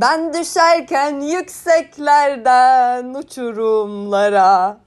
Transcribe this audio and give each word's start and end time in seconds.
Ben 0.00 0.32
düşerken 0.32 1.20
yükseklerden 1.20 3.14
uçurumlara. 3.14 4.80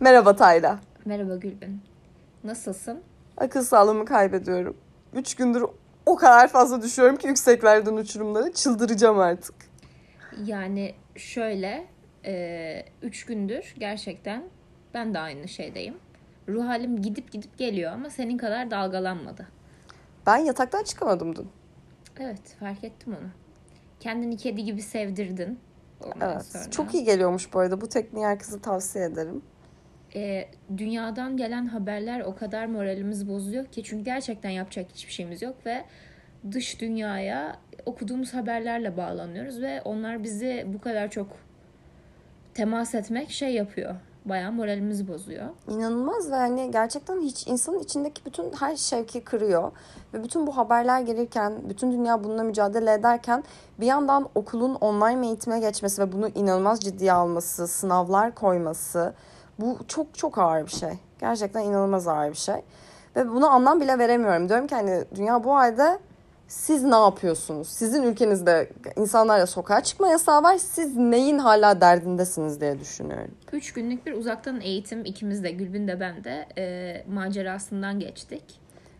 Merhaba 0.00 0.36
Tayla. 0.36 0.78
Merhaba 1.04 1.36
Gülbin. 1.36 1.80
Nasılsın? 2.44 3.02
Akıl 3.36 3.62
sağlığımı 3.62 4.04
kaybediyorum. 4.04 4.76
Üç 5.14 5.34
gündür 5.34 5.64
o 6.06 6.16
kadar 6.16 6.48
fazla 6.48 6.82
düşüyorum 6.82 7.16
ki 7.16 7.28
yükseklerden 7.28 7.96
uçurumlara. 7.96 8.52
Çıldıracağım 8.52 9.18
artık. 9.18 9.54
Yani 10.44 10.94
şöyle, 11.16 11.86
e, 12.24 12.84
üç 13.02 13.26
gündür 13.26 13.74
gerçekten 13.78 14.44
ben 14.94 15.14
de 15.14 15.18
aynı 15.18 15.48
şeydeyim. 15.48 15.96
Ruh 16.48 16.66
halim 16.66 17.02
gidip 17.02 17.32
gidip 17.32 17.58
geliyor 17.58 17.92
ama 17.92 18.10
senin 18.10 18.38
kadar 18.38 18.70
dalgalanmadı. 18.70 19.46
Ben 20.26 20.36
yataktan 20.36 20.84
çıkamadım 20.84 21.36
dün. 21.36 21.48
Evet, 22.20 22.56
fark 22.60 22.84
ettim 22.84 23.16
onu. 23.20 23.28
Kendini 24.00 24.36
kedi 24.36 24.64
gibi 24.64 24.82
sevdirdin. 24.82 25.58
Ondan 26.04 26.32
Evet. 26.32 26.44
sonra. 26.46 26.70
Çok 26.70 26.94
iyi 26.94 27.04
geliyormuş 27.04 27.54
bu 27.54 27.58
arada. 27.58 27.80
Bu 27.80 27.88
tekniği 27.88 28.26
herkese 28.26 28.60
tavsiye 28.60 29.04
ederim. 29.04 29.42
E, 30.14 30.48
dünyadan 30.76 31.36
gelen 31.36 31.66
haberler 31.66 32.20
o 32.20 32.34
kadar 32.34 32.66
moralimizi 32.66 33.28
bozuyor 33.28 33.66
ki 33.66 33.82
çünkü 33.82 34.04
gerçekten 34.04 34.50
yapacak 34.50 34.86
hiçbir 34.94 35.12
şeyimiz 35.12 35.42
yok 35.42 35.66
ve 35.66 35.84
dış 36.52 36.80
dünyaya 36.80 37.56
okuduğumuz 37.86 38.34
haberlerle 38.34 38.96
bağlanıyoruz 38.96 39.60
ve 39.62 39.82
onlar 39.82 40.22
bizi 40.24 40.64
bu 40.66 40.80
kadar 40.80 41.10
çok 41.10 41.28
temas 42.54 42.94
etmek 42.94 43.30
şey 43.30 43.54
yapıyor. 43.54 43.94
Bayağı 44.24 44.52
moralimizi 44.52 45.08
bozuyor. 45.08 45.46
İnanılmaz 45.68 46.30
ve 46.30 46.36
hani 46.36 46.70
gerçekten 46.70 47.20
hiç 47.20 47.46
insanın 47.46 47.78
içindeki 47.78 48.24
bütün 48.24 48.52
her 48.52 48.76
şevki 48.76 49.24
kırıyor. 49.24 49.72
Ve 50.14 50.24
bütün 50.24 50.46
bu 50.46 50.56
haberler 50.56 51.00
gelirken, 51.00 51.52
bütün 51.68 51.92
dünya 51.92 52.24
bununla 52.24 52.42
mücadele 52.42 52.92
ederken 52.92 53.44
bir 53.80 53.86
yandan 53.86 54.28
okulun 54.34 54.74
online 54.74 55.26
eğitime 55.26 55.60
geçmesi 55.60 56.02
ve 56.02 56.12
bunu 56.12 56.28
inanılmaz 56.28 56.80
ciddiye 56.80 57.12
alması, 57.12 57.68
sınavlar 57.68 58.34
koyması 58.34 59.14
bu 59.58 59.78
çok 59.88 60.14
çok 60.14 60.38
ağır 60.38 60.66
bir 60.66 60.70
şey. 60.70 60.92
Gerçekten 61.20 61.60
inanılmaz 61.60 62.08
ağır 62.08 62.30
bir 62.30 62.36
şey. 62.36 62.62
Ve 63.16 63.28
bunu 63.28 63.50
anlam 63.50 63.80
bile 63.80 63.98
veremiyorum. 63.98 64.48
Diyorum 64.48 64.66
ki 64.66 64.74
hani 64.74 65.04
dünya 65.14 65.44
bu 65.44 65.54
halde 65.54 65.98
siz 66.50 66.82
ne 66.84 66.96
yapıyorsunuz? 66.96 67.68
Sizin 67.68 68.02
ülkenizde 68.02 68.68
insanlarla 68.96 69.46
sokağa 69.46 69.80
çıkma 69.80 70.08
yasağı 70.08 70.42
var. 70.42 70.58
Siz 70.58 70.96
neyin 70.96 71.38
hala 71.38 71.80
derdindesiniz 71.80 72.60
diye 72.60 72.80
düşünüyorum. 72.80 73.30
Üç 73.52 73.72
günlük 73.72 74.06
bir 74.06 74.12
uzaktan 74.12 74.60
eğitim 74.60 75.04
ikimiz 75.04 75.44
de 75.44 75.50
Gülbin 75.50 75.88
de 75.88 76.00
ben 76.00 76.24
de 76.24 76.46
e, 76.58 77.04
macerasından 77.08 78.00
geçtik. 78.00 78.42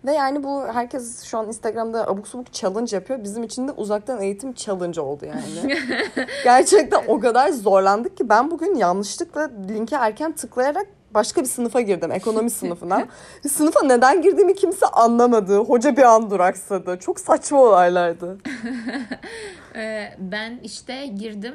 Ve 0.04 0.12
yani 0.12 0.42
bu 0.42 0.66
herkes 0.66 1.22
şu 1.22 1.38
an 1.38 1.48
Instagram'da 1.48 2.08
abuk 2.08 2.28
subuk 2.28 2.52
challenge 2.52 2.96
yapıyor. 2.96 3.24
Bizim 3.24 3.42
için 3.42 3.68
de 3.68 3.72
uzaktan 3.72 4.22
eğitim 4.22 4.52
challenge 4.54 5.00
oldu 5.00 5.26
yani. 5.26 5.78
Gerçekten 6.44 7.02
o 7.08 7.20
kadar 7.20 7.48
zorlandık 7.48 8.16
ki 8.16 8.28
ben 8.28 8.50
bugün 8.50 8.74
yanlışlıkla 8.74 9.50
linke 9.68 9.96
erken 9.96 10.32
tıklayarak 10.32 10.86
başka 11.14 11.40
bir 11.40 11.46
sınıfa 11.46 11.80
girdim. 11.80 12.12
Ekonomi 12.12 12.50
sınıfına. 12.60 13.06
Sınıfa 13.48 13.86
neden 13.86 14.22
girdiğimi 14.22 14.54
kimse 14.54 14.86
anlamadı. 14.86 15.56
Hoca 15.58 15.96
bir 15.96 16.02
an 16.02 16.30
duraksadı. 16.30 16.98
Çok 16.98 17.20
saçma 17.20 17.58
olaylardı. 17.58 18.38
E, 19.76 20.14
ben 20.18 20.60
işte 20.62 21.06
girdim. 21.06 21.54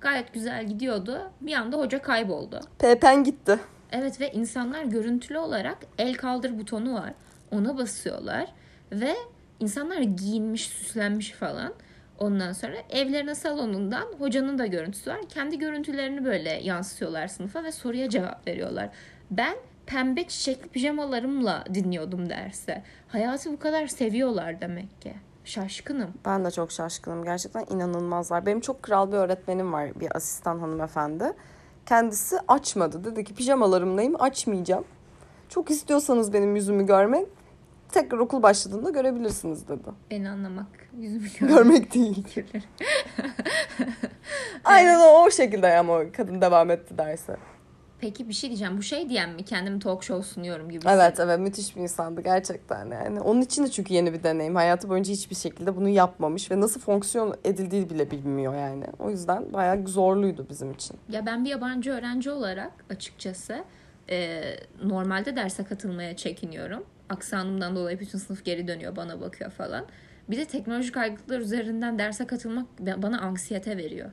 Gayet 0.00 0.32
güzel 0.34 0.66
gidiyordu. 0.66 1.30
Bir 1.40 1.54
anda 1.54 1.76
hoca 1.78 2.02
kayboldu. 2.02 2.60
Pepen 2.78 3.24
gitti. 3.24 3.58
Evet 3.92 4.20
ve 4.20 4.32
insanlar 4.32 4.82
görüntülü 4.82 5.38
olarak 5.38 5.78
el 5.98 6.14
kaldır 6.14 6.58
butonu 6.58 6.94
var. 6.94 7.12
Ona 7.50 7.78
basıyorlar 7.78 8.46
ve 8.92 9.14
insanlar 9.60 10.00
giyinmiş, 10.00 10.66
süslenmiş 10.66 11.32
falan. 11.32 11.72
Ondan 12.18 12.52
sonra 12.52 12.76
evlerine 12.90 13.34
salonundan 13.34 14.06
hocanın 14.18 14.58
da 14.58 14.66
görüntüsü 14.66 15.10
var. 15.10 15.20
Kendi 15.28 15.58
görüntülerini 15.58 16.24
böyle 16.24 16.50
yansıtıyorlar 16.50 17.28
sınıfa 17.28 17.64
ve 17.64 17.72
soruya 17.72 18.08
cevap 18.08 18.46
veriyorlar. 18.46 18.90
Ben 19.30 19.56
pembe 19.86 20.28
çiçekli 20.28 20.68
pijamalarımla 20.68 21.64
dinliyordum 21.74 22.30
derse. 22.30 22.82
Hayatı 23.08 23.52
bu 23.52 23.58
kadar 23.58 23.86
seviyorlar 23.86 24.60
demek 24.60 25.02
ki. 25.02 25.14
Şaşkınım. 25.44 26.10
Ben 26.24 26.44
de 26.44 26.50
çok 26.50 26.72
şaşkınım. 26.72 27.24
Gerçekten 27.24 27.64
inanılmazlar. 27.70 28.46
Benim 28.46 28.60
çok 28.60 28.82
kral 28.82 29.12
bir 29.12 29.16
öğretmenim 29.16 29.72
var. 29.72 30.00
Bir 30.00 30.16
asistan 30.16 30.58
hanımefendi. 30.58 31.32
Kendisi 31.86 32.36
açmadı. 32.48 33.04
Dedi 33.04 33.24
ki 33.24 33.34
pijamalarımdayım 33.34 34.22
açmayacağım. 34.22 34.84
Çok 35.48 35.70
istiyorsanız 35.70 36.32
benim 36.32 36.56
yüzümü 36.56 36.86
görmek 36.86 37.26
tekrar 37.92 38.18
okul 38.18 38.42
başladığında 38.42 38.90
görebilirsiniz 38.90 39.68
dedi. 39.68 39.88
Beni 40.10 40.28
anlamak, 40.30 40.66
yüzümü 40.98 41.28
Görmek 41.40 41.94
değil. 41.94 42.24
görmek. 42.34 42.68
Aynen 44.64 44.98
o, 44.98 45.24
o 45.26 45.30
şekilde 45.30 45.78
ama 45.78 46.12
kadın 46.12 46.40
devam 46.40 46.70
etti 46.70 46.98
derse. 46.98 47.36
Peki 48.00 48.28
bir 48.28 48.32
şey 48.34 48.50
diyeceğim. 48.50 48.78
Bu 48.78 48.82
şey 48.82 49.08
diyen 49.08 49.30
mi? 49.30 49.44
Kendimi 49.44 49.78
talk 49.80 50.02
show 50.04 50.28
sunuyorum 50.28 50.70
gibi. 50.70 50.84
Evet 50.88 51.20
evet 51.20 51.38
müthiş 51.38 51.76
bir 51.76 51.80
insandı 51.80 52.20
gerçekten 52.20 52.86
yani. 52.90 53.20
Onun 53.20 53.40
için 53.40 53.64
de 53.64 53.70
çünkü 53.70 53.94
yeni 53.94 54.12
bir 54.12 54.22
deneyim. 54.22 54.54
Hayatı 54.54 54.88
boyunca 54.88 55.12
hiçbir 55.12 55.36
şekilde 55.36 55.76
bunu 55.76 55.88
yapmamış 55.88 56.50
ve 56.50 56.60
nasıl 56.60 56.80
fonksiyon 56.80 57.34
edildiği 57.44 57.90
bile 57.90 58.10
bilmiyor 58.10 58.54
yani. 58.54 58.84
O 58.98 59.10
yüzden 59.10 59.52
bayağı 59.52 59.86
zorluydu 59.86 60.46
bizim 60.50 60.72
için. 60.72 60.96
Ya 61.08 61.26
ben 61.26 61.44
bir 61.44 61.50
yabancı 61.50 61.90
öğrenci 61.92 62.30
olarak 62.30 62.72
açıkçası 62.90 63.64
e, 64.10 64.42
normalde 64.84 65.36
derse 65.36 65.64
katılmaya 65.64 66.16
çekiniyorum. 66.16 66.84
Aksanımdan 67.10 67.76
dolayı 67.76 68.00
bütün 68.00 68.18
sınıf 68.18 68.44
geri 68.44 68.68
dönüyor 68.68 68.96
bana 68.96 69.20
bakıyor 69.20 69.50
falan. 69.50 69.84
Bir 70.30 70.36
de 70.36 70.44
teknolojik 70.44 70.96
aygıtlar 70.96 71.40
üzerinden 71.40 71.98
derse 71.98 72.26
katılmak 72.26 72.66
bana 72.78 73.20
anksiyete 73.20 73.76
veriyor. 73.76 74.10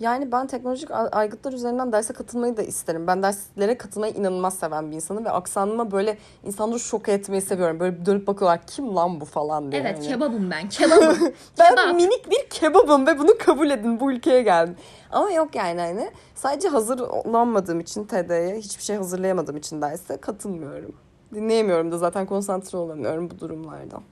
Yani 0.00 0.32
ben 0.32 0.46
teknolojik 0.46 0.90
aygıtlar 0.90 1.52
üzerinden 1.52 1.92
derse 1.92 2.12
katılmayı 2.12 2.56
da 2.56 2.62
isterim. 2.62 3.06
Ben 3.06 3.22
derslere 3.22 3.78
katılmayı 3.78 4.12
inanılmaz 4.14 4.58
seven 4.58 4.90
bir 4.90 4.96
insanım 4.96 5.24
ve 5.24 5.30
aksanıma 5.30 5.90
böyle 5.90 6.18
insanları 6.44 6.80
şok 6.80 7.08
etmeyi 7.08 7.42
seviyorum. 7.42 7.80
Böyle 7.80 8.06
dönüp 8.06 8.26
bakıyorlar 8.26 8.66
kim 8.66 8.96
lan 8.96 9.20
bu 9.20 9.24
falan 9.24 9.72
diye. 9.72 9.82
Evet 9.82 9.96
yani. 9.96 10.08
kebabım 10.08 10.50
ben 10.50 10.68
kebabım. 10.68 11.18
Ben 11.58 11.70
Kebap. 11.76 11.94
minik 11.94 12.30
bir 12.30 12.48
kebabım 12.50 13.06
ve 13.06 13.18
bunu 13.18 13.38
kabul 13.38 13.70
edin 13.70 14.00
bu 14.00 14.12
ülkeye 14.12 14.42
geldim. 14.42 14.76
Ama 15.10 15.30
yok 15.30 15.54
yani 15.54 15.80
hani 15.80 16.10
sadece 16.34 16.68
hazırlanmadığım 16.68 17.80
için 17.80 18.04
TD'ye 18.04 18.56
hiçbir 18.56 18.82
şey 18.82 18.96
hazırlayamadığım 18.96 19.56
için 19.56 19.82
derse 19.82 20.16
katılmıyorum. 20.16 20.94
Dinleyemiyorum 21.34 21.92
da 21.92 21.98
zaten 21.98 22.26
konsantre 22.26 22.78
olamıyorum 22.78 23.30
bu 23.30 23.40
durumlardan. 23.40 24.02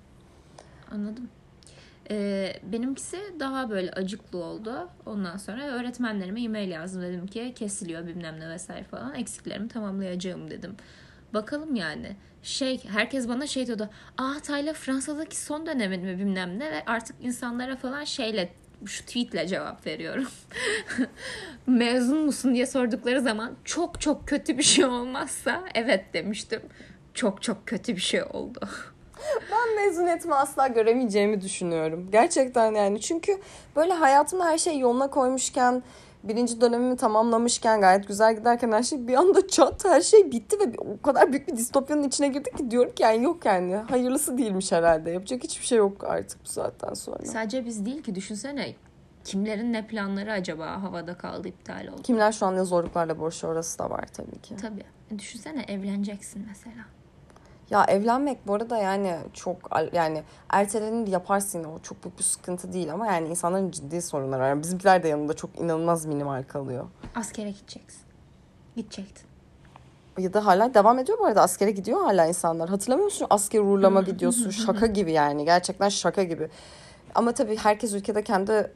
Anladım. 0.91 1.29
Ee, 2.11 2.53
benimkisi 2.63 3.19
daha 3.41 3.71
böyle 3.71 3.91
acıklı 3.91 4.45
oldu. 4.45 4.89
Ondan 5.07 5.37
sonra 5.37 5.67
öğretmenlerime 5.67 6.43
e-mail 6.43 6.71
yazdım. 6.71 7.03
Dedim 7.03 7.27
ki 7.27 7.53
kesiliyor 7.57 8.07
bilmem 8.07 8.41
ne 8.41 8.49
vesaire 8.49 8.85
falan. 8.85 9.15
Eksiklerimi 9.15 9.69
tamamlayacağım 9.69 10.51
dedim. 10.51 10.77
Bakalım 11.35 11.75
yani. 11.75 12.17
Şey 12.43 12.85
herkes 12.85 13.29
bana 13.29 13.47
şey 13.47 13.67
diyordu. 13.67 13.91
Aa 14.19 14.35
Tayla 14.43 14.73
Fransa'daki 14.73 15.41
son 15.41 15.67
dönemin 15.67 16.05
mi 16.05 16.19
bilmem 16.19 16.59
ne 16.59 16.71
ve 16.71 16.85
artık 16.87 17.17
insanlara 17.21 17.77
falan 17.77 18.05
şeyle 18.05 18.53
şu 18.87 19.05
tweetle 19.05 19.47
cevap 19.47 19.87
veriyorum. 19.87 20.27
Mezun 21.67 22.25
musun 22.25 22.55
diye 22.55 22.67
sordukları 22.67 23.21
zaman 23.21 23.53
çok 23.65 24.01
çok 24.01 24.29
kötü 24.29 24.59
bir 24.59 24.63
şey 24.63 24.85
olmazsa 24.85 25.65
evet 25.75 26.15
demiştim. 26.15 26.61
Çok 27.15 27.43
çok 27.43 27.67
kötü 27.67 27.97
bir 27.97 28.01
şey 28.01 28.23
oldu. 28.23 28.61
Ben 29.53 29.87
mezuniyetimi 29.87 30.35
asla 30.35 30.67
göremeyeceğimi 30.67 31.41
düşünüyorum. 31.41 32.09
Gerçekten 32.13 32.75
yani 32.75 33.01
çünkü 33.01 33.39
böyle 33.77 33.93
hayatımda 33.93 34.45
her 34.45 34.59
şey 34.59 34.79
yoluna 34.79 35.11
koymuşken 35.11 35.83
birinci 36.25 36.61
dönemimi 36.61 36.97
tamamlamışken 36.97 37.81
gayet 37.81 38.09
güzel 38.09 38.37
giderken 38.37 38.73
her 38.73 38.83
şey 38.83 39.09
bir 39.09 39.15
anda 39.15 39.49
çat 39.49 39.85
her 39.85 40.01
şey 40.01 40.33
bitti 40.33 40.57
ve 40.61 40.73
o 40.79 41.03
kadar 41.03 41.33
büyük 41.33 41.49
bir 41.49 41.57
distopyanın 41.57 42.03
içine 42.03 42.29
girdik 42.29 42.59
ki 42.59 42.71
diyorum 42.71 42.95
ki 42.95 43.03
yani 43.03 43.25
yok 43.25 43.45
yani 43.45 43.75
hayırlısı 43.77 44.39
değilmiş 44.39 44.73
herhalde 44.73 45.11
yapacak 45.11 45.45
hiçbir 45.45 45.67
şey 45.67 45.79
yok 45.79 46.05
artık 46.05 46.45
bu 46.45 46.49
saatten 46.49 46.95
sonra. 46.95 47.25
Sadece 47.25 47.67
biz 47.67 47.87
değil 47.87 48.03
ki 48.03 48.15
düşünsene 48.15 48.75
kimlerin 49.25 49.73
ne 49.73 49.87
planları 49.87 50.33
acaba 50.33 50.83
havada 50.83 51.19
kaldı 51.19 51.49
iptal 51.49 51.87
oldu. 51.87 52.03
Kimler 52.03 52.33
şu 52.33 52.47
an 52.47 52.57
ne 52.57 52.65
zorluklarla 52.65 53.19
boğuşuyor 53.19 53.53
orası 53.53 53.79
da 53.79 53.91
var 53.91 54.05
tabii 54.13 54.39
ki. 54.43 54.57
Tabii. 54.57 54.85
Düşünsene 55.19 55.63
evleneceksin 55.69 56.47
mesela. 56.49 56.85
Ya 57.73 57.85
evlenmek 57.85 58.47
bu 58.47 58.55
arada 58.55 58.79
yani 58.79 59.17
çok 59.33 59.57
yani 59.93 60.23
ertelenir 60.51 61.07
yaparsın 61.07 61.65
o 61.65 61.79
çok 61.83 62.05
büyük 62.05 62.19
bir 62.19 62.23
sıkıntı 62.25 62.73
değil 62.73 62.93
ama 62.93 63.07
yani 63.07 63.29
insanların 63.29 63.71
ciddi 63.71 64.03
sorunları 64.03 64.43
var. 64.43 64.63
Bizimkiler 64.63 65.03
de 65.03 65.09
yanında 65.09 65.35
çok 65.35 65.59
inanılmaz 65.59 66.07
minimal 66.07 66.43
kalıyor. 66.43 66.87
Askere 67.15 67.51
gideceksin. 67.51 68.03
Gidecektin. 68.77 69.27
Ya 70.19 70.33
da 70.35 70.47
hala 70.47 70.75
devam 70.75 70.99
ediyor 70.99 71.19
bu 71.19 71.27
arada 71.27 71.43
askere 71.43 71.71
gidiyor 71.71 72.01
hala 72.03 72.27
insanlar. 72.27 72.69
Hatırlamıyor 72.69 73.05
musun? 73.05 73.27
Asker 73.31 73.61
uğurlama 73.61 74.03
videosu 74.07 74.53
şaka 74.53 74.87
gibi 74.87 75.13
yani 75.13 75.45
gerçekten 75.45 75.89
şaka 75.89 76.23
gibi. 76.23 76.49
Ama 77.15 77.33
tabii 77.33 77.57
herkes 77.57 77.95
ülkede 77.95 78.25
kendi 78.25 78.73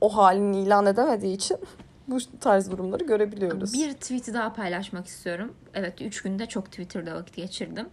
o 0.00 0.16
halini 0.16 0.60
ilan 0.60 0.86
edemediği 0.86 1.36
için 1.36 1.56
bu 2.08 2.18
tarz 2.40 2.70
durumları 2.70 3.04
görebiliyoruz. 3.04 3.72
Bir 3.72 3.92
tweet'i 3.92 4.34
daha 4.34 4.52
paylaşmak 4.52 5.06
istiyorum. 5.06 5.54
Evet 5.74 6.00
3 6.00 6.22
günde 6.22 6.46
çok 6.46 6.66
Twitter'da 6.66 7.14
vakit 7.14 7.36
geçirdim. 7.36 7.88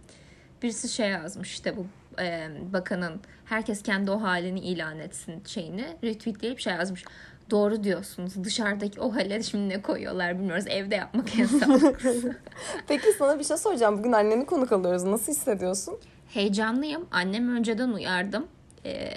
Birisi 0.62 0.88
şey 0.88 1.08
yazmış 1.08 1.52
işte 1.52 1.76
bu 1.76 1.86
e, 2.22 2.48
bakanın 2.72 3.20
herkes 3.44 3.82
kendi 3.82 4.10
o 4.10 4.22
halini 4.22 4.60
ilan 4.60 4.98
etsin 4.98 5.42
şeyini 5.46 5.86
retweetleyip 6.04 6.60
şey 6.60 6.72
yazmış. 6.72 7.04
Doğru 7.50 7.84
diyorsunuz. 7.84 8.44
Dışarıdaki 8.44 9.00
o 9.00 9.14
hale 9.14 9.42
şimdi 9.42 9.68
ne 9.68 9.82
koyuyorlar 9.82 10.38
bilmiyoruz. 10.38 10.64
Evde 10.68 10.94
yapmak 10.94 11.38
yasak. 11.38 12.02
Peki 12.88 13.12
sana 13.18 13.38
bir 13.38 13.44
şey 13.44 13.56
soracağım. 13.56 13.98
Bugün 13.98 14.12
anneni 14.12 14.46
konuk 14.46 14.72
alıyoruz. 14.72 15.04
Nasıl 15.04 15.32
hissediyorsun? 15.32 15.98
Heyecanlıyım. 16.28 17.06
Annemi 17.10 17.52
önceden 17.52 17.88
uyardım. 17.88 18.46
Ee, 18.84 19.12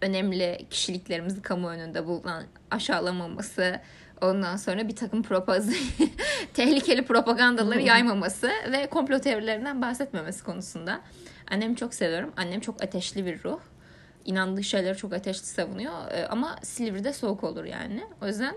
önemli 0.00 0.66
kişiliklerimizi 0.70 1.42
kamu 1.42 1.68
önünde 1.68 2.06
bulunan 2.06 2.44
aşağılamaması, 2.70 3.80
ondan 4.22 4.56
sonra 4.56 4.88
bir 4.88 4.96
takım 4.96 5.22
propaz 5.22 5.68
tehlikeli 6.54 7.04
propagandaları 7.04 7.80
yaymaması 7.82 8.50
ve 8.72 8.86
komplo 8.86 9.18
teorilerinden 9.18 9.82
bahsetmemesi 9.82 10.44
konusunda. 10.44 11.00
Annemi 11.50 11.76
çok 11.76 11.94
seviyorum. 11.94 12.32
Annem 12.36 12.60
çok 12.60 12.82
ateşli 12.82 13.26
bir 13.26 13.44
ruh. 13.44 13.60
İnandığı 14.24 14.62
şeyleri 14.64 14.96
çok 14.96 15.12
ateşli 15.12 15.46
savunuyor. 15.46 15.92
Ee, 16.10 16.26
ama 16.26 16.56
Silivri'de 16.62 17.12
soğuk 17.12 17.44
olur 17.44 17.64
yani. 17.64 18.04
O 18.22 18.26
yüzden 18.26 18.54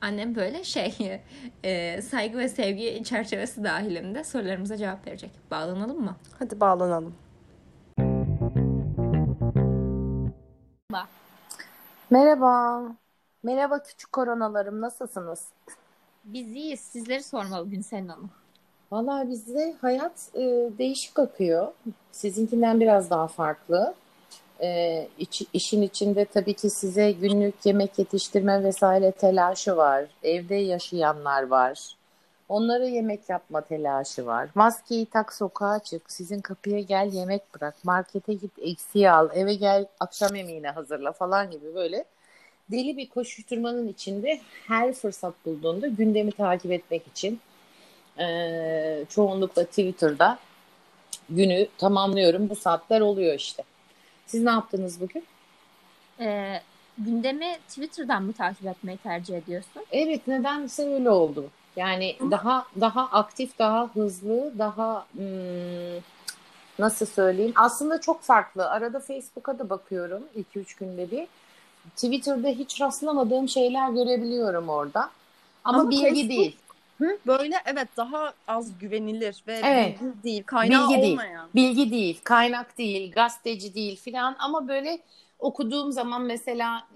annem 0.00 0.34
böyle 0.34 0.64
şey 0.64 1.20
e, 1.64 2.02
saygı 2.02 2.38
ve 2.38 2.48
sevgi 2.48 3.04
çerçevesi 3.04 3.64
dahilinde 3.64 4.24
sorularımıza 4.24 4.76
cevap 4.76 5.06
verecek. 5.06 5.30
Bağlanalım 5.50 6.00
mı? 6.04 6.16
Hadi 6.38 6.60
bağlanalım. 6.60 7.14
Merhaba. 10.90 11.08
Merhaba 12.10 12.96
küçük 13.84 14.12
koronalarım. 14.12 14.80
Nasılsınız? 14.80 15.48
Biz 16.24 16.48
iyiyiz. 16.48 16.80
Sizleri 16.80 17.22
sormalı 17.22 17.70
Gülsen 17.70 18.08
Hanım. 18.08 18.30
Vallahi 18.92 19.30
bizde 19.30 19.76
hayat 19.80 20.30
e, 20.34 20.40
değişik 20.78 21.18
akıyor. 21.18 21.72
Sizinkinden 22.12 22.80
biraz 22.80 23.10
daha 23.10 23.26
farklı. 23.26 23.94
E, 24.60 25.08
iç, 25.18 25.42
işin 25.52 25.82
içinde 25.82 26.24
tabii 26.24 26.54
ki 26.54 26.70
size 26.70 27.12
günlük 27.12 27.66
yemek 27.66 27.98
yetiştirme 27.98 28.64
vesaire 28.64 29.12
telaşı 29.12 29.76
var. 29.76 30.04
Evde 30.22 30.54
yaşayanlar 30.54 31.46
var. 31.46 31.96
Onlara 32.48 32.84
yemek 32.84 33.28
yapma 33.28 33.60
telaşı 33.60 34.26
var. 34.26 34.48
Maskeyi 34.54 35.06
tak 35.06 35.32
sokağa 35.32 35.78
çık. 35.78 36.12
Sizin 36.12 36.40
kapıya 36.40 36.80
gel 36.80 37.12
yemek 37.12 37.54
bırak. 37.54 37.84
Markete 37.84 38.34
git 38.34 38.58
eksiği 38.58 39.10
al. 39.10 39.28
Eve 39.34 39.54
gel 39.54 39.86
akşam 40.00 40.34
yemeğini 40.34 40.68
hazırla 40.68 41.12
falan 41.12 41.50
gibi 41.50 41.74
böyle 41.74 42.04
deli 42.70 42.96
bir 42.96 43.08
koşuşturmanın 43.08 43.88
içinde 43.88 44.40
her 44.68 44.92
fırsat 44.92 45.34
bulduğunda 45.46 45.86
gündemi 45.86 46.32
takip 46.32 46.72
etmek 46.72 47.06
için 47.06 47.40
e, 48.18 49.04
çoğunlukla 49.08 49.64
Twitter'da 49.64 50.38
günü 51.30 51.68
tamamlıyorum. 51.78 52.50
Bu 52.50 52.56
saatler 52.56 53.00
oluyor 53.00 53.34
işte. 53.34 53.62
Siz 54.26 54.42
ne 54.42 54.50
yaptınız 54.50 55.00
bugün? 55.00 55.24
Ee, 56.20 56.60
gündemi 56.98 57.58
Twitter'dan 57.68 58.22
mı 58.22 58.32
takip 58.32 58.66
etmeyi 58.66 58.98
tercih 58.98 59.36
ediyorsun? 59.36 59.82
Evet 59.92 60.26
nedense 60.26 60.94
öyle 60.94 61.10
oldu. 61.10 61.50
Yani 61.76 62.16
daha 62.30 62.66
daha 62.80 63.02
aktif, 63.02 63.58
daha 63.58 63.88
hızlı, 63.94 64.58
daha 64.58 65.06
hmm, 65.12 66.02
nasıl 66.78 67.06
söyleyeyim? 67.06 67.52
Aslında 67.56 68.00
çok 68.00 68.22
farklı. 68.22 68.70
Arada 68.70 69.00
Facebook'a 69.00 69.58
da 69.58 69.70
bakıyorum 69.70 70.22
2-3 70.54 70.78
günde 70.78 71.10
bir. 71.10 71.26
Twitter'da 71.96 72.48
hiç 72.48 72.80
rastlamadığım 72.80 73.48
şeyler 73.48 73.90
görebiliyorum 73.90 74.68
orada. 74.68 75.10
Ama, 75.64 75.80
Ama 75.80 75.90
bilgi 75.90 76.04
Facebook- 76.04 76.28
değil. 76.28 76.56
Böyle 77.26 77.54
evet 77.66 77.88
daha 77.96 78.32
az 78.48 78.78
güvenilir 78.78 79.42
ve 79.46 79.60
Evet. 79.64 80.00
bilgi 80.00 80.22
değil, 80.22 80.42
kaynağı 80.46 80.88
Bilgi 80.88 81.02
değil. 81.02 81.12
olmayan. 81.12 81.48
Bilgi 81.54 81.90
değil, 81.90 82.20
kaynak 82.24 82.78
değil, 82.78 83.12
gazeteci 83.12 83.74
değil 83.74 83.96
filan 84.00 84.36
ama 84.38 84.68
böyle 84.68 84.98
okuduğum 85.38 85.92
zaman 85.92 86.22
mesela 86.22 86.86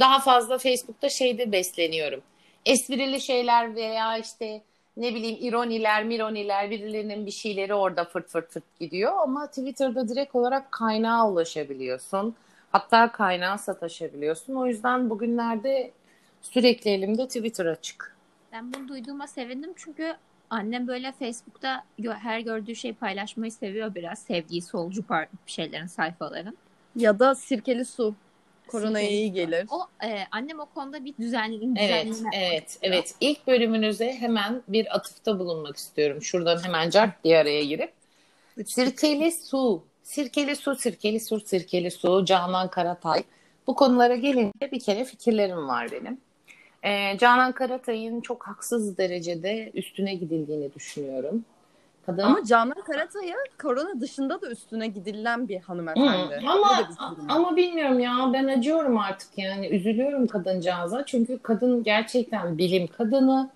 daha 0.00 0.18
fazla 0.20 0.58
Facebook'ta 0.58 1.08
şeyde 1.08 1.52
besleniyorum. 1.52 2.20
Esprili 2.66 3.20
şeyler 3.20 3.74
veya 3.74 4.18
işte 4.18 4.62
ne 4.96 5.14
bileyim 5.14 5.38
ironiler, 5.40 6.04
mironiler, 6.04 6.70
birilerinin 6.70 7.26
bir 7.26 7.30
şeyleri 7.30 7.74
orada 7.74 8.04
fırt 8.04 8.28
fırt 8.28 8.50
fırt 8.52 8.78
gidiyor 8.80 9.12
ama 9.22 9.46
Twitter'da 9.46 10.08
direkt 10.08 10.34
olarak 10.34 10.72
kaynağa 10.72 11.28
ulaşabiliyorsun. 11.30 12.34
Hatta 12.72 13.12
kaynağa 13.12 13.58
sataşabiliyorsun. 13.58 14.54
O 14.54 14.66
yüzden 14.66 15.10
bugünlerde 15.10 15.90
sürekli 16.42 16.90
elimde 16.90 17.26
Twitter 17.26 17.66
açık. 17.66 18.16
Ben 18.52 18.72
bunu 18.72 18.88
duyduğuma 18.88 19.26
sevindim 19.26 19.72
çünkü 19.76 20.16
annem 20.50 20.86
böyle 20.86 21.12
Facebook'ta 21.12 21.84
her 22.20 22.40
gördüğü 22.40 22.76
şeyi 22.76 22.94
paylaşmayı 22.94 23.52
seviyor 23.52 23.94
biraz. 23.94 24.18
Sevdiği 24.18 24.62
solcu 24.62 25.00
par- 25.02 25.26
şeylerin, 25.46 25.86
sayfaların. 25.86 26.56
Ya 26.96 27.18
da 27.18 27.34
sirkeli 27.34 27.84
su. 27.84 28.14
Koronaya 28.68 29.04
Sirkeli 29.04 29.16
iyi 29.18 29.28
su. 29.28 29.34
gelir. 29.34 29.66
O 29.70 30.06
e, 30.06 30.18
annem 30.30 30.60
o 30.60 30.66
konuda 30.66 31.04
bir 31.04 31.16
düzenli 31.16 31.80
Evet, 31.80 32.06
evet, 32.34 32.68
istiyor. 32.70 32.80
evet. 32.82 33.14
İlk 33.20 33.46
bölümünüze 33.46 34.12
hemen 34.12 34.62
bir 34.68 34.96
atıfta 34.96 35.38
bulunmak 35.38 35.76
istiyorum. 35.76 36.22
Şuradan 36.22 36.64
hemen 36.64 36.90
cart 36.90 37.24
diye 37.24 37.38
araya 37.38 37.64
girip. 37.64 37.92
Sirkeli 38.66 39.32
su, 39.32 39.84
sirkeli 40.02 40.56
su, 40.56 40.74
sirkeli 40.74 41.20
su, 41.20 41.40
sirkeli 41.40 41.90
su, 41.90 42.24
Canan 42.24 42.68
Karatay. 42.68 43.22
Bu 43.66 43.74
konulara 43.74 44.14
gelince 44.16 44.70
bir 44.72 44.80
kere 44.80 45.04
fikirlerim 45.04 45.68
var 45.68 45.88
benim. 45.92 46.18
Ee, 46.82 47.18
Canan 47.18 47.52
Karatay'ın 47.52 48.20
çok 48.20 48.46
haksız 48.46 48.98
derecede 48.98 49.70
üstüne 49.74 50.14
gidildiğini 50.14 50.74
düşünüyorum. 50.74 51.44
Kadın 52.06 52.22
Ama 52.22 52.44
Canan 52.44 52.82
Karatay'a 52.86 53.36
korona 53.62 54.00
dışında 54.00 54.42
da 54.42 54.46
üstüne 54.50 54.86
gidilen 54.86 55.48
bir 55.48 55.60
hanımefendi. 55.60 56.40
ama 56.48 56.78
bir 56.78 56.84
durum. 56.96 57.26
ama 57.28 57.56
bilmiyorum 57.56 58.00
ya 58.00 58.30
ben 58.32 58.46
acıyorum 58.46 58.98
artık 58.98 59.28
yani 59.36 59.66
üzülüyorum 59.68 60.26
kadıncağıza 60.26 61.06
çünkü 61.06 61.38
kadın 61.38 61.82
gerçekten 61.82 62.58
bilim 62.58 62.86
kadını 62.86 63.50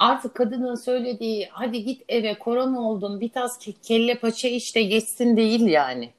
artık 0.00 0.34
kadının 0.34 0.74
söylediği 0.74 1.48
hadi 1.52 1.84
git 1.84 2.02
eve 2.08 2.38
korona 2.38 2.80
oldun 2.80 3.20
bir 3.20 3.28
tas 3.28 3.58
ke- 3.66 3.80
kelle 3.82 4.18
paça 4.18 4.48
işte 4.48 4.82
geçsin 4.82 5.36
değil 5.36 5.60
yani. 5.60 6.10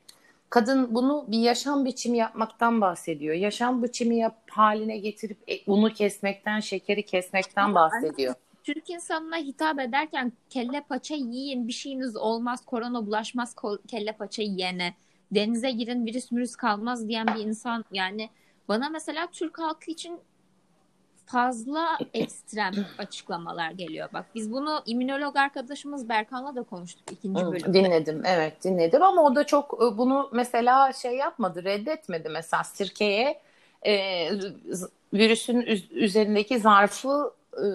Kadın 0.49 0.95
bunu 0.95 1.25
bir 1.27 1.39
yaşam 1.39 1.85
biçimi 1.85 2.17
yapmaktan 2.17 2.81
bahsediyor. 2.81 3.35
Yaşam 3.35 3.83
biçimi 3.83 4.17
yap 4.17 4.35
haline 4.49 4.97
getirip 4.97 5.37
e, 5.47 5.59
unu 5.67 5.93
kesmekten, 5.93 6.59
şekeri 6.59 7.05
kesmekten 7.05 7.63
Ama 7.63 7.75
bahsediyor. 7.75 8.33
Türk 8.63 8.89
insanına 8.89 9.37
hitap 9.37 9.79
ederken 9.79 10.33
kelle 10.49 10.81
paça 10.81 11.15
yiyin 11.15 11.67
bir 11.67 11.73
şeyiniz 11.73 12.15
olmaz 12.15 12.65
korona 12.65 13.05
bulaşmaz 13.05 13.55
kelle 13.87 14.11
paça 14.11 14.41
yiyene 14.41 14.93
denize 15.31 15.71
girin 15.71 16.05
virüs 16.05 16.31
mürüs 16.31 16.55
kalmaz 16.55 17.07
diyen 17.07 17.27
bir 17.27 17.45
insan 17.45 17.85
yani 17.91 18.29
bana 18.67 18.89
mesela 18.89 19.27
Türk 19.27 19.59
halkı 19.59 19.91
için 19.91 20.19
fazla 21.25 21.87
ekstrem 22.13 22.73
açıklamalar 22.97 23.71
geliyor. 23.71 24.09
Bak 24.13 24.25
biz 24.35 24.51
bunu 24.51 24.83
immünolog 24.85 25.37
arkadaşımız 25.37 26.09
Berkan'la 26.09 26.55
da 26.55 26.63
konuştuk 26.63 27.11
ikinci 27.11 27.45
bölümde. 27.45 27.73
Dinledim, 27.73 28.21
evet 28.25 28.63
dinledim 28.63 29.03
ama 29.03 29.21
o 29.21 29.35
da 29.35 29.45
çok 29.45 29.73
e, 29.73 29.97
bunu 29.97 30.29
mesela 30.33 30.93
şey 30.93 31.15
yapmadı, 31.15 31.63
reddetmedi 31.63 32.29
mesela 32.29 32.63
sirkeye 32.63 33.41
e, 33.85 34.29
virüsün 35.13 35.61
üz- 35.61 35.93
üzerindeki 35.93 36.59
zarfı 36.59 37.33
e, 37.53 37.65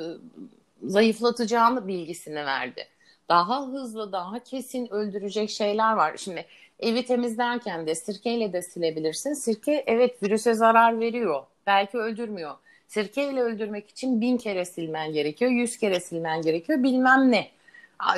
zayıflatacağını 0.83 1.89
bilgisini 1.89 2.47
verdi. 2.47 2.87
Daha 3.29 3.67
hızlı, 3.67 4.13
daha 4.13 4.39
kesin 4.39 4.93
öldürecek 4.93 5.51
şeyler 5.51 5.93
var. 5.93 6.17
Şimdi 6.17 6.45
evi 6.81 7.05
temizlerken 7.07 7.87
de 7.87 7.95
sirkeyle 7.95 8.53
de 8.53 8.63
silebilirsin. 8.63 9.33
Sirke 9.33 9.85
evet 9.87 10.23
virüse 10.23 10.55
zarar 10.55 11.01
veriyor, 11.01 11.43
belki 11.67 11.99
öldürmüyor. 11.99 12.55
Sirkeyle 12.87 13.43
öldürmek 13.43 13.91
için 13.91 14.21
bin 14.21 14.37
kere 14.37 14.65
silmen 14.65 15.13
gerekiyor, 15.13 15.51
yüz 15.51 15.77
kere 15.79 16.01
silmen 16.01 16.43
gerekiyor, 16.43 16.83
bilmem 16.83 17.33
ne. 17.33 17.51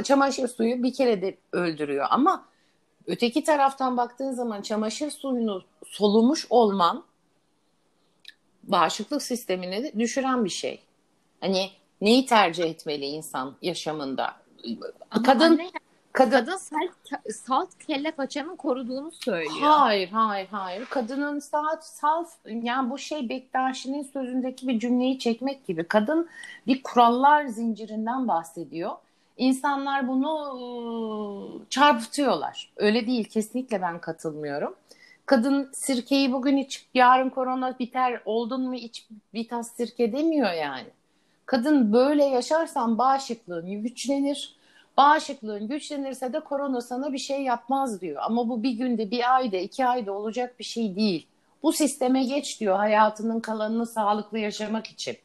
Çamaşır 0.04 0.48
suyu 0.48 0.82
bir 0.82 0.92
kere 0.92 1.22
de 1.22 1.36
öldürüyor 1.52 2.06
ama 2.10 2.44
öteki 3.06 3.44
taraftan 3.44 3.96
baktığın 3.96 4.32
zaman 4.32 4.62
çamaşır 4.62 5.10
suyunu 5.10 5.64
solumuş 5.84 6.46
olman 6.50 7.04
bağışıklık 8.62 9.22
sistemini 9.22 9.92
düşüren 9.98 10.44
bir 10.44 10.50
şey. 10.50 10.80
Hani 11.40 11.70
neyi 12.00 12.26
tercih 12.26 12.64
etmeli 12.64 13.04
insan 13.04 13.56
yaşamında? 13.62 14.36
Ama 15.10 15.22
kadın 15.22 15.52
anne, 15.52 15.70
kadın 16.18 16.56
salt, 16.56 17.22
salt 17.34 17.68
kelle 17.86 18.10
paçanın 18.10 18.56
koruduğunu 18.56 19.10
söylüyor. 19.12 19.60
Hayır, 19.60 20.08
hayır, 20.08 20.48
hayır. 20.50 20.84
Kadının 20.84 21.38
saat 21.38 21.86
salt, 21.86 22.28
yani 22.46 22.90
bu 22.90 22.98
şey 22.98 23.28
Bektaşi'nin 23.28 24.02
sözündeki 24.02 24.68
bir 24.68 24.78
cümleyi 24.78 25.18
çekmek 25.18 25.66
gibi. 25.66 25.84
Kadın 25.84 26.28
bir 26.66 26.82
kurallar 26.82 27.46
zincirinden 27.46 28.28
bahsediyor. 28.28 28.92
İnsanlar 29.36 30.08
bunu 30.08 30.30
ıı, 31.54 31.66
çarpıtıyorlar. 31.70 32.72
Öyle 32.76 33.06
değil, 33.06 33.24
kesinlikle 33.24 33.82
ben 33.82 34.00
katılmıyorum. 34.00 34.74
Kadın 35.26 35.70
sirkeyi 35.72 36.32
bugün 36.32 36.56
iç, 36.56 36.86
yarın 36.94 37.30
korona 37.30 37.78
biter, 37.78 38.22
oldun 38.24 38.68
mu 38.68 38.74
iç 38.74 39.08
bir 39.34 39.48
tas 39.48 39.76
sirke 39.76 40.12
demiyor 40.12 40.52
yani. 40.52 40.88
Kadın 41.46 41.92
böyle 41.92 42.24
yaşarsan 42.24 42.98
bağışıklığın 42.98 43.82
güçlenir. 43.82 44.57
Bağışıklığın 44.98 45.68
güçlenirse 45.68 46.32
de 46.32 46.40
korona 46.40 46.80
sana 46.80 47.12
bir 47.12 47.18
şey 47.18 47.42
yapmaz 47.42 48.00
diyor. 48.00 48.22
Ama 48.22 48.48
bu 48.48 48.62
bir 48.62 48.70
günde, 48.70 49.10
bir 49.10 49.34
ayda, 49.36 49.56
iki 49.56 49.86
ayda 49.86 50.12
olacak 50.12 50.58
bir 50.58 50.64
şey 50.64 50.96
değil. 50.96 51.26
Bu 51.62 51.72
sisteme 51.72 52.24
geç 52.24 52.60
diyor 52.60 52.76
hayatının 52.76 53.40
kalanını 53.40 53.86
sağlıklı 53.86 54.38
yaşamak 54.38 54.86
için. 54.86 55.16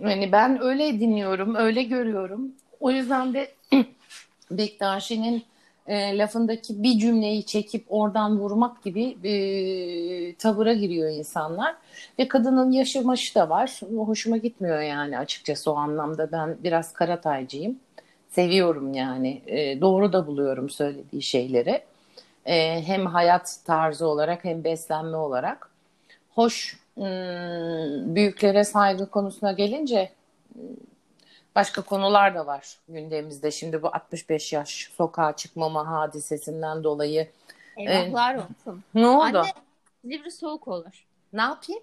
Yani 0.00 0.32
ben 0.32 0.62
öyle 0.62 1.00
dinliyorum, 1.00 1.54
öyle 1.54 1.82
görüyorum. 1.82 2.52
O 2.80 2.90
yüzden 2.90 3.34
de 3.34 3.54
Bektaşi'nin 4.50 5.44
e, 5.86 6.18
lafındaki 6.18 6.82
bir 6.82 6.98
cümleyi 6.98 7.46
çekip 7.46 7.84
oradan 7.88 8.38
vurmak 8.38 8.82
gibi 8.82 9.16
e, 9.24 10.34
tavıra 10.34 10.74
giriyor 10.74 11.10
insanlar. 11.10 11.74
Ve 12.18 12.28
kadının 12.28 12.72
yaşı 12.72 13.02
maşı 13.02 13.34
da 13.34 13.48
var. 13.48 13.80
Hoşuma 13.96 14.36
gitmiyor 14.36 14.80
yani 14.80 15.18
açıkçası 15.18 15.72
o 15.72 15.76
anlamda. 15.76 16.32
Ben 16.32 16.56
biraz 16.64 16.92
karataycıyım. 16.92 17.78
Seviyorum 18.36 18.94
yani. 18.94 19.42
E, 19.46 19.80
doğru 19.80 20.12
da 20.12 20.26
buluyorum 20.26 20.70
söylediği 20.70 21.22
şeyleri. 21.22 21.84
E, 22.46 22.82
hem 22.86 23.06
hayat 23.06 23.58
tarzı 23.64 24.06
olarak 24.06 24.44
hem 24.44 24.64
beslenme 24.64 25.16
olarak. 25.16 25.70
Hoş 26.34 26.78
hmm, 26.94 28.14
büyüklere 28.14 28.64
saygı 28.64 29.10
konusuna 29.10 29.52
gelince 29.52 30.12
Başka 31.54 31.82
konular 31.82 32.34
da 32.34 32.46
var 32.46 32.78
gündemimizde. 32.88 33.50
Şimdi 33.50 33.82
bu 33.82 33.88
65 33.88 34.52
yaş 34.52 34.90
sokağa 34.96 35.36
çıkmama 35.36 35.90
hadisesinden 35.90 36.84
dolayı. 36.84 37.28
Eyvahlar 37.76 38.34
olsun. 38.34 38.84
Ne 38.94 39.06
oldu? 39.06 39.38
Anne 39.38 39.52
Silivri 40.02 40.30
soğuk 40.30 40.68
olur. 40.68 41.06
Ne 41.32 41.42
yapayım? 41.42 41.82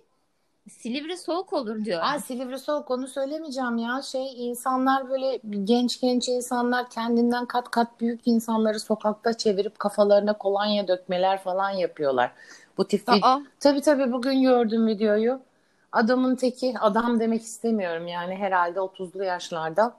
Silivri 0.69 1.17
soğuk 1.17 1.53
olur 1.53 1.85
diyor. 1.85 2.01
Aa, 2.03 2.19
Silivri 2.19 2.59
soğuk 2.59 2.91
onu 2.91 3.07
söylemeyeceğim 3.07 3.77
ya. 3.77 4.01
Şey 4.01 4.49
insanlar 4.49 5.09
böyle 5.09 5.39
genç 5.63 6.01
genç 6.01 6.29
insanlar 6.29 6.89
kendinden 6.89 7.45
kat 7.45 7.71
kat 7.71 7.99
büyük 7.99 8.27
insanları 8.27 8.79
sokakta 8.79 9.33
çevirip 9.33 9.79
kafalarına 9.79 10.37
kolonya 10.37 10.87
dökmeler 10.87 11.43
falan 11.43 11.69
yapıyorlar. 11.69 12.31
Bu 12.77 12.87
tip 12.87 13.09
Aa. 13.09 13.39
Tabii 13.59 13.81
tabii 13.81 14.11
bugün 14.11 14.41
gördüm 14.41 14.87
videoyu. 14.87 15.39
Adamın 15.91 16.35
teki 16.35 16.73
adam 16.79 17.19
demek 17.19 17.41
istemiyorum 17.41 18.07
yani 18.07 18.35
herhalde 18.35 18.79
30'lu 18.79 19.23
yaşlarda. 19.23 19.93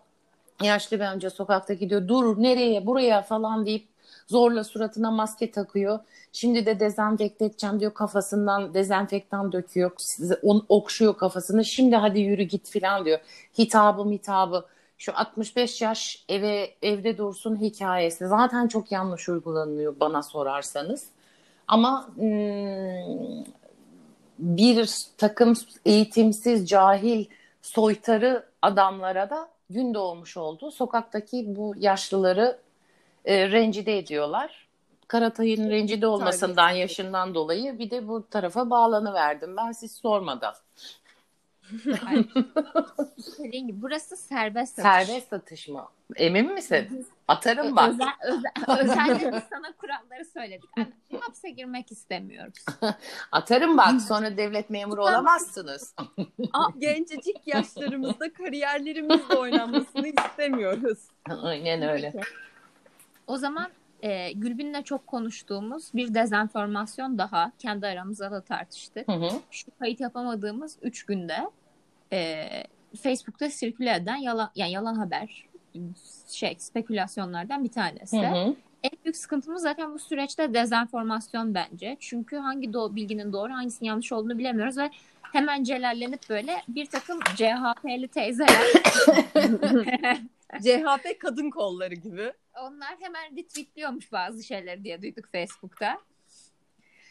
Yaşlı 0.62 0.96
bir 0.96 1.04
amca 1.04 1.30
sokakta 1.30 1.74
gidiyor. 1.74 2.08
Dur 2.08 2.42
nereye 2.42 2.86
buraya 2.86 3.22
falan 3.22 3.66
deyip 3.66 3.93
zorla 4.26 4.64
suratına 4.64 5.10
maske 5.10 5.50
takıyor. 5.50 5.98
Şimdi 6.32 6.66
de 6.66 6.80
dezenfekte 6.80 7.44
edeceğim 7.44 7.80
diyor 7.80 7.94
kafasından 7.94 8.74
dezenfektan 8.74 9.52
döküyor. 9.52 9.90
On, 10.42 10.66
okşuyor 10.68 11.16
kafasını. 11.18 11.64
Şimdi 11.64 11.96
hadi 11.96 12.20
yürü 12.20 12.42
git 12.42 12.72
falan 12.72 13.04
diyor. 13.04 13.18
Hitabı 13.58 14.10
hitabı. 14.10 14.64
Şu 14.98 15.12
65 15.16 15.82
yaş 15.82 16.24
eve 16.28 16.70
evde 16.82 17.18
dursun 17.18 17.60
hikayesi 17.60 18.26
zaten 18.26 18.68
çok 18.68 18.92
yanlış 18.92 19.28
uygulanıyor 19.28 20.00
bana 20.00 20.22
sorarsanız. 20.22 21.06
Ama 21.68 22.08
hmm, 22.14 23.44
bir 24.38 24.90
takım 25.18 25.54
eğitimsiz, 25.84 26.68
cahil, 26.68 27.24
soytarı 27.62 28.44
adamlara 28.62 29.30
da 29.30 29.48
gün 29.70 29.94
doğmuş 29.94 30.36
oldu. 30.36 30.70
Sokaktaki 30.70 31.56
bu 31.56 31.74
yaşlıları 31.78 32.58
e, 33.24 33.50
rencide 33.50 33.98
ediyorlar. 33.98 34.64
Karatay'ın 35.08 35.70
rencide 35.70 36.06
olmasından, 36.06 36.70
yaşından 36.70 37.34
dolayı 37.34 37.78
bir 37.78 37.90
de 37.90 38.08
bu 38.08 38.28
tarafa 38.28 38.70
bağlanıverdim. 38.70 39.56
Ben 39.56 39.72
siz 39.72 39.92
sormadan. 39.92 40.54
Dediğim 43.38 43.66
gibi 43.66 43.82
burası 43.82 44.16
serbest 44.16 44.74
satış. 44.76 44.92
Serbest 44.92 45.28
satış 45.28 45.68
mı? 45.68 45.88
Emin 46.16 46.52
misin? 46.52 47.06
Atarım 47.28 47.76
bak. 47.76 47.88
Özel, 47.88 48.08
özel, 48.22 48.78
özellikle 48.80 49.42
sana 49.50 49.72
kuralları 49.72 50.24
söyledik. 50.24 50.70
Yani, 50.76 50.92
hapse 51.20 51.50
girmek 51.50 51.92
istemiyoruz. 51.92 52.64
Atarım 53.32 53.76
bak 53.76 54.00
sonra 54.08 54.36
devlet 54.36 54.70
memuru 54.70 55.02
olamazsınız. 55.02 55.94
Gencecik 56.78 57.46
yaşlarımızda 57.46 58.32
kariyerlerimizle 58.32 59.34
oynanmasını 59.34 60.08
istemiyoruz. 60.08 60.98
Aynen 61.42 61.82
öyle. 61.82 62.12
Peki. 62.12 62.26
O 63.26 63.36
zaman 63.36 63.70
e, 64.02 64.32
Gülbin'le 64.32 64.82
çok 64.82 65.06
konuştuğumuz 65.06 65.94
bir 65.94 66.14
dezenformasyon 66.14 67.18
daha 67.18 67.52
kendi 67.58 67.86
aramızda 67.86 68.30
da 68.30 68.40
tartıştık. 68.40 69.08
Hı 69.08 69.12
hı. 69.12 69.28
Şu 69.50 69.66
kayıt 69.78 70.00
yapamadığımız 70.00 70.78
3 70.82 71.04
günde 71.04 71.36
e, 72.12 72.48
Facebook'ta 73.02 73.50
sirküle 73.50 73.94
eden 73.94 74.16
yalan, 74.16 74.50
yani 74.54 74.72
yalan 74.72 74.94
haber 74.94 75.46
şey 76.28 76.56
spekülasyonlardan 76.58 77.64
bir 77.64 77.72
tanesi. 77.72 78.22
Hı 78.22 78.26
hı. 78.26 78.54
En 78.82 78.90
büyük 79.04 79.16
sıkıntımız 79.16 79.62
zaten 79.62 79.94
bu 79.94 79.98
süreçte 79.98 80.54
dezenformasyon 80.54 81.54
bence. 81.54 81.96
Çünkü 82.00 82.36
hangi 82.36 82.72
do 82.72 82.96
bilginin 82.96 83.32
doğru 83.32 83.52
hangisinin 83.52 83.88
yanlış 83.88 84.12
olduğunu 84.12 84.38
bilemiyoruz 84.38 84.78
ve 84.78 84.90
hemen 85.22 85.64
celallenip 85.64 86.30
böyle 86.30 86.62
bir 86.68 86.86
takım 86.86 87.20
CHP'li 87.20 88.08
teyzeler 88.08 88.62
CHP 90.62 91.20
kadın 91.20 91.50
kolları 91.50 91.94
gibi. 91.94 92.32
onlar 92.62 92.96
hemen 93.00 93.36
retweetliyormuş 93.36 94.12
bazı 94.12 94.44
şeyleri 94.44 94.84
diye 94.84 95.02
duyduk 95.02 95.32
Facebook'ta. 95.32 95.98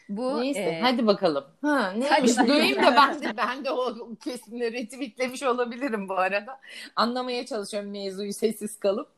Bu 0.08 0.40
Neyse 0.40 0.60
e, 0.60 0.80
hadi 0.80 1.06
bakalım. 1.06 1.44
Ha, 1.62 1.90
neymiş 1.90 2.36
Hadi 2.36 2.48
duyayım 2.48 2.82
da 2.82 2.96
ben 2.96 3.22
de 3.22 3.36
ben 3.36 3.64
de 3.64 3.70
o 3.70 4.14
kesimleri 4.24 4.72
retweetlemiş 4.72 5.42
olabilirim 5.42 6.08
bu 6.08 6.14
arada. 6.14 6.60
Anlamaya 6.96 7.46
çalışıyorum 7.46 7.90
mevzuyu 7.90 8.32
sessiz 8.32 8.78
kalıp. 8.78 9.08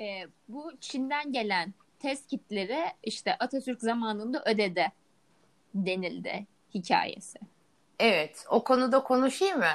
e, 0.00 0.26
bu 0.48 0.72
Çin'den 0.80 1.32
gelen 1.32 1.74
test 1.98 2.26
kitleri 2.26 2.84
işte 3.02 3.36
Atatürk 3.38 3.80
zamanında 3.80 4.42
ödedi 4.46 4.92
denildi 5.74 6.46
hikayesi. 6.74 7.38
Evet, 7.98 8.44
o 8.50 8.64
konuda 8.64 9.02
konuşayım 9.02 9.58
mı? 9.58 9.74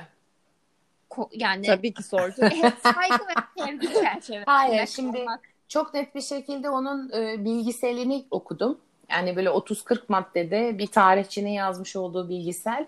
Yani 1.31 1.65
Tabii 1.65 1.93
ki 1.93 2.03
sordu. 2.03 2.33
hep 2.41 2.73
saygı 2.83 3.23
ve 3.23 3.63
sevgi 3.65 3.93
çerçevesinde 3.93 4.43
Hayır, 4.45 4.87
şimdi- 4.87 5.17
kalmak. 5.17 5.39
Çok 5.67 5.93
net 5.93 6.15
bir 6.15 6.21
şekilde 6.21 6.69
onun 6.69 7.11
e, 7.13 7.45
bilgiselini 7.45 8.25
okudum. 8.31 8.77
Yani 9.11 9.35
böyle 9.35 9.49
30-40 9.49 9.99
maddede 10.07 10.77
bir 10.77 10.87
tarihçinin 10.87 11.49
yazmış 11.49 11.95
olduğu 11.95 12.29
bilgisel. 12.29 12.85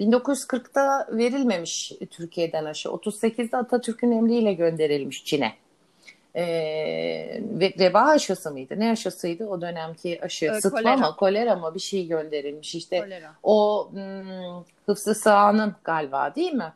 1940'da 0.00 1.08
verilmemiş 1.12 1.92
Türkiye'den 2.10 2.64
aşı. 2.64 2.88
38'de 2.88 3.56
Atatürk'ün 3.56 4.12
emriyle 4.12 4.52
gönderilmiş 4.52 5.24
Çin'e. 5.24 5.52
Ee, 6.34 6.42
ve 7.42 7.74
veba 7.78 8.00
aşısı 8.00 8.50
mıydı? 8.50 8.74
Ne 8.78 8.90
aşısıydı 8.90 9.46
o 9.46 9.60
dönemki 9.60 10.24
aşı? 10.24 10.46
Ee, 10.46 10.60
Sıtma 10.60 10.78
kolera. 10.78 10.96
mı? 10.96 11.14
Kolera 11.18 11.56
mı? 11.56 11.74
Bir 11.74 11.80
şey 11.80 12.06
gönderilmiş. 12.06 12.74
İşte 12.74 13.00
Kolera. 13.00 13.34
o 13.42 13.88
hmm, 13.92 14.64
Hıfzı 14.86 15.14
Sağa'nın 15.14 15.74
galiba 15.84 16.34
değil 16.34 16.52
mi? 16.52 16.72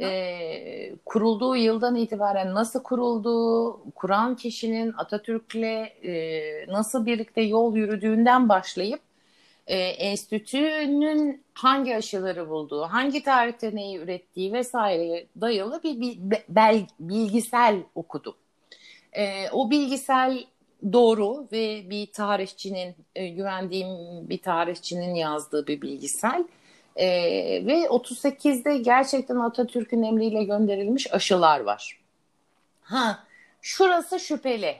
Ee, 0.00 0.92
kurulduğu 1.06 1.56
yıldan 1.56 1.96
itibaren 1.96 2.54
nasıl 2.54 2.82
kurulduğu, 2.82 3.80
kuran 3.94 4.36
kişinin 4.36 4.94
Atatürk'le 4.96 5.64
e, 6.04 6.66
nasıl 6.68 7.06
birlikte 7.06 7.40
yol 7.40 7.76
yürüdüğünden 7.76 8.48
başlayıp 8.48 9.00
e, 9.66 9.78
enstitünün 9.78 11.42
hangi 11.54 11.96
aşıları 11.96 12.48
bulduğu, 12.48 12.82
hangi 12.82 13.22
tarihte 13.22 13.76
neyi 13.76 13.98
ürettiği 13.98 14.52
vesaireye 14.52 15.26
dayalı 15.40 15.82
bir, 15.84 16.00
bir 16.00 16.16
be- 16.30 16.44
bel, 16.48 16.86
bilgisel 17.00 17.76
okudum. 17.94 18.34
E, 19.12 19.50
o 19.50 19.70
bilgisel 19.70 20.44
doğru 20.92 21.48
ve 21.52 21.90
bir 21.90 22.06
tarihçinin, 22.06 22.94
e, 23.14 23.28
güvendiğim 23.28 23.88
bir 24.28 24.38
tarihçinin 24.38 25.14
yazdığı 25.14 25.66
bir 25.66 25.82
bilgisel. 25.82 26.44
Ee, 26.96 27.06
ve 27.66 27.80
38'de 27.86 28.78
gerçekten 28.78 29.36
Atatürk'ün 29.36 30.02
emriyle 30.02 30.44
gönderilmiş 30.44 31.12
aşılar 31.14 31.60
var. 31.60 32.00
Ha, 32.82 33.24
şurası 33.62 34.20
şüpheli. 34.20 34.76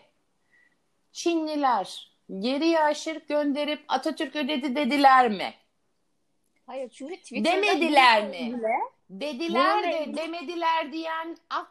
Çinliler 1.13 2.11
geriye 2.39 2.81
aşı 2.81 3.21
gönderip 3.29 3.85
Atatürk 3.89 4.37
ödedi 4.37 4.77
dediler 4.77 5.29
mi? 5.31 5.55
Hayır 6.67 6.89
çünkü 6.89 7.17
Twitter'da 7.17 7.63
Demediler 7.63 8.29
bile- 8.33 8.49
mi? 8.49 8.61
Dediler 9.11 9.83
de 9.83 10.05
Bununla- 10.07 10.17
demediler 10.17 10.93
diyen 10.93 11.37
ah 11.51 11.67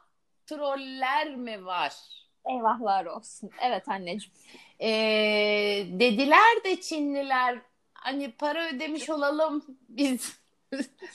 troller 0.48 1.36
mi 1.36 1.66
var? 1.66 1.94
Eyvahlar 2.50 3.06
olsun. 3.06 3.50
Evet 3.62 3.90
anneciğim. 3.90 4.34
Ee, 4.80 4.90
dediler 6.00 6.64
de 6.66 6.82
Çinliler 6.82 7.60
hani 8.01 8.31
para 8.31 8.70
ödemiş 8.70 9.10
olalım 9.10 9.65
biz 9.89 10.41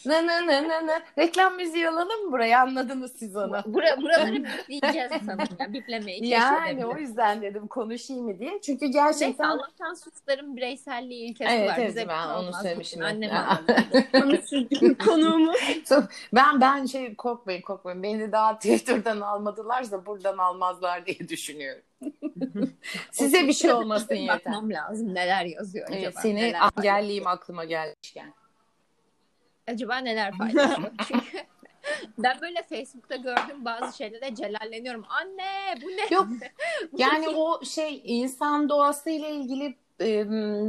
ne 0.06 0.26
ne 0.26 0.46
ne 0.46 0.68
ne 0.68 0.86
ne. 0.86 1.02
Reklam 1.18 1.56
müziği 1.56 1.88
alalım 1.88 2.25
mı 2.25 2.32
buraya 2.32 2.62
anladınız 2.62 3.12
siz 3.16 3.36
onu. 3.36 3.62
Bura, 3.66 4.02
buraları 4.02 4.44
bipleyeceğiz 4.44 5.12
sanırım. 5.26 5.56
Yani 5.60 5.72
biplemeyi 5.72 6.26
Yani 6.26 6.86
o 6.86 6.98
yüzden 6.98 7.42
dedim 7.42 7.66
konuşayım 7.66 8.25
mı 8.25 8.38
diye. 8.38 8.60
Çünkü 8.62 8.86
gerçekten... 8.86 9.28
Neyse 9.28 9.46
Allah'tan 9.46 9.94
suçların 9.94 10.56
bireyselliği 10.56 11.30
ilkesi 11.30 11.50
Evet, 11.52 11.70
var. 11.70 11.75
evet, 11.78 11.88
Bize 11.88 12.08
ben 12.08 12.25
şey 12.25 12.72
onu 12.72 12.76
bugün. 12.76 13.00
Annem. 13.00 14.96
Konuğumuz. 15.04 15.56
Ben 16.32 16.60
ben 16.60 16.86
şey 16.86 17.14
korkmayın 17.14 17.62
korkmayın. 17.62 18.02
Beni 18.02 18.32
daha 18.32 18.54
Twitter'dan 18.54 19.20
almadılarsa 19.20 20.06
buradan 20.06 20.38
almazlar 20.38 21.06
diye 21.06 21.28
düşünüyorum. 21.28 21.82
Size 23.10 23.48
bir 23.48 23.52
şey 23.52 23.72
olmasın 23.72 24.14
yeter. 24.14 24.38
Bakmam 24.38 24.70
lazım 24.70 25.14
neler 25.14 25.44
yazıyor 25.44 25.86
acaba. 25.88 26.00
Evet, 26.02 26.14
seni 26.22 26.34
neler 26.34 26.60
engelleyeyim 26.78 27.26
aklıma 27.26 27.64
gelmişken. 27.64 28.32
Acaba 29.66 29.96
neler 29.96 30.32
paylaşıyor? 30.38 30.90
Çünkü 31.08 31.38
ben 32.18 32.40
böyle 32.40 32.62
Facebook'ta 32.62 33.16
gördüğüm 33.16 33.64
bazı 33.64 33.96
şeylere 33.96 34.35
celalleniyorum. 34.35 35.04
Anne 35.08 35.82
bu 35.82 35.87
ne? 35.87 36.14
Yok 36.14 36.28
yani 36.99 37.28
o 37.28 37.64
şey 37.64 38.02
insan 38.04 38.68
doğasıyla 38.68 39.28
ilgili 39.28 39.76
e, 40.00 40.26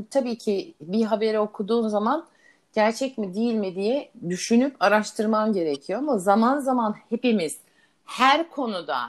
tabii 0.10 0.38
ki 0.38 0.74
bir 0.82 1.06
haberi 1.06 1.39
okuduğun 1.39 1.88
zaman 1.88 2.25
gerçek 2.74 3.18
mi 3.18 3.34
değil 3.34 3.54
mi 3.54 3.75
diye 3.75 4.12
düşünüp 4.30 4.75
araştırman 4.80 5.54
gerekiyor 5.54 6.00
ama 6.00 6.18
zaman 6.18 6.60
zaman 6.60 6.96
hepimiz 7.10 7.58
her 8.06 8.50
konuda 8.50 9.00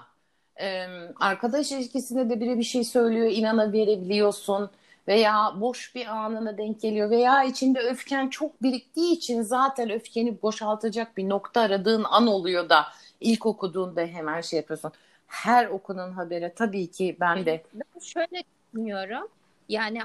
e, 0.60 0.86
arkadaş 1.20 1.72
ilişkisinde 1.72 2.30
de 2.30 2.40
biri 2.40 2.58
bir 2.58 2.64
şey 2.64 2.84
söylüyor 2.84 3.30
inanabiliyorsun 3.30 4.70
veya 5.08 5.54
boş 5.60 5.94
bir 5.94 6.06
anına 6.06 6.58
denk 6.58 6.80
geliyor 6.80 7.10
veya 7.10 7.44
içinde 7.44 7.80
öfken 7.80 8.28
çok 8.28 8.62
biriktiği 8.62 9.12
için 9.12 9.42
zaten 9.42 9.90
öfkeni 9.90 10.42
boşaltacak 10.42 11.16
bir 11.16 11.28
nokta 11.28 11.60
aradığın 11.60 12.04
an 12.04 12.26
oluyor 12.26 12.68
da 12.68 12.86
ilk 13.20 13.46
okuduğunda 13.46 14.00
hemen 14.00 14.40
şey 14.40 14.56
yapıyorsun. 14.56 14.92
Her 15.26 15.66
okunan 15.66 16.12
habere 16.12 16.54
tabii 16.54 16.90
ki 16.90 17.16
ben 17.20 17.46
de 17.46 17.62
Ben 17.74 18.00
şöyle 18.00 18.42
düşünüyorum. 18.72 19.28
Yani 19.68 20.00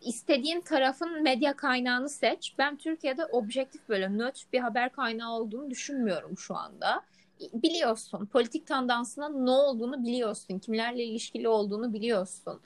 istediğin 0.00 0.60
tarafın 0.60 1.22
medya 1.22 1.56
kaynağını 1.56 2.08
seç. 2.08 2.54
Ben 2.58 2.76
Türkiye'de 2.76 3.26
objektif 3.26 3.88
böyle 3.88 4.08
nötr 4.08 4.46
bir 4.52 4.60
haber 4.60 4.92
kaynağı 4.92 5.32
olduğunu 5.32 5.70
düşünmüyorum 5.70 6.38
şu 6.38 6.56
anda. 6.56 7.02
Biliyorsun 7.52 8.26
politik 8.26 8.66
tandansına 8.66 9.28
ne 9.28 9.50
olduğunu 9.50 10.04
biliyorsun. 10.04 10.58
Kimlerle 10.58 11.04
ilişkili 11.04 11.48
olduğunu 11.48 11.92
biliyorsun. 11.92 12.60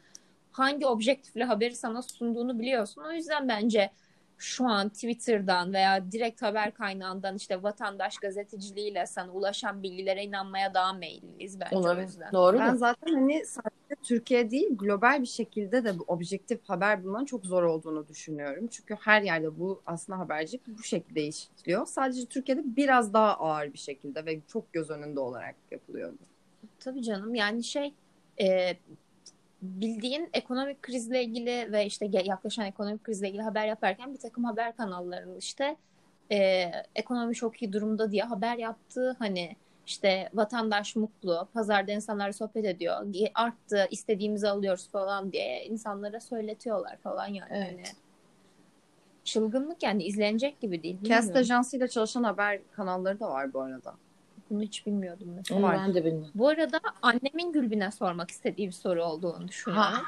Hangi 0.61 0.87
objektifle 0.87 1.45
haberi 1.45 1.75
sana 1.77 2.03
sunduğunu 2.03 2.59
biliyorsun. 2.59 3.03
O 3.03 3.13
yüzden 3.13 3.49
bence 3.49 3.91
şu 4.39 4.69
an 4.69 4.89
Twitter'dan 4.89 5.73
veya 5.73 6.13
direkt 6.13 6.43
haber 6.43 6.75
kaynağından 6.75 7.37
işte 7.37 7.63
vatandaş 7.63 8.19
gazeteciliğiyle 8.19 9.07
sana 9.07 9.33
ulaşan 9.33 9.83
bilgilere 9.83 10.25
inanmaya 10.25 10.75
daha 10.75 10.93
meyilliyiz 10.93 11.61
bence 11.61 11.77
o 11.77 11.79
olabilir. 11.79 12.07
yüzden. 12.07 12.33
Doğru 12.33 12.59
Ben 12.59 12.73
mu? 12.73 12.79
zaten 12.79 13.15
hani 13.15 13.47
sadece 13.47 14.03
Türkiye 14.03 14.51
değil 14.51 14.69
global 14.77 15.23
bir 15.23 15.27
şekilde 15.27 15.85
de 15.85 15.99
bu 15.99 16.05
objektif 16.07 16.69
haber 16.69 17.05
bulmanın 17.05 17.25
çok 17.25 17.47
zor 17.47 17.63
olduğunu 17.63 18.09
düşünüyorum. 18.09 18.67
Çünkü 18.67 18.97
her 19.01 19.23
yerde 19.23 19.59
bu 19.59 19.83
aslında 19.87 20.19
habercilik 20.19 20.67
bu 20.67 20.83
şekilde 20.83 21.23
işliyor. 21.23 21.87
Sadece 21.87 22.27
Türkiye'de 22.27 22.63
biraz 22.65 23.13
daha 23.13 23.35
ağır 23.35 23.73
bir 23.73 23.79
şekilde 23.79 24.27
ve 24.27 24.41
çok 24.49 24.73
göz 24.73 24.91
önünde 24.91 25.21
olarak 25.21 25.55
yapılıyor. 25.71 26.13
Tabii 26.81 27.03
canım 27.03 27.35
yani 27.35 27.65
şey 27.65 27.95
e, 28.41 28.77
bildiğin 29.63 30.31
ekonomik 30.33 30.83
krizle 30.83 31.25
ilgili 31.25 31.73
ve 31.73 31.87
işte 31.87 32.09
yaklaşan 32.13 32.67
ekonomik 32.67 33.05
krizle 33.05 33.29
ilgili 33.29 33.43
haber 33.43 33.67
yaparken 33.67 34.15
bir 34.15 34.19
takım 34.19 34.45
haber 34.45 34.77
kanallarının 34.77 35.39
işte 35.39 35.77
e, 36.33 36.71
ekonomi 36.95 37.35
çok 37.35 37.63
iyi 37.63 37.73
durumda 37.73 38.13
diye 38.13 38.23
haber 38.23 38.57
yaptığı 38.57 39.17
hani 39.19 39.57
işte 39.87 40.29
vatandaş 40.35 40.97
mutlu, 40.97 41.49
pazarda 41.55 41.93
insanlar 41.93 42.33
sohbet 42.33 42.65
ediyor, 42.65 43.07
arttı, 43.35 43.87
istediğimizi 43.91 44.49
alıyoruz 44.49 44.89
falan 44.89 45.33
diye 45.33 45.65
insanlara 45.65 46.21
söyletiyorlar 46.21 46.97
falan 46.97 47.27
yani. 47.27 47.51
Evet. 47.51 47.67
Hani 47.67 47.83
çılgınlık 49.25 49.83
yani 49.83 50.05
izlenecek 50.05 50.61
gibi 50.61 50.83
değil. 50.83 50.99
Cast 51.03 51.37
ajansıyla 51.37 51.89
çalışan 51.89 52.23
haber 52.23 52.61
kanalları 52.73 53.21
da 53.21 53.31
var 53.31 53.53
bu 53.53 53.61
arada. 53.61 53.95
Bunu 54.51 54.63
hiç 54.63 54.87
bilmiyordum 54.87 55.29
mesela. 55.37 55.63
Var. 55.63 55.79
ben 55.79 55.95
de 55.95 56.05
bilmiyorum. 56.05 56.31
Bu 56.35 56.49
arada 56.49 56.81
annemin 57.03 57.53
Gülbin'e 57.53 57.91
sormak 57.91 58.31
istediği 58.31 58.67
bir 58.67 58.73
soru 58.73 59.05
olduğunu 59.05 59.49
düşünüyorum. 59.49 59.85
Ha. 59.85 60.03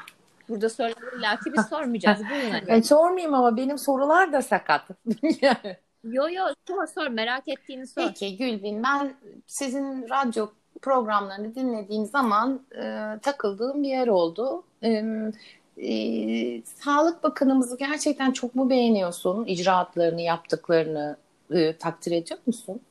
Burada 0.49 0.69
soruları 0.69 1.17
illaki 1.17 1.53
biz 1.53 1.65
sormayacağız. 1.65 2.19
Buyurun 2.29 2.51
anne. 2.51 2.67
Ben 2.67 2.81
sormayayım 2.81 3.33
ama 3.33 3.57
benim 3.57 3.77
sorular 3.77 4.33
da 4.33 4.41
sakat. 4.41 4.81
Yo 6.03 6.29
yo 6.29 6.43
sor 6.67 6.87
sor 6.87 7.07
merak 7.07 7.47
ettiğini 7.47 7.87
sor. 7.87 8.01
Peki 8.07 8.37
Gülbin 8.37 8.83
ben 8.83 9.13
sizin 9.47 10.09
radyo 10.09 10.47
programlarını 10.81 11.55
dinlediğim 11.55 12.05
zaman 12.05 12.61
e, 12.75 13.05
takıldığım 13.21 13.83
bir 13.83 13.89
yer 13.89 14.07
oldu. 14.07 14.63
E, 14.83 15.03
e, 15.77 16.63
Sağlık 16.63 17.23
Bakanımızı 17.23 17.77
gerçekten 17.77 18.31
çok 18.31 18.55
mu 18.55 18.69
beğeniyorsun? 18.69 19.45
İcraatlarını, 19.45 20.21
yaptıklarını 20.21 21.17
e, 21.51 21.77
takdir 21.77 22.11
ediyor 22.11 22.39
musun? 22.45 22.81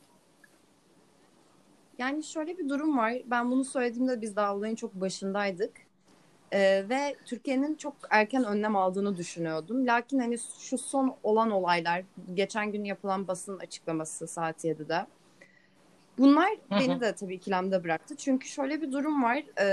Yani 1.99 2.23
şöyle 2.23 2.59
bir 2.59 2.69
durum 2.69 2.99
var. 2.99 3.15
Ben 3.27 3.51
bunu 3.51 3.65
söylediğimde 3.65 4.21
biz 4.21 4.37
daha 4.37 4.57
olayın 4.57 4.75
çok 4.75 4.95
başındaydık. 4.95 5.73
Ee, 6.53 6.85
ve 6.89 7.17
Türkiye'nin 7.25 7.75
çok 7.75 7.95
erken 8.11 8.45
önlem 8.45 8.77
aldığını 8.77 9.17
düşünüyordum. 9.17 9.87
Lakin 9.87 10.19
hani 10.19 10.39
şu 10.61 10.79
son 10.79 11.17
olan 11.23 11.51
olaylar, 11.51 12.05
geçen 12.35 12.73
gün 12.73 12.85
yapılan 12.85 13.29
basın 13.29 13.59
açıklaması 13.59 14.27
saat 14.27 14.65
7'de. 14.65 15.07
Bunlar 16.19 16.51
beni 16.71 17.01
de 17.01 17.15
tabii 17.15 17.35
ikilemde 17.35 17.85
bıraktı. 17.85 18.17
Çünkü 18.17 18.49
şöyle 18.49 18.83
bir 18.83 18.93
durum 18.93 19.23
var. 19.23 19.37
Ee, 19.61 19.65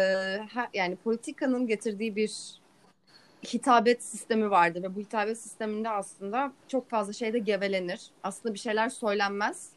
her- 0.54 0.70
yani 0.74 0.96
politikanın 0.96 1.68
getirdiği 1.68 2.16
bir 2.16 2.60
hitabet 3.54 4.04
sistemi 4.04 4.50
vardı 4.52 4.84
ve 4.84 4.96
bu 4.96 5.00
hitabet 5.00 5.38
sisteminde 5.38 5.90
aslında 5.90 6.52
çok 6.68 6.90
fazla 6.90 7.14
şeyde 7.14 7.40
gevelenir. 7.40 8.12
Aslında 8.24 8.54
bir 8.54 8.60
şeyler 8.60 8.90
söylenmez. 8.90 9.70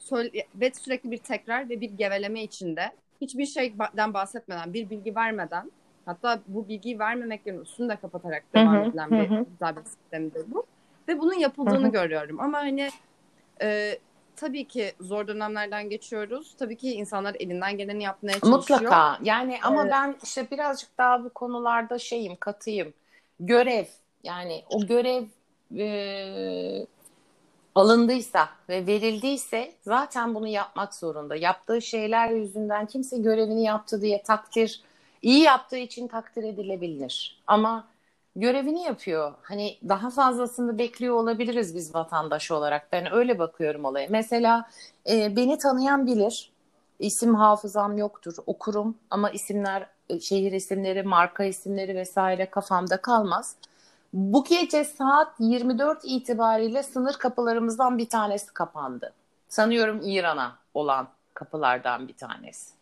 Söyle- 0.00 0.46
ve 0.54 0.72
sürekli 0.74 1.10
bir 1.10 1.18
tekrar 1.18 1.68
ve 1.68 1.80
bir 1.80 1.90
geveleme 1.90 2.42
içinde 2.42 2.90
hiçbir 3.20 3.46
şeyden 3.46 4.14
bahsetmeden, 4.14 4.72
bir 4.72 4.90
bilgi 4.90 5.16
vermeden 5.16 5.70
hatta 6.06 6.40
bu 6.46 6.68
bilgiyi 6.68 6.98
vermemeklerin 6.98 7.60
üstünü 7.60 7.88
de 7.88 7.96
kapatarak 7.96 8.42
devam 8.54 8.76
hı, 8.76 8.88
edilen 8.88 9.10
bir 9.10 9.30
hı. 9.30 9.44
hitabet 9.54 9.88
sistemidir 9.88 10.44
bu. 10.46 10.66
Ve 11.08 11.18
bunun 11.18 11.34
yapıldığını 11.34 11.86
Hı 11.86 11.92
görüyorum. 11.92 12.40
Ama 12.40 12.58
hani 12.58 12.88
e, 13.62 13.98
tabii 14.36 14.64
ki 14.64 14.92
zor 15.00 15.26
dönemlerden 15.26 15.90
geçiyoruz. 15.90 16.54
Tabii 16.58 16.76
ki 16.76 16.92
insanlar 16.92 17.36
elinden 17.38 17.78
geleni 17.78 18.02
yapmaya 18.02 18.40
çalışıyor. 18.40 18.80
Mutlaka. 18.80 19.18
Yani 19.22 19.58
ama 19.62 19.82
Evet. 19.82 19.92
ben 19.92 20.16
işte 20.22 20.50
birazcık 20.50 20.98
daha 20.98 21.24
bu 21.24 21.30
konularda 21.30 21.98
şeyim, 21.98 22.36
katıyım. 22.36 22.92
Görev. 23.40 23.84
Yani 24.24 24.62
o 24.70 24.86
görev 24.86 25.24
e, 25.76 26.86
alındıysa 27.80 28.48
ve 28.68 28.86
verildiyse 28.86 29.72
zaten 29.82 30.34
bunu 30.34 30.46
yapmak 30.46 30.94
zorunda. 30.94 31.36
Yaptığı 31.36 31.82
şeyler 31.82 32.30
yüzünden 32.30 32.86
kimse 32.86 33.18
görevini 33.18 33.64
yaptı 33.64 34.02
diye 34.02 34.22
takdir, 34.22 34.82
iyi 35.22 35.40
yaptığı 35.40 35.76
için 35.76 36.08
takdir 36.08 36.44
edilebilir. 36.44 37.42
Ama 37.46 37.88
görevini 38.36 38.82
yapıyor. 38.82 39.32
Hani 39.42 39.78
daha 39.88 40.10
fazlasını 40.10 40.78
bekliyor 40.78 41.14
olabiliriz 41.14 41.74
biz 41.74 41.94
vatandaş 41.94 42.50
olarak. 42.50 42.92
Ben 42.92 43.12
öyle 43.12 43.38
bakıyorum 43.38 43.84
olaya. 43.84 44.06
Mesela 44.10 44.70
e, 45.10 45.36
beni 45.36 45.58
tanıyan 45.58 46.06
bilir. 46.06 46.50
İsim 46.98 47.34
hafızam 47.34 47.98
yoktur. 47.98 48.34
Okurum 48.46 48.94
ama 49.10 49.30
isimler, 49.30 49.86
e, 50.08 50.20
şehir 50.20 50.52
isimleri, 50.52 51.02
marka 51.02 51.44
isimleri 51.44 51.96
vesaire 51.96 52.50
kafamda 52.50 52.96
kalmaz. 52.96 53.56
Bu 54.12 54.44
gece 54.44 54.84
saat 54.84 55.34
24 55.38 56.00
itibariyle 56.04 56.82
sınır 56.82 57.14
kapılarımızdan 57.14 57.98
bir 57.98 58.08
tanesi 58.08 58.54
kapandı. 58.54 59.12
Sanıyorum 59.48 60.00
İran'a 60.04 60.58
olan 60.74 61.08
kapılardan 61.34 62.08
bir 62.08 62.14
tanesi. 62.14 62.74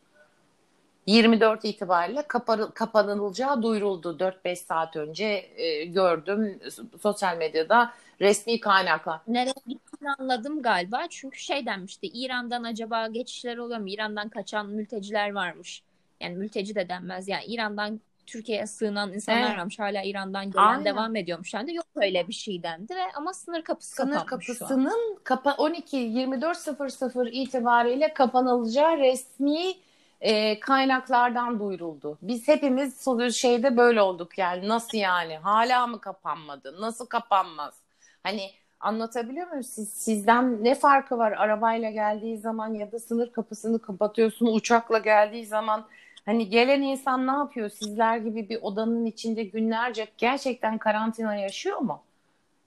24 1.07 1.65
itibariyle 1.65 2.23
kapanı- 2.23 2.75
kapanılacağı 2.75 3.63
duyuruldu. 3.63 4.19
4-5 4.19 4.57
saat 4.57 4.97
önce 4.97 5.25
e, 5.57 5.85
gördüm 5.85 6.61
sosyal 7.01 7.37
medyada 7.37 7.93
resmi 8.21 8.61
kaynaklar. 8.61 9.21
Nereye 9.27 9.55
gittiğini 9.67 10.11
anladım 10.19 10.63
galiba. 10.63 11.03
Çünkü 11.11 11.39
şey 11.39 11.67
denmişti. 11.67 12.07
İran'dan 12.07 12.63
acaba 12.65 13.07
geçişler 13.07 13.57
oluyor 13.57 13.81
mu? 13.81 13.89
İran'dan 13.89 14.29
kaçan 14.29 14.67
mülteciler 14.67 15.33
varmış. 15.33 15.83
Yani 16.21 16.37
mülteci 16.37 16.75
de 16.75 16.89
denmez. 16.89 17.29
Yani 17.29 17.45
İran'dan 17.45 18.01
Türkiye'ye 18.29 18.67
sığınan 18.67 19.13
insanlar 19.13 19.49
Evet. 19.49 19.59
varmış. 19.59 19.79
Hala 19.79 20.03
İran'dan 20.03 20.51
gelen 20.51 20.65
Aynen. 20.65 20.85
devam 20.85 21.17
ediyormuş. 21.17 21.55
Yani 21.55 21.75
yok 21.75 21.87
öyle 21.97 22.29
bir 22.29 22.33
şey 22.33 22.63
dendi 22.63 22.95
ve 22.95 23.13
ama 23.15 23.35
sınır 23.35 23.63
kapısı 23.63 23.97
Sınır 23.97 24.27
kapısının 24.27 25.19
kapa 25.25 25.55
12 25.55 25.97
24.00 25.97 27.31
itibariyle 27.31 28.15
kapanılacağı 28.15 28.99
resmi 28.99 29.75
e, 30.21 30.61
kaynaklardan 30.61 31.61
duyuruldu. 31.61 32.19
Biz 32.23 32.49
hepimiz 32.49 33.05
şeyde 33.35 33.77
böyle 33.77 34.03
olduk 34.03 34.39
yani 34.39 34.69
nasıl 34.69 34.99
yani 34.99 35.37
hala 35.37 35.87
mı 35.87 36.01
kapanmadı 36.01 36.81
nasıl 36.81 37.07
kapanmaz 37.07 37.75
hani 38.23 38.51
Anlatabiliyor 38.81 39.47
muyum? 39.47 39.63
Siz, 39.63 39.89
sizden 39.89 40.65
ne 40.65 40.75
farkı 40.75 41.19
var 41.19 41.33
arabayla 41.33 41.91
geldiği 41.91 42.39
zaman 42.39 42.75
ya 42.75 42.93
da 42.93 42.99
sınır 42.99 43.33
kapısını 43.33 43.79
kapatıyorsun 43.83 44.47
uçakla 44.47 44.99
geldiği 44.99 45.47
zaman 45.47 45.87
hani 46.29 46.49
gelen 46.49 46.83
insan 46.83 47.27
ne 47.27 47.31
yapıyor? 47.31 47.71
Sizler 47.71 48.17
gibi 48.17 48.49
bir 48.49 48.59
odanın 48.63 49.07
içinde 49.07 49.43
günlerce 49.45 50.07
gerçekten 50.19 50.79
karantina 50.79 51.37
yaşıyor 51.37 51.79
mu? 51.79 52.03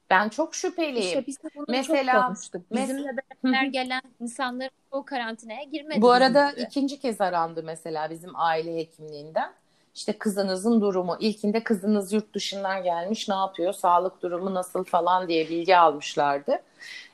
Ben 0.10 0.30
çok 0.30 0.56
şüpheliyim. 0.56 1.08
İşte 1.08 1.28
biz 1.28 1.43
de 1.43 1.50
bunu 1.56 1.65
Mesela- 1.67 2.13
çok 2.13 2.26
konuştuk. 2.26 2.62
Bizimle 2.71 3.10
beraber 3.43 3.65
gelen 3.65 4.02
insanların 4.19 4.71
o 4.91 5.04
karantinaya 5.04 5.63
girmedi. 5.63 6.02
Bu 6.02 6.12
arada 6.12 6.52
gibi. 6.52 6.62
ikinci 6.62 7.00
kez 7.00 7.21
arandı 7.21 7.63
mesela 7.63 8.10
bizim 8.10 8.32
aile 8.36 8.78
hekimliğinden. 8.78 9.52
İşte 9.95 10.13
kızınızın 10.13 10.82
durumu. 10.82 11.17
İlkinde 11.19 11.63
kızınız 11.63 12.13
yurt 12.13 12.34
dışından 12.34 12.84
gelmiş 12.84 13.30
ne 13.30 13.36
yapıyor, 13.36 13.74
sağlık 13.74 14.21
durumu 14.21 14.54
nasıl 14.54 14.84
falan 14.84 15.28
diye 15.28 15.50
bilgi 15.50 15.78
almışlardı. 15.78 16.60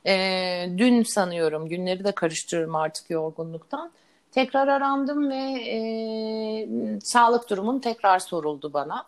Ee, 0.05 0.69
dün 0.77 1.03
sanıyorum 1.03 1.69
günleri 1.69 2.03
de 2.03 2.11
karıştırıyorum 2.11 2.75
artık 2.75 3.09
yorgunluktan. 3.09 3.91
Tekrar 4.37 4.67
arandım 4.67 5.29
ve 5.29 5.43
e, 5.67 5.79
sağlık 7.01 7.49
durumun 7.49 7.79
tekrar 7.79 8.19
soruldu 8.19 8.73
bana. 8.73 9.05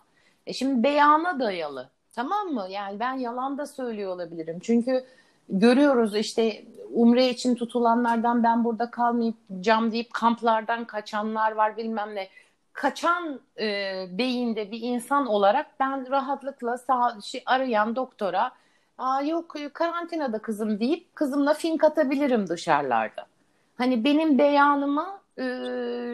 E 0.48 0.54
şimdi 0.54 0.84
beyana 0.84 1.40
dayalı. 1.40 1.90
Tamam 2.14 2.48
mı? 2.48 2.68
Yani 2.70 3.00
ben 3.00 3.14
yalan 3.14 3.58
da 3.58 3.66
söylüyor 3.66 4.12
olabilirim. 4.16 4.60
Çünkü 4.62 5.06
görüyoruz 5.50 6.16
işte 6.16 6.66
umre 6.94 7.30
için 7.30 7.56
tutulanlardan 7.56 8.44
ben 8.44 8.64
burada 8.64 8.92
kalmayacağım 8.92 9.92
deyip 9.92 10.14
kamplardan 10.14 10.86
kaçanlar 10.86 11.52
var 11.52 11.78
bilmem 11.78 12.16
ne. 12.16 12.28
Kaçan 12.74 13.40
e, 13.60 13.66
beyinde 14.12 14.72
bir 14.72 14.82
insan 14.82 15.28
olarak 15.28 15.80
ben 15.80 16.12
rahatlıkla 16.12 16.78
sağ, 16.78 17.18
şey, 17.24 17.44
arayan 17.46 17.96
doktora 17.96 18.52
Aa, 18.98 19.22
yok 19.22 19.56
karantinada 19.74 20.40
kızım 20.40 20.80
deyip 20.80 21.16
kızımla 21.16 21.54
fink 21.54 21.84
atabilirim 21.84 22.48
dışarılarda. 22.48 23.26
Hani 23.80 24.04
benim 24.04 24.38
beyanıma 24.38 25.22
e, 25.38 25.44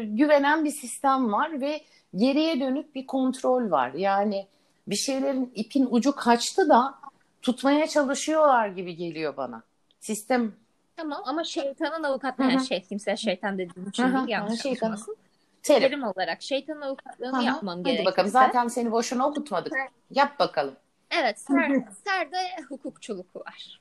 güvenen 0.04 0.66
bir 0.66 0.72
sistem 0.72 1.34
var 1.34 1.62
ve 1.62 1.82
geriye 2.16 2.60
dönük 2.60 2.96
bir 2.96 3.08
kontrol 3.08 3.72
var. 3.72 3.94
Yani 3.94 4.48
bir 4.88 4.96
şeylerin 4.96 5.52
ipin 5.56 5.88
ucu 5.92 6.16
kaçtı 6.16 6.70
da 6.70 6.96
tutmaya 7.42 7.88
çalışıyorlar 7.88 8.68
gibi 8.68 8.96
geliyor 8.96 9.38
bana. 9.38 9.64
Sistem 10.00 10.52
Tamam 10.98 11.22
ama 11.26 11.44
şeytanın 11.44 12.04
avukatlığı 12.04 12.44
Hı 12.44 12.48
hı. 12.48 12.52
yani 12.52 12.66
şey, 12.68 12.82
kimse 12.84 13.18
şeytan 13.18 13.58
dediğim 13.58 13.90
için 13.90 14.04
değil 14.04 14.28
yanlış 14.28 14.62
Şeytan. 14.62 14.88
anlaşılmasın. 14.88 15.16
terim. 15.64 15.82
Terim 15.90 16.04
olarak 16.04 16.42
şeytanın 16.42 16.82
avukatlığını 16.82 17.38
hı. 17.42 17.44
yapmam 17.44 17.74
Hadi 17.78 17.84
gerekirse. 17.84 18.06
bakalım 18.06 18.30
zaten 18.32 18.68
seni 18.68 18.92
boşuna 18.92 19.28
okutmadık. 19.28 19.74
Yap 20.12 20.40
bakalım. 20.40 20.76
Evet 21.12 21.40
ser, 21.40 21.72
serde 22.06 22.38
hukukçuluk 22.70 23.36
var. 23.36 23.80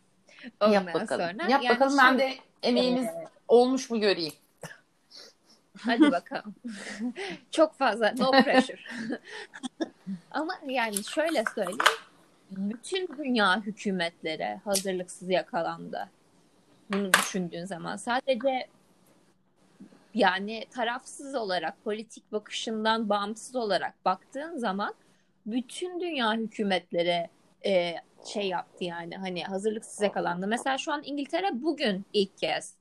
Ondan 0.61 0.73
Yap 0.73 0.95
bakalım. 0.95 1.27
sonra 1.39 1.51
Yap 1.51 1.63
yani 1.63 1.69
bakalım 1.75 1.99
ben 1.99 2.09
şöyle- 2.09 2.19
de 2.23 2.35
emeğimiz 2.63 3.07
olmuş 3.49 3.91
mu 3.91 4.01
göreyim. 4.01 4.33
Hadi 5.81 6.13
bakalım. 6.13 6.55
Çok 7.51 7.75
fazla 7.75 8.15
no 8.19 8.31
pressure. 8.31 8.81
Ama 10.31 10.55
yani 10.67 11.05
şöyle 11.05 11.45
söyleyeyim. 11.55 11.79
Bütün 12.51 13.09
dünya 13.19 13.61
hükümetleri 13.61 14.61
hazırlıksız 14.65 15.31
yakalandı. 15.31 16.11
Bunu 16.93 17.13
düşündüğün 17.13 17.65
zaman 17.65 17.97
sadece 17.97 18.69
yani 20.15 20.65
tarafsız 20.71 21.35
olarak 21.35 21.85
politik 21.85 22.33
bakışından 22.33 23.09
bağımsız 23.09 23.57
olarak 23.57 24.05
baktığın 24.05 24.59
zaman 24.59 24.95
bütün 25.47 26.01
dünya 26.01 26.35
hükümetleri 26.35 27.29
e, 27.67 27.95
şey 28.27 28.49
yaptı 28.49 28.85
yani 28.85 29.17
hani 29.17 29.45
hazırlıksız 29.45 30.03
yakalandı. 30.03 30.47
Mesela 30.47 30.79
şu 30.79 30.93
an 30.93 31.03
İngiltere 31.05 31.63
bugün 31.63 32.05
ilk 32.13 32.39
kez 32.39 32.75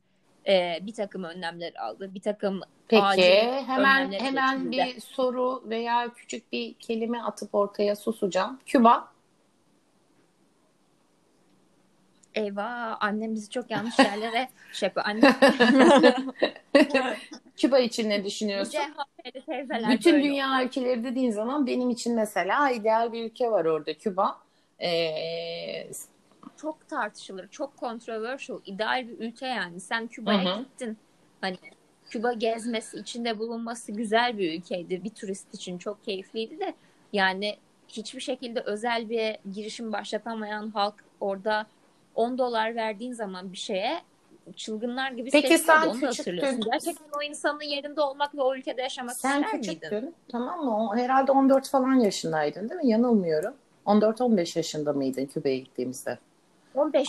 e, 0.47 0.79
bir 0.81 0.93
takım 0.93 1.23
önlemler 1.23 1.73
aldı. 1.75 2.13
Bir 2.13 2.21
takım 2.21 2.61
Peki 2.87 3.03
acil 3.03 3.67
hemen 3.67 4.11
hemen 4.11 4.71
getirdi. 4.71 4.95
bir 4.95 5.01
soru 5.01 5.63
veya 5.69 6.09
küçük 6.15 6.51
bir 6.51 6.73
kelime 6.73 7.21
atıp 7.21 7.55
ortaya 7.55 7.95
susacağım. 7.95 8.59
Küba. 8.65 9.13
Eyvah 12.35 12.97
annem 12.99 13.35
bizi 13.35 13.49
çok 13.49 13.71
yanlış 13.71 13.99
yerlere 13.99 14.49
şey 14.73 14.87
yapıyor. 14.87 15.05
Annem 15.09 15.35
Küba 17.57 17.79
için 17.79 18.09
ne 18.09 18.25
düşünüyorsun? 18.25 18.81
Bütün 19.89 20.23
dünya 20.23 20.63
ülkeleri 20.63 21.03
dediğin 21.03 21.31
zaman 21.31 21.67
benim 21.67 21.89
için 21.89 22.15
mesela 22.15 22.71
ideal 22.71 23.13
bir 23.13 23.25
ülke 23.25 23.51
var 23.51 23.65
orada 23.65 23.93
Küba. 23.93 24.37
Ee, 24.81 25.87
çok 26.57 26.89
tartışılır, 26.89 27.47
çok 27.47 27.77
controversial, 27.79 28.59
ideal 28.65 29.07
bir 29.07 29.19
ülke 29.19 29.47
yani. 29.47 29.79
Sen 29.79 30.07
Küba'ya 30.07 30.57
gittin. 30.57 30.97
Hani 31.41 31.57
Küba 32.09 32.33
gezmesi, 32.33 32.97
içinde 32.97 33.39
bulunması 33.39 33.91
güzel 33.91 34.37
bir 34.37 34.59
ülkeydi. 34.59 35.03
Bir 35.03 35.09
turist 35.09 35.53
için 35.53 35.77
çok 35.77 36.03
keyifliydi 36.03 36.59
de 36.59 36.73
yani 37.13 37.57
hiçbir 37.87 38.21
şekilde 38.21 38.59
özel 38.59 39.09
bir 39.09 39.37
girişim 39.53 39.93
başlatamayan 39.93 40.69
halk 40.69 40.95
orada 41.19 41.65
10 42.15 42.37
dolar 42.37 42.75
verdiğin 42.75 43.13
zaman 43.13 43.51
bir 43.51 43.57
şeye 43.57 44.01
çılgınlar 44.55 45.11
gibi 45.11 45.29
Peki 45.31 45.57
sen 45.57 45.87
Onu 45.87 46.07
hatırlıyorsun. 46.07 46.61
Gerçekten 46.71 47.19
o 47.19 47.21
insanın 47.21 47.61
yerinde 47.61 48.01
olmak 48.01 48.35
ve 48.35 48.41
o 48.41 48.55
ülkede 48.55 48.81
yaşamak 48.81 49.15
sen 49.15 49.41
ister 49.41 49.53
miydin? 49.53 49.73
küçüktün 49.73 50.15
tamam 50.31 50.65
mı? 50.65 50.89
O, 50.89 50.95
herhalde 50.95 51.31
14 51.31 51.69
falan 51.69 51.95
yaşındaydın 51.95 52.69
değil 52.69 52.81
mi? 52.81 52.89
Yanılmıyorum. 52.89 53.53
14-15 53.85 54.59
yaşında 54.59 54.93
mıydın 54.93 55.25
Küba'ya 55.25 55.57
gittiğimizde? 55.57 56.17
15 56.75 57.07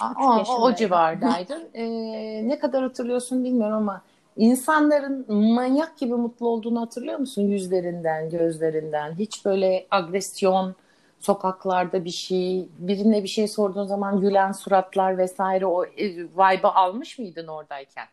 O, 0.49 0.63
o, 0.63 0.75
civardaydın. 0.75 1.69
Ee, 1.75 2.49
ne 2.49 2.59
kadar 2.59 2.83
hatırlıyorsun 2.83 3.45
bilmiyorum 3.45 3.77
ama 3.77 4.03
insanların 4.37 5.33
manyak 5.35 5.99
gibi 5.99 6.15
mutlu 6.15 6.49
olduğunu 6.49 6.81
hatırlıyor 6.81 7.19
musun? 7.19 7.43
Yüzlerinden, 7.43 8.31
gözlerinden. 8.31 9.15
Hiç 9.15 9.45
böyle 9.45 9.87
agresyon, 9.91 10.75
sokaklarda 11.21 12.05
bir 12.05 12.11
şey, 12.11 12.69
birine 12.79 13.23
bir 13.23 13.29
şey 13.29 13.49
sorduğun 13.49 13.87
zaman 13.87 14.21
gülen 14.21 14.53
suratlar 14.53 15.19
vesaire 15.19 15.67
o 15.67 15.85
e, 15.85 16.15
vibe'ı 16.17 16.75
almış 16.75 17.19
mıydın 17.19 17.47
oradayken? 17.47 18.07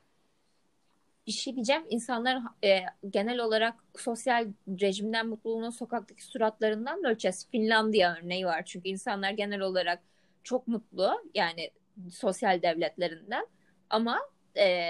bir 1.27 1.31
şey 1.31 1.55
diyeceğim. 1.55 1.83
İnsanlar 1.89 2.41
e, 2.63 2.79
genel 3.09 3.39
olarak 3.39 3.75
sosyal 3.97 4.47
rejimden 4.81 5.27
mutluluğunun 5.27 5.69
sokaktaki 5.69 6.25
suratlarından 6.25 7.03
da 7.03 7.09
ölçeceğiz. 7.09 7.47
Finlandiya 7.51 8.17
örneği 8.21 8.45
var. 8.45 8.63
Çünkü 8.65 8.89
insanlar 8.89 9.31
genel 9.31 9.59
olarak 9.59 9.99
çok 10.43 10.67
mutlu. 10.67 11.11
Yani 11.35 11.71
sosyal 12.11 12.61
devletlerinden. 12.61 13.47
Ama 13.89 14.19
e, 14.57 14.87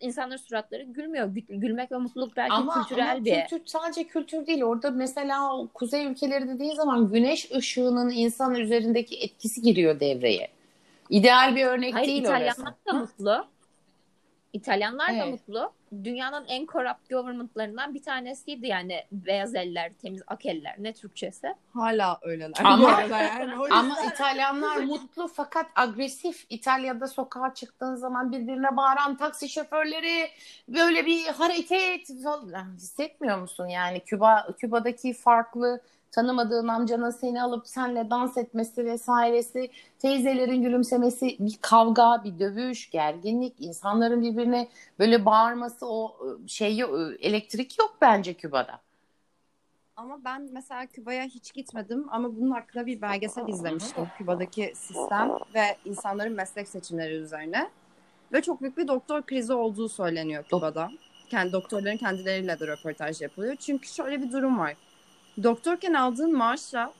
insanların 0.00 0.36
suratları 0.36 0.82
gülmüyor. 0.82 1.26
Gü- 1.28 1.58
Gülmek 1.60 1.92
ve 1.92 1.96
mutluluk 1.96 2.36
belki 2.36 2.52
Ama, 2.52 2.74
kültürel 2.82 3.10
ama 3.12 3.24
bir. 3.24 3.40
kültür, 3.46 3.66
sadece 3.66 4.04
kültür 4.04 4.46
değil. 4.46 4.62
Orada 4.62 4.90
mesela 4.90 5.66
kuzey 5.74 6.06
ülkeleri 6.06 6.48
dediğin 6.48 6.74
zaman 6.74 7.12
güneş 7.12 7.50
ışığının 7.50 8.10
insan 8.10 8.54
üzerindeki 8.54 9.16
etkisi 9.18 9.62
giriyor 9.62 10.00
devreye. 10.00 10.48
İdeal 11.10 11.56
bir 11.56 11.64
örnek 11.64 11.94
Hayır 11.94 12.08
değil 12.08 12.20
İtalyanlar 12.22 12.50
orası. 12.62 12.86
da 12.86 12.92
mutlu. 12.92 13.46
İtalyanlar 14.52 15.08
da 15.08 15.12
Evet. 15.12 15.30
mutlu. 15.32 15.72
Dünyanın 16.04 16.44
en 16.48 16.66
corrupt 16.66 17.10
government'larından 17.10 17.94
bir 17.94 18.02
tanesiydi 18.02 18.66
yani 18.66 19.04
beyaz 19.12 19.54
eller, 19.54 19.92
temiz 20.02 20.22
ak 20.26 20.46
eller 20.46 20.74
ne 20.78 20.92
Türkçesi. 20.92 21.54
Hala 21.74 22.18
öyleler. 22.22 22.60
Ama- 22.64 23.00
yani. 23.00 23.54
Ama 23.70 23.96
İtalyanlar 24.12 24.76
mutlu 24.76 25.28
fakat 25.28 25.66
agresif. 25.76 26.46
İtalya'da 26.50 27.06
sokağa 27.06 27.54
çıktığın 27.54 27.94
zaman 27.94 28.32
birbirine 28.32 28.76
bağıran 28.76 29.16
taksi 29.16 29.48
şoförleri 29.48 30.28
böyle 30.68 31.06
bir 31.06 31.26
hareket 31.26 32.10
hissetmiyor 32.76 33.38
musun? 33.38 33.66
Yani 33.66 34.00
Küba 34.00 34.48
Küba'daki 34.58 35.12
farklı 35.12 35.80
tanımadığın 36.10 36.68
amcanın 36.68 37.10
seni 37.10 37.42
alıp 37.42 37.68
senle 37.68 38.10
dans 38.10 38.36
etmesi 38.36 38.84
vesairesi, 38.84 39.70
teyzelerin 39.98 40.62
gülümsemesi, 40.62 41.36
bir 41.38 41.56
kavga, 41.60 42.24
bir 42.24 42.38
dövüş, 42.38 42.90
gerginlik, 42.90 43.54
insanların 43.58 44.22
birbirine 44.22 44.68
böyle 44.98 45.24
bağırması 45.24 45.86
o 45.86 46.16
şey 46.46 46.76
yok, 46.76 46.90
elektrik 47.20 47.78
yok 47.78 47.96
bence 48.00 48.34
Küba'da. 48.34 48.80
Ama 49.96 50.24
ben 50.24 50.48
mesela 50.52 50.86
Küba'ya 50.86 51.24
hiç 51.24 51.52
gitmedim 51.52 52.06
ama 52.10 52.36
bunun 52.36 52.50
hakkında 52.50 52.86
bir 52.86 53.02
belgesel 53.02 53.48
izlemiştim. 53.48 54.08
Küba'daki 54.18 54.72
sistem 54.74 55.30
ve 55.54 55.76
insanların 55.84 56.32
meslek 56.32 56.68
seçimleri 56.68 57.14
üzerine. 57.14 57.70
Ve 58.32 58.42
çok 58.42 58.60
büyük 58.60 58.76
bir 58.76 58.88
doktor 58.88 59.22
krizi 59.22 59.52
olduğu 59.52 59.88
söyleniyor 59.88 60.44
Küba'da. 60.44 60.90
Kendi 61.28 61.52
doktorların 61.52 61.96
kendileriyle 61.96 62.60
de 62.60 62.66
röportaj 62.66 63.20
yapılıyor. 63.20 63.56
Çünkü 63.56 63.88
şöyle 63.88 64.22
bir 64.22 64.32
durum 64.32 64.58
var. 64.58 64.76
Doktorken 65.42 65.94
aldığın 65.94 66.36
maaşla 66.36 66.92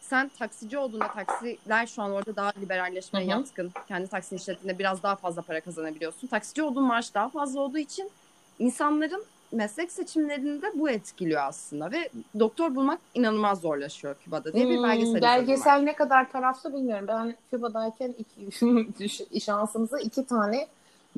sen 0.00 0.30
taksici 0.38 0.78
olduğunda 0.78 1.08
taksiler 1.08 1.86
şu 1.86 2.02
an 2.02 2.12
orada 2.12 2.36
daha 2.36 2.52
liberalleşmeye 2.60 3.26
Hı 3.26 3.34
hı. 3.34 3.38
yatkın. 3.38 3.72
Kendi 3.88 4.08
taksini 4.08 4.38
işlettiğinde 4.38 4.78
biraz 4.78 5.02
daha 5.02 5.16
fazla 5.16 5.42
para 5.42 5.60
kazanabiliyorsun. 5.60 6.26
Taksici 6.26 6.62
olduğun 6.62 6.84
maaş 6.84 7.14
daha 7.14 7.28
fazla 7.28 7.60
olduğu 7.60 7.78
için 7.78 8.10
insanların 8.58 9.24
meslek 9.52 9.92
seçimlerinde 9.92 10.72
bu 10.74 10.90
etkiliyor 10.90 11.42
aslında 11.42 11.92
ve 11.92 12.08
doktor 12.38 12.74
bulmak 12.74 13.00
inanılmaz 13.14 13.60
zorlaşıyor 13.60 14.16
Küba'da 14.24 14.52
diye 14.52 14.68
bir 14.68 14.76
Hmm, 14.76 14.82
belgesel 14.82 15.02
izledim 15.02 15.22
belgesel 15.22 15.78
ne 15.78 15.96
kadar 15.96 16.32
taraflı 16.32 16.74
bilmiyorum. 16.74 17.08
Ben 17.08 17.36
Küba'dayken 17.50 18.14
iki, 18.18 19.40
şansımıza 19.40 19.98
iki 19.98 20.26
tane 20.26 20.66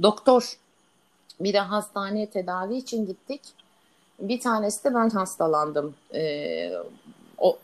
doktor 0.02 0.56
bir 1.40 1.52
de 1.52 1.60
hastaneye 1.60 2.30
tedavi 2.30 2.76
için 2.76 3.06
gittik. 3.06 3.40
Bir 4.20 4.40
tanesi 4.40 4.84
de 4.84 4.94
ben 4.94 5.10
hastalandım. 5.10 5.94
Ee, 6.14 6.72
o, 7.38 7.58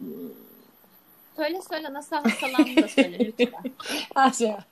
Söyle 1.37 1.61
söyle 1.71 1.93
nasıl 1.93 2.17
hastalandın 2.17 2.83
da 2.83 2.89
söyle 2.89 3.19
lütfen. 3.19 3.63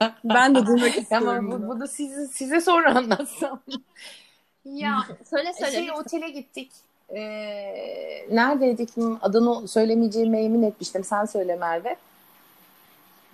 Ben 0.24 0.54
de 0.54 0.66
duymak 0.66 0.82
Ama 0.90 0.96
istiyorum. 1.00 1.50
bu, 1.50 1.52
bunu. 1.52 1.68
bunu 1.68 1.88
size, 1.88 2.26
size 2.26 2.60
sonra 2.60 2.94
anlatsam. 2.96 3.60
ya 4.64 5.04
söyle 5.30 5.52
söyle. 5.52 5.72
şey 5.72 5.82
lütfen. 5.82 6.00
otele 6.00 6.30
gittik. 6.30 6.70
Ee, 7.10 8.26
neredeydik? 8.30 8.88
Adını 9.22 9.68
söylemeyeceğime 9.68 10.42
emin 10.42 10.62
etmiştim. 10.62 11.04
Sen 11.04 11.24
söyle 11.24 11.56
Merve. 11.56 11.96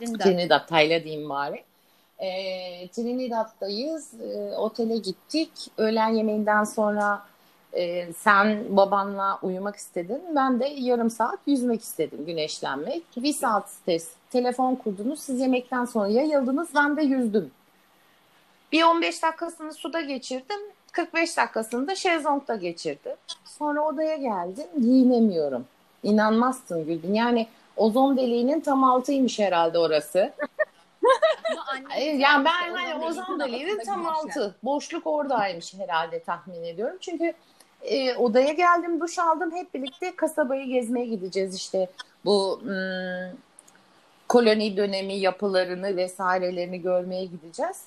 Dinle. 0.00 0.18
Trinidad, 0.18 0.68
Tayla 0.68 1.04
diyeyim 1.04 1.28
bari. 1.28 1.64
Ee, 2.18 2.88
Trinidad'dayız. 2.88 4.14
Ee, 4.20 4.56
otele 4.56 4.96
gittik. 4.96 5.50
Öğlen 5.78 6.08
yemeğinden 6.08 6.64
sonra 6.64 7.22
e, 7.76 8.12
sen 8.12 8.76
babanla 8.76 9.38
uyumak 9.42 9.76
istedin. 9.76 10.22
Ben 10.36 10.60
de 10.60 10.66
yarım 10.66 11.10
saat 11.10 11.38
yüzmek 11.46 11.82
istedim, 11.82 12.26
güneşlenmek. 12.26 13.02
Bir 13.16 13.32
saat 13.32 13.70
test, 13.86 14.10
telefon 14.30 14.74
kurdunuz. 14.74 15.20
Siz 15.20 15.40
yemekten 15.40 15.84
sonra 15.84 16.08
yayıldınız. 16.08 16.68
Ben 16.74 16.96
de 16.96 17.02
yüzdüm. 17.02 17.50
Bir 18.72 18.82
15 18.82 19.22
dakikasını 19.22 19.74
suda 19.74 20.00
geçirdim. 20.00 20.60
45 20.92 21.36
dakikasını 21.36 21.88
da 21.88 21.94
şezlongda 21.94 22.56
geçirdim. 22.56 23.16
Sonra 23.44 23.80
odaya 23.80 24.16
geldim. 24.16 24.66
Giyinemiyorum. 24.80 25.64
İnanmazsın 26.02 26.86
Gülbin. 26.86 27.14
Yani 27.14 27.46
ozon 27.76 28.16
deliğinin 28.16 28.60
tam 28.60 28.84
altıymış 28.84 29.38
herhalde 29.38 29.78
orası. 29.78 30.32
Yani 32.14 32.44
ben 32.44 32.74
hani 32.74 33.04
ozon 33.04 33.40
deliğinin 33.40 33.84
tam 33.84 34.06
altı. 34.06 34.54
Boşluk 34.62 35.06
oradaymış 35.06 35.74
herhalde 35.74 36.22
tahmin 36.22 36.64
ediyorum. 36.64 36.96
Çünkü 37.00 37.34
e, 37.84 38.16
odaya 38.16 38.52
geldim, 38.52 39.00
duş 39.00 39.18
aldım. 39.18 39.52
Hep 39.52 39.74
birlikte 39.74 40.16
kasabayı 40.16 40.66
gezmeye 40.66 41.06
gideceğiz 41.06 41.56
işte. 41.56 41.90
Bu 42.24 42.60
hmm, 42.62 43.38
koloni 44.28 44.76
dönemi 44.76 45.14
yapılarını 45.14 45.96
vesairelerini 45.96 46.82
görmeye 46.82 47.24
gideceğiz. 47.24 47.82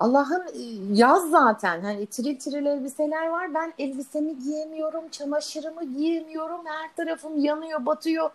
Allah'ım 0.00 0.42
e, 0.42 0.62
yaz 0.92 1.30
zaten. 1.30 1.80
Hani 1.80 2.06
tril 2.06 2.38
tril 2.38 2.66
elbiseler 2.66 3.26
var. 3.26 3.54
Ben 3.54 3.72
elbisemi 3.78 4.38
giyemiyorum, 4.38 5.08
çamaşırımı 5.08 5.96
giyemiyorum. 5.96 6.60
Her 6.66 6.94
tarafım 6.96 7.44
yanıyor, 7.44 7.86
batıyor. 7.86 8.30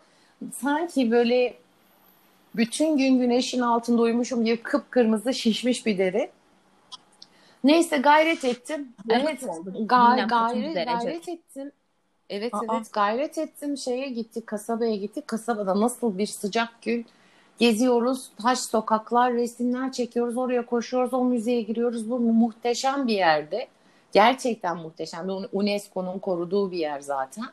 Sanki 0.61 1.11
böyle 1.11 1.53
bütün 2.55 2.97
gün 2.97 3.19
güneşin 3.19 3.61
altında 3.61 4.01
uyumuşum 4.01 4.45
gibi 4.45 4.63
kıpkırmızı 4.63 5.33
şişmiş 5.33 5.85
bir 5.85 5.97
deri. 5.97 6.31
Neyse 7.63 7.97
gayret 7.97 8.45
ettim. 8.45 8.93
Evet, 9.09 9.43
oldu. 9.43 9.69
ga- 9.69 10.11
Bilmem 10.11 10.27
kaçıncı 10.27 10.73
gayret, 10.73 10.87
gayret 10.87 11.29
ettim. 11.29 11.71
Evet 12.29 12.53
Aa. 12.53 12.59
evet 12.71 12.93
gayret 12.93 13.37
ettim. 13.37 13.77
Şeye 13.77 14.09
gittik, 14.09 14.47
kasabaya 14.47 14.95
gittik. 14.95 15.27
Kasabada 15.27 15.81
nasıl 15.81 16.17
bir 16.17 16.25
sıcak 16.25 16.81
gün. 16.81 17.05
Geziyoruz, 17.59 18.31
taş 18.41 18.59
sokaklar, 18.59 19.33
resimler 19.33 19.91
çekiyoruz, 19.91 20.37
oraya 20.37 20.65
koşuyoruz, 20.65 21.13
o 21.13 21.23
müzeye 21.23 21.61
giriyoruz. 21.61 22.09
Bu 22.09 22.19
muhteşem 22.19 23.07
bir 23.07 23.13
yerde. 23.13 23.67
Gerçekten 24.11 24.77
muhteşem. 24.77 25.27
UNESCO'nun 25.51 26.19
koruduğu 26.19 26.71
bir 26.71 26.77
yer 26.77 26.99
zaten. 26.99 27.45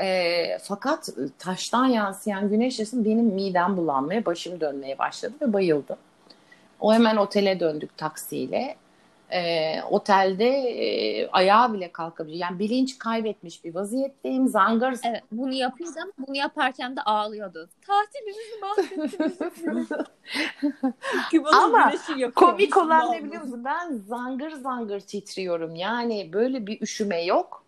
E, 0.00 0.58
fakat 0.58 1.08
taştan 1.38 1.86
yansıyan 1.86 2.48
güneş 2.48 2.74
ışısı 2.74 3.04
benim 3.04 3.24
midem 3.24 3.76
bulanmaya, 3.76 4.24
başım 4.24 4.60
dönmeye 4.60 4.98
başladı 4.98 5.34
ve 5.42 5.52
bayıldım. 5.52 5.96
O 6.80 6.92
hemen 6.94 7.16
otele 7.16 7.60
döndük 7.60 7.96
taksiyle. 7.96 8.76
E, 9.30 9.82
otelde 9.82 10.48
e, 10.48 11.28
ayağa 11.28 11.72
bile 11.72 11.92
kalkabiliyor. 11.92 12.40
Yani 12.40 12.58
bilinç 12.58 12.98
kaybetmiş 12.98 13.64
bir 13.64 13.74
vaziyetteyim. 13.74 14.48
Zangır 14.48 14.98
Evet, 15.04 15.22
bunu 15.32 15.52
yapıyordum. 15.52 16.12
Bunu 16.18 16.36
yaparken 16.36 16.96
de 16.96 17.02
ağlıyordu. 17.02 17.68
Tatilimizi 17.86 18.60
mahvettiniz. 18.60 19.88
Ama. 21.52 21.92
Komik 22.34 22.76
olan 22.76 23.12
ne 23.12 23.24
biliyor 23.24 23.42
musun? 23.42 23.64
Ben 23.64 23.96
zangır 24.08 24.50
zangır 24.50 25.00
titriyorum. 25.00 25.74
Yani 25.74 26.32
böyle 26.32 26.66
bir 26.66 26.80
üşüme 26.80 27.24
yok. 27.24 27.66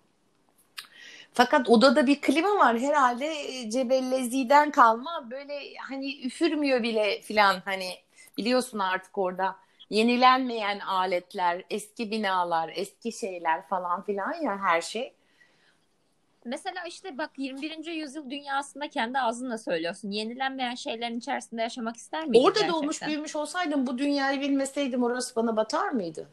Fakat 1.32 1.68
odada 1.68 2.06
bir 2.06 2.20
klima 2.20 2.58
var 2.58 2.78
herhalde 2.78 3.26
e, 3.26 3.70
Cebellezi'den 3.70 4.70
kalma 4.70 5.30
böyle 5.30 5.54
hani 5.88 6.20
üfürmüyor 6.26 6.82
bile 6.82 7.20
filan 7.20 7.56
hani 7.64 7.90
biliyorsun 8.38 8.78
artık 8.78 9.18
orada 9.18 9.56
yenilenmeyen 9.90 10.78
aletler, 10.78 11.64
eski 11.70 12.10
binalar, 12.10 12.72
eski 12.74 13.12
şeyler 13.12 13.66
falan 13.68 14.02
filan 14.02 14.34
ya 14.42 14.58
her 14.58 14.80
şey. 14.80 15.14
Mesela 16.44 16.84
işte 16.88 17.18
bak 17.18 17.30
21. 17.36 17.90
yüzyıl 17.92 18.30
dünyasında 18.30 18.88
kendi 18.88 19.18
ağzınla 19.18 19.58
söylüyorsun. 19.58 20.10
Yenilenmeyen 20.10 20.74
şeylerin 20.74 21.18
içerisinde 21.18 21.62
yaşamak 21.62 21.96
ister 21.96 22.26
miydin 22.26 22.44
Orada 22.44 22.60
gerçekten? 22.60 22.82
doğmuş 22.82 23.02
büyümüş 23.06 23.36
olsaydım 23.36 23.86
bu 23.86 23.98
dünyayı 23.98 24.40
bilmeseydim 24.40 25.02
orası 25.02 25.36
bana 25.36 25.56
batar 25.56 25.88
mıydı? 25.88 26.28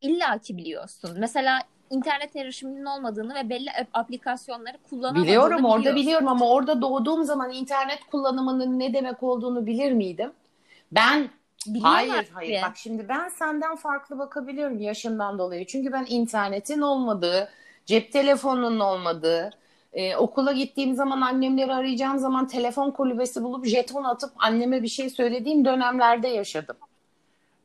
İlla 0.00 0.38
ki 0.38 0.56
biliyorsun. 0.56 1.10
Mesela 1.18 1.60
internet 1.90 2.36
erişiminin 2.36 2.84
olmadığını 2.84 3.34
ve 3.34 3.50
belli 3.50 3.70
ap- 3.70 3.88
aplikasyonları 3.92 4.78
kullanamadığını 4.90 5.24
Biliyorum 5.24 5.64
orada 5.64 5.78
biliyorsun. 5.78 6.02
biliyorum 6.02 6.28
ama 6.28 6.48
orada 6.50 6.82
doğduğum 6.82 7.24
zaman 7.24 7.52
internet 7.52 8.04
kullanımının 8.04 8.78
ne 8.78 8.94
demek 8.94 9.22
olduğunu 9.22 9.66
bilir 9.66 9.92
miydim? 9.92 10.32
Ben 10.92 11.30
Biliyorlar 11.66 12.08
hayır 12.08 12.24
ki. 12.24 12.30
hayır 12.32 12.62
bak 12.62 12.76
şimdi 12.76 13.08
ben 13.08 13.28
senden 13.28 13.76
farklı 13.76 14.18
bakabiliyorum 14.18 14.78
yaşımdan 14.78 15.38
dolayı. 15.38 15.66
Çünkü 15.66 15.92
ben 15.92 16.06
internetin 16.08 16.80
olmadığı, 16.80 17.48
cep 17.86 18.12
telefonunun 18.12 18.80
olmadığı, 18.80 19.50
e, 19.92 20.16
okula 20.16 20.52
gittiğim 20.52 20.94
zaman 20.94 21.20
annemleri 21.20 21.74
arayacağım 21.74 22.18
zaman 22.18 22.48
telefon 22.48 22.90
kulübesi 22.90 23.42
bulup 23.42 23.66
jeton 23.66 24.04
atıp 24.04 24.30
anneme 24.36 24.82
bir 24.82 24.88
şey 24.88 25.10
söylediğim 25.10 25.64
dönemlerde 25.64 26.28
yaşadım. 26.28 26.76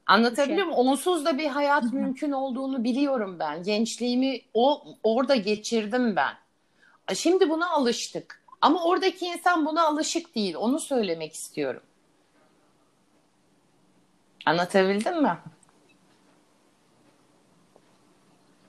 Anlatabiliyor 0.05 0.65
muyum? 0.65 0.79
Onsuz 0.79 1.25
da 1.25 1.37
bir 1.37 1.47
hayat 1.47 1.83
mümkün 1.93 2.31
olduğunu 2.31 2.83
biliyorum 2.83 3.39
ben. 3.39 3.63
Gençliğimi 3.63 4.41
o 4.53 4.83
orada 5.03 5.35
geçirdim 5.35 6.15
ben. 6.15 6.33
Şimdi 7.15 7.49
buna 7.49 7.69
alıştık. 7.69 8.43
Ama 8.61 8.83
oradaki 8.83 9.25
insan 9.25 9.65
buna 9.65 9.87
alışık 9.87 10.35
değil. 10.35 10.55
Onu 10.55 10.79
söylemek 10.79 11.33
istiyorum. 11.33 11.81
Anlatabildim 14.45 15.21
mi? 15.21 15.37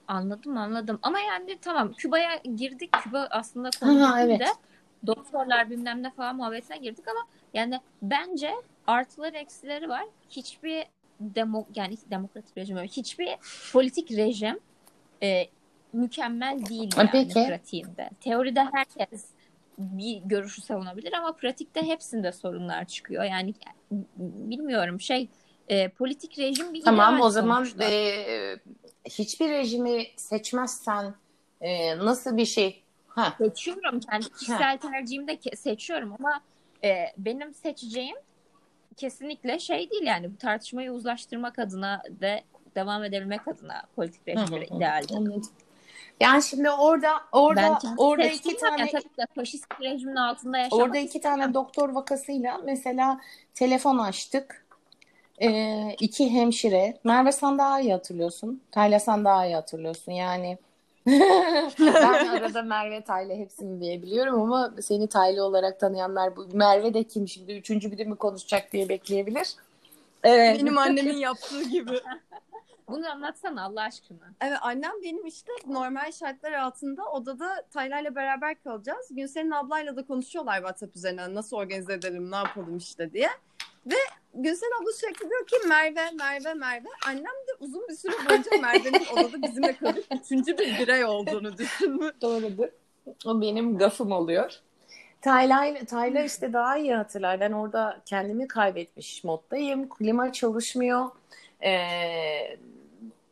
Anladım 0.09 0.57
anladım. 0.57 0.99
Ama 1.03 1.21
yani 1.21 1.59
tamam 1.62 1.93
Küba'ya 1.93 2.37
girdik. 2.57 2.93
Küba 2.93 3.29
aslında 3.31 3.71
konu 3.81 4.09
Ha, 4.11 4.17
değil 4.17 4.29
evet. 4.31 4.41
de 4.41 4.47
doktorlar 5.07 5.71
bilmem 5.71 6.03
ne 6.03 6.11
falan 6.11 6.37
muhabbetine 6.37 6.79
girdik 6.79 7.09
ama 7.09 7.21
yani 7.55 7.81
bence 8.03 8.55
artıları 8.87 9.37
eksileri 9.37 9.89
var. 9.89 10.05
Hiçbir 10.31 10.85
demo 11.21 11.67
yani 11.75 11.97
demokratik 12.11 12.59
rejim. 12.59 12.77
Hiçbir 12.79 13.29
politik 13.73 14.11
rejim 14.11 14.59
e, 15.23 15.47
mükemmel 15.93 16.67
değil 16.67 16.91
yani 16.97 17.09
peki. 17.12 17.47
pratiğinde. 17.49 18.11
Teoride 18.21 18.65
herkes 18.73 19.25
bir 19.79 20.17
görüşü 20.25 20.62
savunabilir 20.62 21.12
ama 21.12 21.33
pratikte 21.33 21.83
hepsinde 21.83 22.33
sorunlar 22.33 22.85
çıkıyor. 22.85 23.25
Yani 23.25 23.55
bilmiyorum 24.19 25.01
şey 25.01 25.29
e, 25.69 25.89
politik 25.89 26.39
rejim 26.39 26.75
bir 26.75 26.83
Tamam 26.83 27.15
ideal 27.15 27.27
o 27.27 27.31
zaman 27.31 27.65
sonuçta. 27.65 27.85
e, 27.85 28.57
hiçbir 29.05 29.49
rejimi 29.49 30.07
seçmezsen 30.17 31.15
e, 31.61 31.99
nasıl 31.99 32.37
bir 32.37 32.47
şey? 32.47 32.83
Ha, 33.09 33.35
Seçiyorum 33.39 34.01
kendi 34.01 34.29
kişisel 34.31 34.79
tercihimde 34.79 35.33
ke- 35.35 35.57
seçiyorum 35.57 36.13
ama 36.21 36.41
e, 36.85 37.05
benim 37.19 37.55
seçeceğim 37.55 38.17
kesinlikle 38.97 39.59
şey 39.59 39.91
değil 39.91 40.03
yani 40.03 40.33
bu 40.33 40.37
tartışmayı 40.39 40.93
uzlaştırmak 40.93 41.59
adına 41.59 42.03
ve 42.21 42.45
devam 42.75 43.05
edebilmek 43.05 43.49
adına 43.49 43.83
politik 43.97 44.23
idealdir. 44.29 45.15
anladım. 45.15 45.43
Yani 46.21 46.43
şimdi 46.43 46.71
orada 46.71 47.09
orada 47.33 47.79
orada 47.97 48.27
iki 48.27 48.57
tane 48.57 48.91
tabii 48.91 49.03
ki 49.03 49.09
de 49.19 49.27
faşist 49.35 49.67
rejimin 49.81 50.17
altında 50.17 50.59
yaşamak 50.59 50.83
Orada 50.87 50.99
iki 50.99 51.21
tane 51.21 51.55
doktor 51.55 51.89
vakasıyla 51.89 52.59
mesela 52.65 53.21
telefon 53.55 53.99
açtık. 53.99 54.66
Ee, 55.42 55.96
iki 56.01 56.31
hemşire. 56.31 56.99
Merve 57.05 57.33
sen 57.33 57.59
daha 57.59 57.81
iyi 57.81 57.92
hatırlıyorsun. 57.92 58.62
Tayla 58.70 59.01
sen 59.01 59.25
daha 59.25 59.46
iyi 59.46 59.55
hatırlıyorsun. 59.55 60.12
Yani 60.12 60.59
ben 61.81 62.29
arada 62.29 62.62
Merve 62.62 63.01
Tayla 63.01 63.37
hepsini 63.37 63.81
diyebiliyorum 63.81 64.42
ama 64.42 64.75
seni 64.81 65.07
Tayla 65.07 65.44
olarak 65.44 65.81
tanıyanlar 65.81 66.37
bu 66.37 66.46
Merve 66.53 66.94
de 66.94 67.03
kim 67.05 67.29
şimdi 67.29 67.53
üçüncü 67.53 67.92
biri 67.92 68.05
mi 68.05 68.16
konuşacak 68.16 68.72
diye 68.72 68.88
bekleyebilir. 68.88 69.55
Evet. 70.25 70.61
Benim 70.61 70.79
annemin 70.79 71.16
yaptığı 71.16 71.62
gibi. 71.62 72.01
Bunu 72.88 73.11
anlatsana 73.11 73.64
Allah 73.64 73.83
aşkına. 73.83 74.18
Evet 74.40 74.59
annem 74.62 74.92
benim 75.03 75.27
işte 75.27 75.53
normal 75.66 76.12
şartlar 76.12 76.53
altında 76.53 77.05
odada 77.05 77.62
Taylar'la 77.70 78.14
beraber 78.14 78.62
kalacağız. 78.62 79.07
Gülsen'in 79.11 79.51
ablayla 79.51 79.96
da 79.96 80.07
konuşuyorlar 80.07 80.57
WhatsApp 80.57 80.96
üzerinden 80.96 81.35
nasıl 81.35 81.57
organize 81.57 81.92
edelim 81.92 82.31
ne 82.31 82.37
yapalım 82.37 82.77
işte 82.77 83.12
diye. 83.12 83.29
Ve 83.87 83.96
Gülsen 84.37 84.70
abla 84.83 84.92
sürekli 84.92 85.31
diyor 85.31 85.46
ki 85.46 85.57
Merve, 85.68 86.11
Merve, 86.11 86.55
Merve. 86.55 86.88
Annem 87.07 87.25
de 87.25 87.53
uzun 87.61 87.88
bir 87.88 87.94
süre 87.94 88.12
boyunca 88.29 88.51
Merve'nin 88.61 89.07
odada 89.12 89.42
bizimle 89.42 89.77
kalıp 89.77 90.05
üçüncü 90.20 90.59
bir 90.59 90.79
birey 90.79 91.05
olduğunu 91.05 91.59
düşünmüş. 91.59 92.12
Doğrudur. 92.22 92.68
O 93.27 93.40
benim 93.40 93.79
gafım 93.79 94.12
oluyor. 94.12 94.61
Tayla, 95.20 95.85
Tayla 95.85 96.22
işte 96.22 96.53
daha 96.53 96.79
iyi 96.79 96.94
hatırlar. 96.94 97.40
Ben 97.40 97.53
orada 97.53 98.01
kendimi 98.07 98.49
kaybetmiş 98.49 99.25
moddayım. 99.25 99.88
Klima 99.88 100.33
çalışmıyor. 100.33 101.09
Ee, 101.62 102.57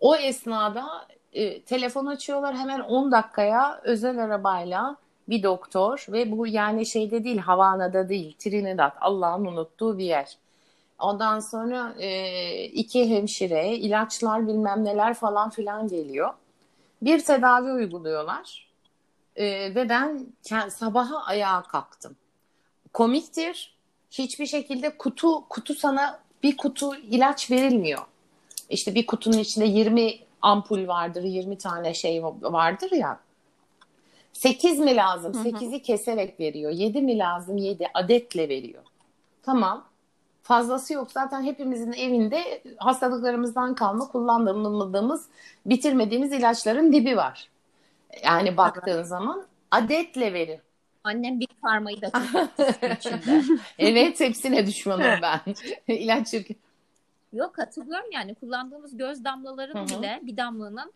o 0.00 0.16
esnada 0.16 0.86
e, 1.32 1.62
telefon 1.62 2.06
açıyorlar 2.06 2.56
hemen 2.56 2.80
10 2.80 3.12
dakikaya 3.12 3.80
özel 3.84 4.18
arabayla 4.18 4.96
bir 5.28 5.42
doktor 5.42 6.06
ve 6.08 6.32
bu 6.32 6.46
yani 6.46 6.86
şeyde 6.86 7.24
değil 7.24 7.38
Havana'da 7.38 8.08
değil 8.08 8.36
Trinidad 8.38 8.92
Allah'ın 9.00 9.44
unuttuğu 9.44 9.98
bir 9.98 10.04
yer. 10.04 10.38
Ondan 10.98 11.40
sonra 11.40 11.94
e, 11.98 12.64
iki 12.64 13.10
hemşire 13.10 13.76
ilaçlar 13.76 14.48
bilmem 14.48 14.84
neler 14.84 15.14
falan 15.14 15.50
filan 15.50 15.88
geliyor. 15.88 16.34
Bir 17.02 17.24
tedavi 17.24 17.72
uyguluyorlar. 17.72 18.68
E, 19.36 19.74
ve 19.74 19.88
ben 19.88 20.26
sabaha 20.68 21.24
ayağa 21.24 21.62
kalktım. 21.62 22.16
Komiktir. 22.92 23.74
Hiçbir 24.10 24.46
şekilde 24.46 24.98
kutu 24.98 25.48
kutu 25.48 25.74
sana 25.74 26.20
bir 26.42 26.56
kutu 26.56 26.96
ilaç 26.96 27.50
verilmiyor. 27.50 28.02
İşte 28.70 28.94
bir 28.94 29.06
kutunun 29.06 29.38
içinde 29.38 29.64
20 29.64 30.18
ampul 30.42 30.86
vardır, 30.86 31.22
20 31.22 31.58
tane 31.58 31.94
şey 31.94 32.24
vardır 32.24 32.90
ya. 32.92 33.20
8 34.32 34.78
mi 34.78 34.96
lazım? 34.96 35.34
Hı 35.34 35.38
hı. 35.38 35.42
8'i 35.42 35.82
keserek 35.82 36.40
veriyor. 36.40 36.70
7 36.70 37.02
mi 37.02 37.18
lazım? 37.18 37.56
7 37.56 37.88
adetle 37.94 38.48
veriyor. 38.48 38.82
Tamam. 39.42 39.84
Fazlası 40.44 40.92
yok. 40.92 41.12
Zaten 41.12 41.42
hepimizin 41.42 41.92
evinde 41.92 42.62
hastalıklarımızdan 42.76 43.74
kalma 43.74 44.08
kullandığımız, 44.08 45.28
bitirmediğimiz 45.66 46.32
ilaçların 46.32 46.92
dibi 46.92 47.16
var. 47.16 47.48
Yani 48.24 48.56
baktığın 48.56 49.02
zaman 49.02 49.46
adetle 49.70 50.32
verir. 50.32 50.60
Annem 51.04 51.40
bir 51.40 51.48
parmayı 51.62 52.02
da. 52.02 52.10
Evet 53.78 54.20
hepsine 54.20 54.66
düşmanım 54.66 55.22
ben. 55.22 55.40
İlaç 55.94 56.28
şirketi. 56.28 56.60
Yok 57.32 57.58
hatırlıyorum 57.58 58.10
yani 58.12 58.34
kullandığımız 58.34 58.96
göz 58.96 59.24
damlaların 59.24 59.78
Hı 59.80 59.94
hı. 59.94 59.98
bile 59.98 60.20
bir 60.22 60.36
damlanın 60.36 60.92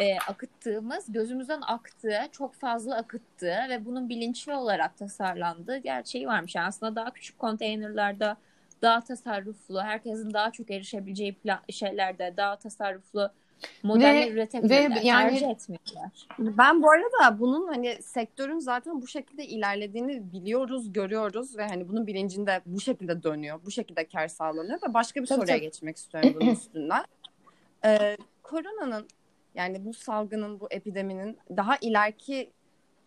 e, 0.00 0.18
akıttığımız 0.18 1.12
gözümüzden 1.12 1.60
aktığı 1.60 2.28
çok 2.32 2.54
fazla 2.54 2.96
akıttığı 2.96 3.56
ve 3.70 3.84
bunun 3.84 4.08
bilinçli 4.08 4.54
olarak 4.54 4.98
tasarlandığı 4.98 5.76
gerçeği 5.76 6.26
varmış. 6.26 6.54
Yani 6.54 6.66
aslında 6.66 6.96
daha 6.96 7.10
küçük 7.10 7.38
konteynerlarda 7.38 8.36
daha 8.82 9.00
tasarruflu, 9.00 9.80
herkesin 9.82 10.32
daha 10.34 10.50
çok 10.52 10.70
erişebileceği 10.70 11.36
pla- 11.44 11.72
şeylerde 11.72 12.34
daha 12.36 12.56
tasarruflu 12.56 13.30
modeller 13.82 14.32
üretebilirler. 14.32 14.94
ve 14.94 15.00
yani- 15.06 15.30
Tercih 15.30 15.48
etmiyorlar. 15.50 16.26
Ben 16.38 16.82
bu 16.82 16.90
arada 16.90 17.38
bunun 17.38 17.68
hani 17.68 18.02
sektörün 18.02 18.58
zaten 18.58 19.02
bu 19.02 19.06
şekilde 19.06 19.46
ilerlediğini 19.46 20.32
biliyoruz, 20.32 20.92
görüyoruz 20.92 21.56
ve 21.58 21.66
hani 21.66 21.88
bunun 21.88 22.06
bilincinde 22.06 22.60
bu 22.66 22.80
şekilde 22.80 23.22
dönüyor, 23.22 23.60
bu 23.66 23.70
şekilde 23.70 24.08
kar 24.08 24.28
sağlanıyor 24.28 24.78
ve 24.88 24.94
başka 24.94 25.22
bir 25.22 25.26
Tabii, 25.26 25.38
soruya 25.40 25.56
tabii. 25.56 25.64
geçmek 25.66 25.96
istiyorum 25.96 26.32
bunun 26.40 26.52
üstünden. 26.52 27.04
Ee, 27.84 28.16
koronanın 28.42 29.08
yani 29.54 29.84
bu 29.84 29.94
salgının, 29.94 30.60
bu 30.60 30.66
epideminin 30.70 31.38
daha 31.56 31.76
ileriki 31.76 32.50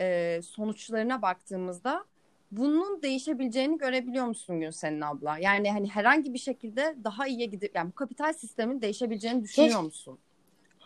e, 0.02 0.40
sonuçlarına 0.44 1.22
baktığımızda 1.22 2.06
bunun 2.52 3.02
değişebileceğini 3.02 3.78
görebiliyor 3.78 4.26
musun 4.26 4.60
Gülsenin 4.60 5.02
abla? 5.02 5.38
Yani 5.38 5.72
hani 5.72 5.90
herhangi 5.90 6.34
bir 6.34 6.40
şekilde 6.40 6.96
daha 7.04 7.28
iyiye 7.28 7.46
gidip 7.46 7.76
yani 7.76 7.90
bu 7.90 7.96
kapital 7.96 8.34
sistemin 8.34 8.82
değişebileceğini 8.82 9.44
düşünüyor 9.44 9.82
musun? 9.82 10.18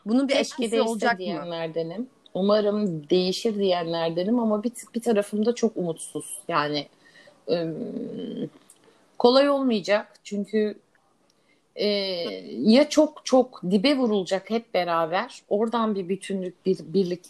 Bunun 0.06 0.28
bir 0.28 0.34
Keşke 0.34 0.63
etkisi 0.63 0.82
olacak 0.82 1.13
mı? 1.13 1.17
diyenlerdenim. 1.19 2.10
Umarım 2.34 3.10
değişir 3.10 3.56
diyenlerdenim 3.56 4.39
ama 4.39 4.63
bir, 4.63 4.71
bir 4.95 5.02
tarafım 5.02 5.45
da 5.45 5.56
çok 5.56 5.78
umutsuz. 5.78 6.39
Yani 6.47 6.88
kolay 9.17 9.49
olmayacak 9.49 10.19
çünkü 10.23 10.76
e, 11.76 11.88
ya 12.47 12.89
çok 12.89 13.26
çok 13.26 13.62
dibe 13.71 13.97
vurulacak 13.97 14.49
hep 14.49 14.73
beraber. 14.73 15.41
Oradan 15.49 15.95
bir 15.95 16.10
bütünlük, 16.10 16.65
bir 16.65 16.78
birlik 16.80 17.21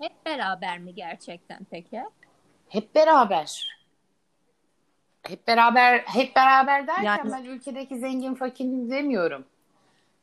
Hep 0.00 0.26
beraber 0.26 0.78
mi 0.78 0.94
gerçekten 0.94 1.58
peki? 1.70 2.02
Hep 2.74 2.94
beraber. 2.94 3.74
Hep 5.22 5.46
beraber 5.48 5.98
hep 5.98 6.36
beraber 6.36 6.86
derken 6.86 7.02
Yani- 7.02 7.32
ben 7.32 7.44
ülkedeki 7.44 7.98
zengin 7.98 8.34
fakir 8.34 8.64
demiyorum. 8.64 9.44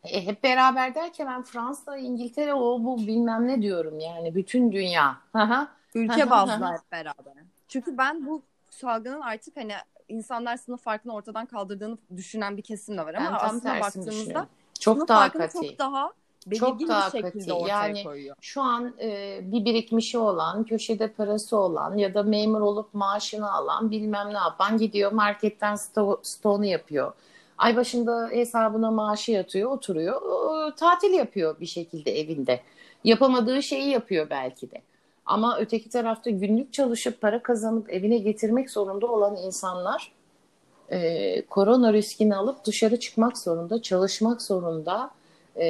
E, 0.04 0.26
hep 0.26 0.44
beraber 0.44 0.96
derken 0.96 1.28
ben 1.28 1.44
Fransa, 1.44 1.98
İngiltere 1.98 2.54
o 2.54 2.84
bu 2.84 2.98
bilmem 2.98 3.48
ne 3.48 3.62
diyorum 3.62 4.00
yani 4.00 4.36
bütün 4.36 4.72
dünya. 4.72 5.18
Ülke 5.96 6.30
bazlı 6.30 6.74
hep 6.74 6.92
beraber. 6.92 7.34
Çünkü 7.68 7.98
ben 7.98 8.26
bu 8.26 8.42
salgının 8.70 9.22
artık 9.22 9.58
hani 9.58 9.74
insanlar 10.08 10.58
sınıf 10.58 10.82
farkını 10.84 11.14
ortadan 11.14 11.46
kaldırdığını 11.46 11.98
düşünen 12.16 12.58
bir 12.58 12.62
kesim 12.62 12.98
de 12.98 13.06
var 13.06 13.14
ama 13.14 13.40
Ben 13.42 13.46
aslında 13.46 13.80
baktığımızda. 13.80 14.48
Çok 14.80 14.96
sınıf 14.98 15.10
daha 15.10 15.20
farkını 15.20 15.42
katı. 15.42 15.54
çok 15.54 15.80
daha 15.80 16.14
Çok 16.60 16.80
bir 16.80 16.88
daha 16.88 17.08
ortaya 17.08 17.68
Yani 17.68 18.04
koyuyor. 18.04 18.36
Şu 18.42 18.62
an 18.62 18.94
e, 19.02 19.40
bir 19.44 19.66
birikmişi 19.66 20.18
olan, 20.18 20.64
köşede 20.64 21.08
parası 21.08 21.58
olan 21.58 21.98
ya 21.98 22.14
da 22.14 22.24
memur 22.24 22.62
olup 22.62 22.94
maaşını 22.94 23.54
alan 23.54 23.92
bilmem 23.92 24.28
ne 24.34 24.38
yapan 24.38 24.78
gidiyor 24.78 25.12
marketten 25.12 25.76
sto 25.76 26.20
stoğunu 26.24 26.66
yapıyor. 26.66 27.14
Ay 27.58 27.76
başında 27.76 28.30
hesabına 28.32 28.92
maaşı 28.92 29.32
yatıyor, 29.32 29.72
oturuyor, 29.72 30.22
o, 30.22 30.76
tatil 30.76 31.14
yapıyor 31.14 31.60
bir 31.60 31.66
şekilde 31.66 32.20
evinde. 32.20 32.62
Yapamadığı 33.04 33.64
şeyi 33.64 33.90
yapıyor 33.90 34.30
belki 34.30 34.72
de. 34.72 34.82
Ama 35.26 35.58
öteki 35.60 35.90
tarafta 35.90 36.30
günlük 36.30 36.74
çalışıp 36.74 37.22
para 37.22 37.44
kazanıp 37.44 37.90
evine 37.90 38.18
getirmek 38.18 38.72
zorunda 38.72 39.08
olan 39.08 39.36
insanlar 39.36 40.12
e, 40.90 41.42
korona 41.46 41.94
riskini 41.94 42.36
alıp 42.36 42.66
dışarı 42.66 43.00
çıkmak 43.00 43.38
zorunda, 43.38 43.82
çalışmak 43.82 44.42
zorunda. 44.42 45.12
E, 45.56 45.66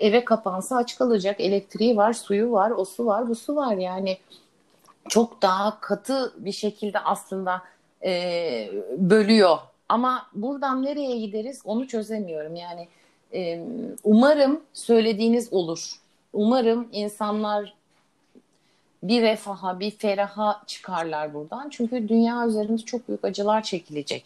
eve 0.00 0.24
kapansa 0.24 0.76
aç 0.76 0.98
kalacak. 0.98 1.40
Elektriği 1.40 1.96
var, 1.96 2.12
suyu 2.12 2.52
var, 2.52 2.70
o 2.70 2.84
su 2.84 3.06
var, 3.06 3.28
bu 3.28 3.34
su 3.34 3.56
var. 3.56 3.76
Yani 3.76 4.18
çok 5.08 5.42
daha 5.42 5.80
katı 5.80 6.32
bir 6.36 6.52
şekilde 6.52 6.98
aslında 6.98 7.62
e, 8.04 8.70
bölüyor. 8.96 9.58
Ama 9.88 10.26
buradan 10.34 10.82
nereye 10.82 11.18
gideriz 11.18 11.60
onu 11.64 11.88
çözemiyorum. 11.88 12.56
Yani 12.56 12.88
e, 13.34 13.64
umarım 14.04 14.60
söylediğiniz 14.72 15.52
olur. 15.52 16.00
Umarım 16.32 16.88
insanlar 16.92 17.74
bir 19.02 19.22
refaha, 19.22 19.80
bir 19.80 19.90
feraha 19.90 20.62
çıkarlar 20.66 21.34
buradan. 21.34 21.68
Çünkü 21.68 22.08
dünya 22.08 22.46
üzerinde 22.46 22.82
çok 22.82 23.08
büyük 23.08 23.24
acılar 23.24 23.62
çekilecek. 23.62 24.24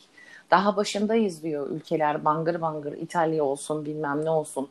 Daha 0.51 0.77
başındayız 0.77 1.43
diyor 1.43 1.71
ülkeler 1.71 2.25
bangır 2.25 2.61
bangır. 2.61 2.93
İtalya 2.93 3.45
olsun 3.45 3.85
bilmem 3.85 4.25
ne 4.25 4.31
olsun. 4.31 4.69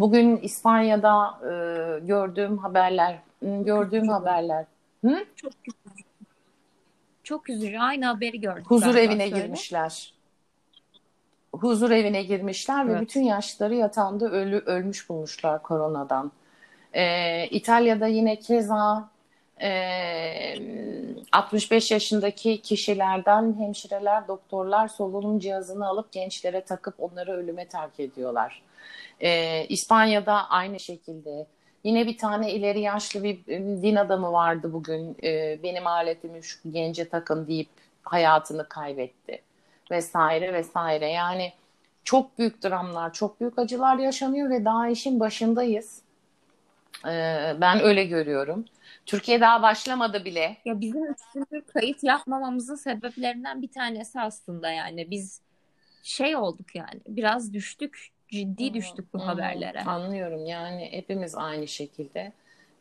Bugün 0.00 0.36
İspanya'da 0.36 1.38
e, 1.42 1.50
gördüğüm 2.06 2.58
haberler, 2.58 3.18
gördüğüm 3.42 4.08
haberler. 4.08 4.64
Hı? 5.04 5.24
Çok 5.36 5.52
üzücü. 5.66 6.04
Çok 7.22 7.50
üzücü. 7.50 7.78
Aynı 7.78 8.06
haberi 8.06 8.40
gördük. 8.40 8.66
Huzur 8.66 8.94
evine 8.94 9.28
Söyle. 9.28 9.42
girmişler. 9.42 10.14
Huzur 11.52 11.90
evine 11.90 12.22
girmişler 12.22 12.88
ve 12.88 12.92
Evet. 12.92 13.02
bütün 13.02 13.22
yaşları 13.22 13.74
yatağında 13.74 14.30
ölü, 14.30 14.58
ölmüş 14.58 15.08
bulmuşlar 15.08 15.62
koronadan. 15.62 16.32
Ee, 16.92 17.46
İtalya'da 17.46 18.06
yine 18.06 18.36
keza 18.36 19.08
e, 19.62 19.70
65 21.32 21.90
yaşındaki 21.90 22.62
kişilerden 22.62 23.54
hemşireler, 23.58 24.28
doktorlar 24.28 24.88
solunum 24.88 25.38
cihazını 25.38 25.86
alıp 25.86 26.12
gençlere 26.12 26.60
takıp 26.60 26.94
onları 26.98 27.32
ölüme 27.32 27.64
terk 27.68 28.00
ediyorlar. 28.00 28.62
Ee, 29.22 29.66
İspanya'da 29.68 30.50
aynı 30.50 30.80
şekilde. 30.80 31.46
Yine 31.84 32.06
bir 32.06 32.18
tane 32.18 32.52
ileri 32.52 32.80
yaşlı 32.80 33.24
bir 33.24 33.48
e, 33.48 33.82
din 33.82 33.96
adamı 33.96 34.32
vardı 34.32 34.72
bugün. 34.72 35.16
Ee, 35.22 35.58
benim 35.62 35.86
aletimi 35.86 36.42
şu 36.42 36.58
gence 36.70 37.08
takın 37.08 37.46
deyip 37.46 37.68
hayatını 38.02 38.68
kaybetti. 38.68 39.42
Vesaire 39.90 40.52
vesaire. 40.52 41.10
Yani 41.10 41.52
çok 42.04 42.38
büyük 42.38 42.64
dramlar, 42.64 43.12
çok 43.12 43.40
büyük 43.40 43.58
acılar 43.58 43.98
yaşanıyor 43.98 44.50
ve 44.50 44.64
daha 44.64 44.88
işin 44.88 45.20
başındayız. 45.20 46.02
Ee, 47.06 47.54
ben 47.60 47.80
öyle 47.80 48.04
görüyorum. 48.04 48.64
Türkiye 49.06 49.40
daha 49.40 49.62
başlamadı 49.62 50.24
bile. 50.24 50.56
Ya 50.64 50.80
bizim 50.80 51.04
üçüncü 51.04 51.66
kayıt 51.66 52.04
yapmamamızın 52.04 52.74
sebeplerinden 52.74 53.62
bir 53.62 53.68
tanesi 53.68 54.20
aslında 54.20 54.70
yani 54.70 55.10
biz 55.10 55.40
şey 56.02 56.36
olduk 56.36 56.74
yani 56.74 57.00
biraz 57.08 57.52
düştük 57.52 58.10
ciddi 58.30 58.74
düştük 58.74 59.14
bu 59.14 59.18
hı. 59.18 59.22
haberlere. 59.22 59.80
Anlıyorum 59.80 60.46
yani 60.46 60.88
hepimiz 60.90 61.34
aynı 61.34 61.68
şekilde. 61.68 62.32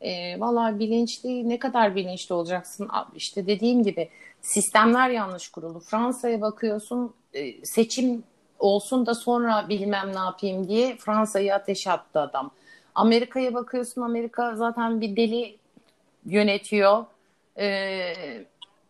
E, 0.02 0.40
Valla 0.40 0.80
bilinçli 0.80 1.50
ne 1.50 1.60
kadar 1.60 1.96
bilinçli 1.96 2.36
olacaksın 2.36 2.90
işte 3.16 3.48
dediğim 3.48 3.84
gibi 3.84 4.10
sistemler 4.42 5.10
yanlış 5.10 5.50
kurulu. 5.50 5.80
Fransa'ya 5.80 6.42
bakıyorsun 6.42 7.14
e, 7.34 7.66
seçim 7.66 8.24
olsun 8.60 9.06
da 9.06 9.16
sonra 9.16 9.70
bilmem 9.70 10.12
ne 10.14 10.20
yapayım 10.20 10.68
diye 10.68 10.98
Fransa'yı 10.98 11.56
ateşe 11.56 11.92
attı 11.92 12.20
adam. 12.20 12.52
Amerika'ya 12.96 13.54
bakıyorsun 13.54 14.02
Amerika 14.02 14.56
zaten 14.56 15.02
bir 15.02 15.16
deli 15.16 15.58
yönetiyor. 16.26 17.06
E, 17.58 18.14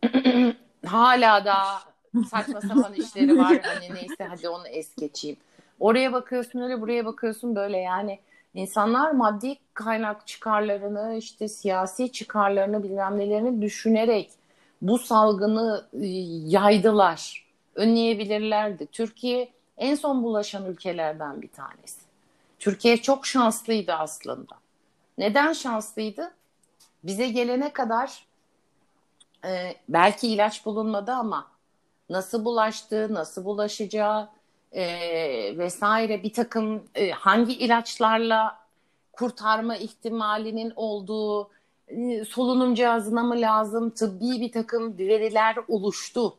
hala 0.86 1.44
da 1.44 1.56
saçma 2.30 2.60
sapan 2.60 2.94
işleri 2.94 3.38
var. 3.38 3.60
Hani 3.62 3.94
neyse 3.94 4.24
hadi 4.24 4.48
onu 4.48 4.68
es 4.68 4.94
geçeyim. 4.94 5.36
Oraya 5.80 6.12
bakıyorsun 6.12 6.60
öyle 6.60 6.80
buraya 6.80 7.06
bakıyorsun 7.06 7.56
böyle 7.56 7.78
yani 7.78 8.18
insanlar 8.54 9.10
maddi 9.10 9.56
kaynak 9.74 10.26
çıkarlarını 10.26 11.16
işte 11.18 11.48
siyasi 11.48 12.12
çıkarlarını 12.12 12.82
bilmem 12.82 13.18
nelerini 13.18 13.62
düşünerek 13.62 14.30
bu 14.82 14.98
salgını 14.98 15.86
e, 15.92 16.06
yaydılar. 16.46 17.46
Önleyebilirlerdi. 17.74 18.86
Türkiye 18.86 19.48
en 19.78 19.94
son 19.94 20.22
bulaşan 20.22 20.66
ülkelerden 20.66 21.42
bir 21.42 21.48
tanesi. 21.48 22.00
Türkiye 22.58 22.96
çok 22.96 23.26
şanslıydı 23.26 23.92
aslında. 23.92 24.54
Neden 25.18 25.52
şanslıydı? 25.52 26.34
Bize 27.04 27.28
gelene 27.28 27.72
kadar 27.72 28.26
e, 29.44 29.74
belki 29.88 30.28
ilaç 30.28 30.66
bulunmadı 30.66 31.12
ama 31.12 31.46
nasıl 32.10 32.44
bulaştığı, 32.44 33.14
nasıl 33.14 33.44
bulaşacağı 33.44 34.28
e, 34.72 34.84
vesaire 35.58 36.22
bir 36.22 36.32
takım 36.32 36.84
e, 36.94 37.10
hangi 37.10 37.52
ilaçlarla 37.52 38.58
kurtarma 39.12 39.76
ihtimalinin 39.76 40.72
olduğu 40.76 41.50
e, 41.88 42.24
solunum 42.24 42.74
cihazına 42.74 43.22
mı 43.22 43.40
lazım 43.40 43.90
tıbbi 43.90 44.40
bir 44.40 44.52
takım 44.52 44.98
veriler 44.98 45.56
oluştu. 45.68 46.36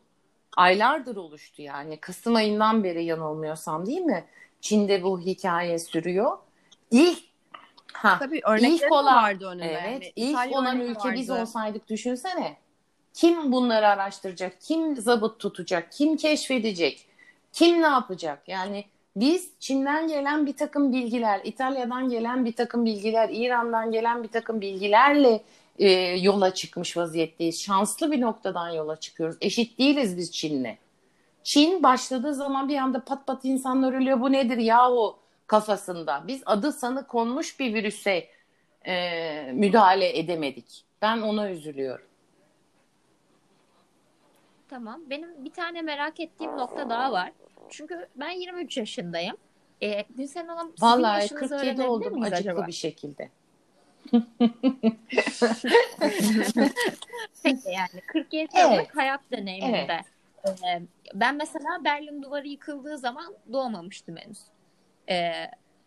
Aylardır 0.56 1.16
oluştu 1.16 1.62
yani. 1.62 2.00
Kasım 2.00 2.34
ayından 2.34 2.84
beri 2.84 3.04
yanılmıyorsam 3.04 3.86
değil 3.86 4.00
mi? 4.00 4.24
Çin'de 4.60 5.02
bu 5.02 5.20
hikaye 5.20 5.78
sürüyor. 5.78 6.38
İlk 6.90 7.18
ha, 7.92 8.16
Tabii 8.18 8.42
ilk 8.60 8.92
olan 8.92 9.16
vardı 9.16 9.46
önünde. 9.46 9.64
Evet, 9.64 9.84
Yani 9.92 10.12
ilk 10.16 10.30
İtalya 10.30 10.58
olan 10.58 10.80
ülke 10.80 11.12
biz 11.14 11.30
vardı. 11.30 11.42
olsaydık 11.42 11.88
düşünsene. 11.88 12.56
Kim 13.14 13.52
bunları 13.52 13.88
araştıracak? 13.88 14.60
Kim 14.60 14.96
zabıt 14.96 15.38
tutacak? 15.38 15.92
Kim 15.92 16.16
keşfedecek? 16.16 17.06
Kim 17.52 17.82
ne 17.82 17.86
yapacak? 17.86 18.48
Yani 18.48 18.84
biz 19.16 19.50
Çin'den 19.60 20.08
gelen 20.08 20.46
bir 20.46 20.56
takım 20.56 20.92
bilgiler, 20.92 21.40
İtalya'dan 21.44 22.08
gelen 22.08 22.44
bir 22.44 22.52
takım 22.52 22.84
bilgiler, 22.84 23.28
İran'dan 23.32 23.92
gelen 23.92 24.22
bir 24.22 24.28
takım 24.28 24.60
bilgilerle 24.60 25.42
e, 25.78 25.90
yola 26.16 26.54
çıkmış 26.54 26.96
vaziyetteyiz. 26.96 27.62
Şanslı 27.62 28.12
bir 28.12 28.20
noktadan 28.20 28.70
yola 28.70 28.96
çıkıyoruz. 28.96 29.36
Eşit 29.40 29.78
değiliz 29.78 30.16
biz 30.16 30.32
Çin'le. 30.32 30.76
Çin 31.42 31.82
başladığı 31.82 32.34
zaman 32.34 32.68
bir 32.68 32.76
anda 32.76 33.04
pat 33.04 33.26
pat 33.26 33.44
insanlar 33.44 33.92
ölüyor. 33.92 34.20
Bu 34.20 34.32
nedir 34.32 34.56
yahu 34.56 35.18
kafasında. 35.46 36.24
Biz 36.26 36.42
adı 36.46 36.72
sanı 36.72 37.06
konmuş 37.06 37.60
bir 37.60 37.74
virüse 37.74 38.28
e, 38.86 39.52
müdahale 39.52 40.18
edemedik. 40.18 40.84
Ben 41.02 41.20
ona 41.20 41.50
üzülüyorum. 41.50 42.06
Tamam. 44.72 45.02
Benim 45.10 45.44
bir 45.44 45.52
tane 45.52 45.82
merak 45.82 46.20
ettiğim 46.20 46.56
nokta 46.56 46.90
daha 46.90 47.12
var. 47.12 47.32
Çünkü 47.70 48.08
ben 48.16 48.30
23 48.30 48.76
yaşındayım. 48.76 49.36
Ee, 49.82 50.04
Gülsen 50.10 50.48
Hanım 50.48 50.72
sizin 50.76 50.86
Vallahi 50.86 51.22
yaşınızı 51.22 51.48
47 51.48 51.62
öğrenebilir 51.62 51.86
oldum 51.86 52.12
miyiz 52.12 52.32
acıklı 52.32 52.50
acaba? 52.50 52.66
bir 52.66 52.72
şekilde. 52.72 53.30
Peki 57.42 57.70
yani 57.70 58.00
47 58.06 58.48
Evet. 58.54 58.72
yıllık 58.72 58.96
hayat 58.96 59.20
deneyiminde. 59.32 60.00
Ee, 60.46 60.82
ben 61.14 61.36
mesela 61.36 61.84
Berlin 61.84 62.22
Duvarı 62.22 62.48
yıkıldığı 62.48 62.98
zaman 62.98 63.34
doğmamıştım 63.52 64.16
henüz. 64.16 64.40
Ee, 65.10 65.32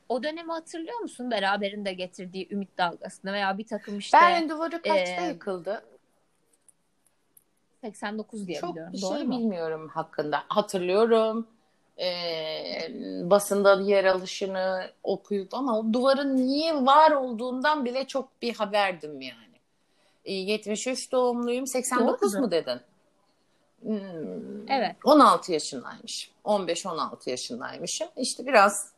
o 0.10 0.24
dönemi 0.24 0.52
hatırlıyor 0.52 1.00
musun? 1.00 1.32
Beraberinde 1.32 1.94
getirdiği 1.94 2.48
ümit 2.52 2.78
dalgasını 2.78 3.34
veya 3.34 3.58
bir 3.58 3.68
takım 3.68 3.98
işte 3.98 4.18
Berlin 4.18 4.50
duvarı 4.50 4.82
kaçta 4.82 5.22
e, 5.22 5.28
yıkıldı? 5.28 5.84
89 7.92 8.48
diye 8.48 8.60
Çok 8.60 8.70
biliyorum. 8.72 8.94
bir 8.94 9.02
Doğru 9.02 9.18
şey 9.18 9.28
mu? 9.28 9.32
bilmiyorum 9.40 9.88
hakkında. 9.94 10.44
Hatırlıyorum. 10.48 11.48
E, 12.00 12.08
basında 13.30 13.82
yer 13.82 14.06
alışını 14.06 14.92
okuyup 15.04 15.54
ama 15.54 15.80
o 15.80 15.94
duvarın 15.94 16.36
niye 16.38 16.76
var 16.86 17.12
olduğundan 17.12 17.86
bile 17.86 18.08
çok 18.08 18.42
bir 18.42 18.54
haberdim 18.56 19.22
yani. 19.22 19.56
E, 20.26 20.34
73 20.34 21.12
doğumluyum. 21.12 21.68
89 21.68 22.34
Doğru. 22.34 22.42
mu 22.42 22.52
dedin? 22.52 22.80
Hmm, 23.82 24.70
Evet. 24.70 24.96
16 25.04 25.52
yaşındaymışım. 25.54 26.34
15-16 26.46 27.30
yaşındaymışım. 27.30 28.08
İşte 28.18 28.46
biraz 28.46 28.92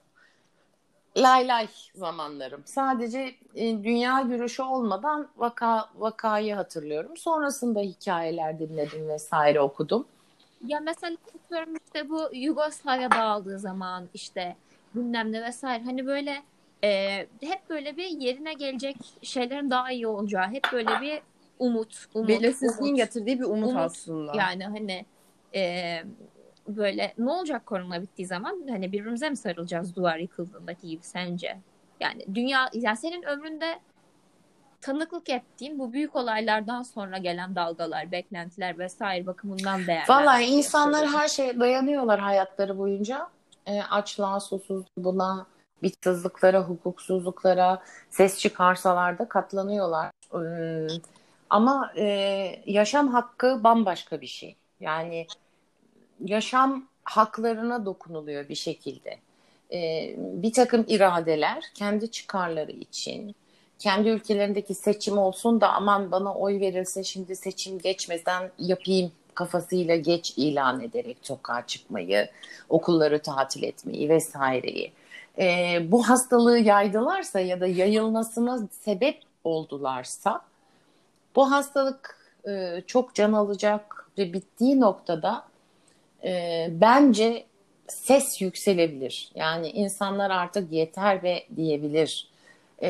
lay 1.17 1.47
lay 1.47 1.67
zamanlarım. 1.95 2.61
Sadece 2.65 3.35
e, 3.55 3.83
dünya 3.83 4.21
görüşü 4.21 4.63
olmadan 4.63 5.27
vaka 5.37 5.89
vakayı 5.95 6.55
hatırlıyorum. 6.55 7.17
Sonrasında 7.17 7.79
hikayeler 7.79 8.59
dinledim 8.59 9.09
vesaire 9.09 9.61
okudum. 9.61 10.05
Ya 10.65 10.79
mesela 10.79 11.17
atıyorum 11.35 11.75
işte 11.85 12.09
bu 12.09 12.29
Yugoslavya 12.33 13.11
dağıldığı 13.11 13.59
zaman 13.59 14.09
işte 14.13 14.55
ne 14.95 15.43
vesaire 15.43 15.83
hani 15.83 16.05
böyle 16.05 16.43
e, 16.83 17.17
hep 17.41 17.69
böyle 17.69 17.97
bir 17.97 18.07
yerine 18.07 18.53
gelecek 18.53 18.95
şeylerin 19.21 19.69
daha 19.69 19.91
iyi 19.91 20.07
olacağı 20.07 20.47
hep 20.47 20.63
böyle 20.73 21.01
bir 21.01 21.21
umut 21.59 22.05
umut 22.13 22.29
Belirsizliğin 22.29 22.93
umut. 22.93 22.97
getirdiği 22.97 23.39
bir 23.39 23.45
umut, 23.45 23.69
Umut. 23.69 23.77
aslında. 23.77 24.31
Yani 24.35 24.65
hani 24.65 25.05
e, 25.55 26.03
böyle 26.67 27.13
ne 27.17 27.31
olacak 27.31 27.65
korona 27.65 28.01
bittiği 28.01 28.27
zaman 28.27 28.61
hani 28.69 28.91
birbirimize 28.91 29.29
mi 29.29 29.37
sarılacağız 29.37 29.95
duvar 29.95 30.17
yıkıldığındaki 30.17 30.87
gibi 30.87 31.03
sence? 31.03 31.57
Yani 31.99 32.25
dünya 32.33 32.69
yani 32.73 32.97
senin 32.97 33.23
ömründe 33.23 33.79
tanıklık 34.81 35.29
ettiğin 35.29 35.79
bu 35.79 35.93
büyük 35.93 36.15
olaylardan 36.15 36.83
sonra 36.83 37.17
gelen 37.17 37.55
dalgalar, 37.55 38.11
beklentiler 38.11 38.79
vesaire 38.79 39.27
bakımından 39.27 39.87
değerli. 39.87 40.09
Vallahi 40.09 40.43
insanlar 40.43 41.07
her 41.07 41.27
şeye 41.27 41.59
dayanıyorlar 41.59 42.19
hayatları 42.19 42.77
boyunca. 42.77 43.27
E, 43.65 43.81
açlığa, 43.81 44.39
susuzluğuna, 44.39 45.47
bitsizliklere, 45.83 46.57
hukuksuzluklara 46.57 47.83
ses 48.09 48.39
çıkarsalar 48.39 49.19
da 49.19 49.29
katlanıyorlar. 49.29 50.11
Hmm, 50.31 51.01
Ama 51.49 51.91
e, 51.97 52.05
yaşam 52.65 53.07
hakkı 53.07 53.63
bambaşka 53.63 54.21
bir 54.21 54.27
şey. 54.27 54.55
Yani 54.79 55.27
yaşam 56.25 56.87
haklarına 57.03 57.85
dokunuluyor 57.85 58.49
bir 58.49 58.55
şekilde. 58.55 59.17
E, 59.73 60.13
bir 60.17 60.53
takım 60.53 60.85
iradeler 60.87 61.63
kendi 61.73 62.11
çıkarları 62.11 62.71
için, 62.71 63.35
kendi 63.79 64.09
ülkelerindeki 64.09 64.75
seçim 64.75 65.17
olsun 65.17 65.61
da 65.61 65.73
aman 65.73 66.11
bana 66.11 66.33
oy 66.33 66.59
verilse 66.59 67.03
şimdi 67.03 67.35
seçim 67.35 67.79
geçmeden 67.79 68.51
yapayım 68.59 69.11
kafasıyla 69.35 69.95
geç 69.95 70.33
ilan 70.37 70.81
ederek 70.81 71.17
sokağa 71.21 71.67
çıkmayı, 71.67 72.29
okulları 72.69 73.21
tatil 73.21 73.63
etmeyi 73.63 74.09
vesaireyi. 74.09 74.91
E, 75.39 75.77
bu 75.91 76.09
hastalığı 76.09 76.59
yaydılarsa 76.59 77.39
ya 77.39 77.61
da 77.61 77.67
yayılmasına 77.67 78.67
sebep 78.71 79.21
oldularsa 79.43 80.41
bu 81.35 81.51
hastalık 81.51 82.17
e, 82.47 82.81
çok 82.87 83.13
can 83.13 83.33
alacak 83.33 84.09
ve 84.17 84.33
bittiği 84.33 84.79
noktada 84.79 85.43
e, 86.23 86.67
bence 86.71 87.45
ses 87.87 88.41
yükselebilir. 88.41 89.31
Yani 89.35 89.69
insanlar 89.69 90.29
artık 90.29 90.71
yeter 90.71 91.23
ve 91.23 91.43
diyebilir. 91.55 92.27
E, 92.81 92.89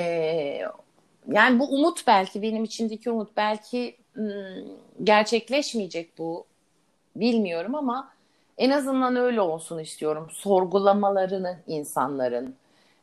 yani 1.28 1.60
bu 1.60 1.68
umut 1.68 2.08
belki 2.08 2.42
benim 2.42 2.64
içindeki 2.64 3.12
umut 3.12 3.30
belki 3.38 3.96
hmm, 4.14 4.32
gerçekleşmeyecek 5.04 6.18
bu 6.18 6.46
bilmiyorum 7.16 7.76
ama 7.76 8.10
en 8.58 8.70
azından 8.70 9.16
öyle 9.16 9.42
olsun 9.42 9.80
istiyorum. 9.80 10.28
Sorgulamalarını 10.32 11.58
insanların 11.68 12.56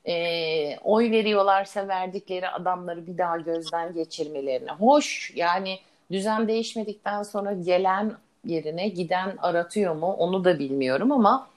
e, 0.06 0.78
oy 0.78 1.10
veriyorlarsa 1.10 1.88
verdikleri 1.88 2.48
adamları 2.48 3.06
bir 3.06 3.18
daha 3.18 3.36
gözden 3.38 3.94
geçirmelerini. 3.94 4.70
Hoş 4.70 5.32
yani 5.34 5.78
düzen 6.10 6.48
değişmedikten 6.48 7.22
sonra 7.22 7.52
gelen 7.52 8.12
yerine 8.46 8.88
giden 8.88 9.36
aratıyor 9.42 9.94
mu 9.94 10.12
onu 10.12 10.44
da 10.44 10.58
bilmiyorum 10.58 11.12
ama 11.12 11.48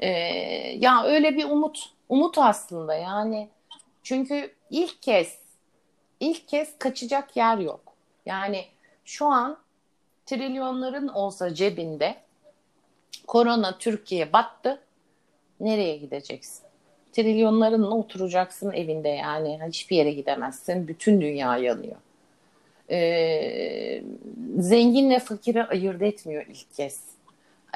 e, 0.00 0.08
ya 0.78 1.04
öyle 1.04 1.36
bir 1.36 1.44
umut 1.44 1.92
umut 2.08 2.38
aslında 2.38 2.94
yani 2.94 3.48
çünkü 4.02 4.54
ilk 4.70 5.02
kez 5.02 5.38
ilk 6.20 6.48
kez 6.48 6.78
kaçacak 6.78 7.36
yer 7.36 7.58
yok. 7.58 7.80
Yani 8.26 8.64
şu 9.04 9.26
an 9.26 9.58
trilyonların 10.26 11.08
olsa 11.08 11.54
cebinde 11.54 12.16
korona 13.26 13.78
Türkiye 13.78 14.32
battı. 14.32 14.80
Nereye 15.60 15.96
gideceksin? 15.96 16.62
Trilyonlarınla 17.12 17.94
oturacaksın 17.94 18.72
evinde 18.72 19.08
yani. 19.08 19.60
Hiçbir 19.68 19.96
yere 19.96 20.12
gidemezsin. 20.12 20.88
Bütün 20.88 21.20
dünya 21.20 21.56
yanıyor. 21.56 21.96
Ee, 22.90 24.02
zenginle 24.58 25.18
fakiri 25.18 25.64
ayırt 25.64 26.02
etmiyor 26.02 26.46
ilk 26.46 26.74
kez. 26.74 27.00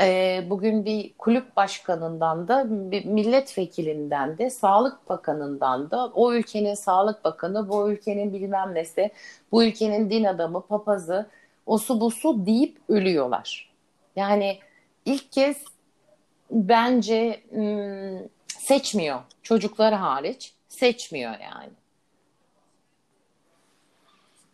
Ee, 0.01 0.45
bugün 0.51 0.85
bir 0.85 1.13
kulüp 1.19 1.57
başkanından 1.57 2.49
da, 2.49 2.67
bir 2.91 3.05
milletvekilinden 3.05 4.39
de, 4.39 4.51
sağlık 4.51 5.09
bakanından 5.09 5.91
da, 5.91 6.07
o 6.07 6.33
ülkenin 6.33 6.75
sağlık 6.75 7.25
bakanı, 7.25 7.69
bu 7.69 7.91
ülkenin 7.91 8.33
bilmem 8.33 8.75
nesi, 8.75 9.11
bu 9.53 9.65
ülkenin 9.65 10.11
din 10.11 10.25
adamı, 10.25 10.67
papazı, 10.67 11.27
osu 11.67 12.01
busu 12.01 12.47
deyip 12.47 12.79
ölüyorlar. 12.89 13.73
Yani 14.17 14.59
ilk 15.05 15.33
kez 15.33 15.57
bence 16.51 17.41
ım, 17.57 18.29
seçmiyor. 18.49 19.21
Çocuklar 19.43 19.95
hariç 19.95 20.55
seçmiyor 20.69 21.33
yani. 21.33 21.73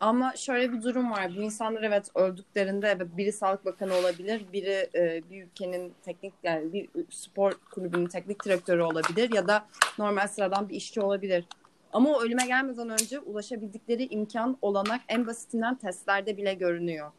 Ama 0.00 0.36
şöyle 0.36 0.72
bir 0.72 0.82
durum 0.82 1.10
var. 1.10 1.36
Bu 1.36 1.40
insanlar 1.40 1.82
evet 1.82 2.10
öldüklerinde 2.14 3.16
biri 3.16 3.32
Sağlık 3.32 3.64
Bakanı 3.64 3.94
olabilir, 3.94 4.44
biri 4.52 4.90
e, 4.94 5.22
bir 5.30 5.44
ülkenin 5.44 5.94
teknik 6.02 6.34
yani 6.42 6.72
bir 6.72 6.88
spor 7.10 7.52
kulübünün 7.70 8.06
teknik 8.06 8.44
direktörü 8.44 8.82
olabilir 8.82 9.34
ya 9.34 9.48
da 9.48 9.66
normal 9.98 10.28
sıradan 10.28 10.68
bir 10.68 10.74
işçi 10.74 11.00
olabilir. 11.00 11.44
Ama 11.92 12.10
o 12.10 12.22
ölüme 12.22 12.46
gelmeden 12.46 12.90
önce 12.90 13.18
ulaşabildikleri 13.18 14.06
imkan, 14.06 14.58
olanak 14.62 15.00
en 15.08 15.26
basitinden 15.26 15.74
testlerde 15.74 16.36
bile 16.36 16.54
görünüyor. 16.54 17.10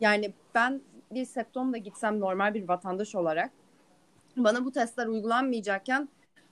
Yani 0.00 0.32
ben 0.54 0.80
bir 1.10 1.24
septomla 1.24 1.76
gitsem 1.76 2.20
normal 2.20 2.54
bir 2.54 2.68
vatandaş 2.68 3.14
olarak 3.14 3.50
bana 4.36 4.64
bu 4.64 4.72
testler 4.72 5.06
uygulanmayacakken 5.06 6.08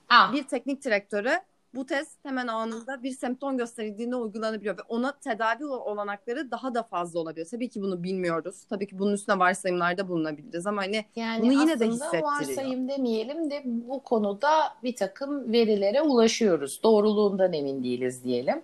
Ah, 0.09 0.33
bir 0.33 0.43
teknik 0.43 0.85
direktöre 0.85 1.41
bu 1.75 1.85
test 1.85 2.25
hemen 2.25 2.47
anında 2.47 3.03
bir 3.03 3.11
semptom 3.11 3.57
gösterildiğinde 3.57 4.15
uygulanabiliyor 4.15 4.77
ve 4.77 4.81
ona 4.89 5.17
tedavi 5.19 5.65
olanakları 5.65 6.51
daha 6.51 6.75
da 6.75 6.83
fazla 6.83 7.19
olabiliyor. 7.19 7.47
Tabii 7.51 7.69
ki 7.69 7.81
bunu 7.81 8.03
bilmiyoruz. 8.03 8.63
Tabii 8.69 8.87
ki 8.87 8.99
bunun 8.99 9.13
üstüne 9.13 9.39
varsayımlarda 9.39 10.07
bulunabiliriz 10.07 10.67
ama 10.67 10.81
hani 10.81 11.05
yani 11.15 11.41
bunu 11.41 11.51
yine 11.51 11.79
de 11.79 11.87
hissettiriyor. 11.87 12.23
varsayım 12.23 12.89
demeyelim 12.89 13.51
de 13.51 13.61
bu 13.65 14.03
konuda 14.03 14.49
bir 14.83 14.95
takım 14.95 15.51
verilere 15.51 16.01
ulaşıyoruz. 16.01 16.79
Doğruluğundan 16.83 17.53
emin 17.53 17.83
değiliz 17.83 18.23
diyelim. 18.23 18.61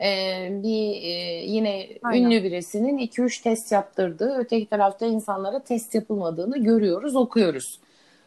Ee, 0.00 0.48
bir 0.62 1.02
e, 1.02 1.44
yine 1.46 1.88
Aynen. 2.02 2.26
ünlü 2.26 2.42
birisinin 2.42 2.98
2-3 2.98 3.42
test 3.42 3.72
yaptırdığı, 3.72 4.34
öteki 4.38 4.66
tarafta 4.66 5.06
insanlara 5.06 5.58
test 5.60 5.94
yapılmadığını 5.94 6.58
görüyoruz, 6.58 7.16
okuyoruz. 7.16 7.80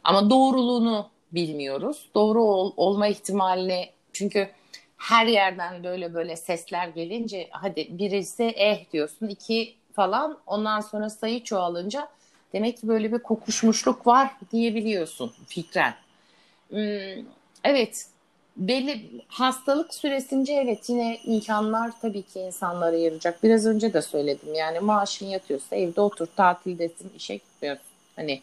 Ama 0.03 0.30
doğruluğunu 0.30 1.05
bilmiyoruz. 1.32 2.09
Doğru 2.15 2.43
ol- 2.43 2.73
olma 2.78 3.07
ihtimalini 3.07 3.86
çünkü 4.18 4.49
her 4.97 5.26
yerden 5.26 5.84
böyle 5.84 6.13
böyle 6.13 6.36
sesler 6.36 6.88
gelince 6.88 7.47
hadi 7.51 7.88
birisi 7.89 8.43
eh 8.43 8.91
diyorsun, 8.93 9.28
iki 9.28 9.76
falan 9.93 10.38
ondan 10.47 10.82
sonra 10.82 11.09
sayı 11.09 11.43
çoğalınca 11.43 12.07
demek 12.53 12.78
ki 12.78 12.88
böyle 12.88 13.13
bir 13.13 13.20
kokuşmuşluk 13.20 14.07
var 14.07 14.32
diyebiliyorsun 14.51 15.34
fikren. 15.47 15.93
Hmm, 16.70 17.26
evet 17.63 18.07
belli 18.57 19.22
hastalık 19.28 19.93
süresince 19.93 20.53
evet 20.53 20.89
yine 20.89 21.18
imkanlar 21.24 21.91
tabii 22.01 22.22
ki 22.22 22.39
insanlara 22.39 22.97
yarayacak. 22.97 23.43
Biraz 23.43 23.65
önce 23.65 23.93
de 23.93 24.01
söyledim 24.01 24.53
yani 24.55 24.80
maaşın 24.80 25.26
yatıyorsa 25.26 25.76
evde 25.76 26.01
otur 26.01 26.28
tatildesin 26.36 27.11
işe 27.18 27.36
gitmiyorsun. 27.36 27.86
Hani 28.15 28.41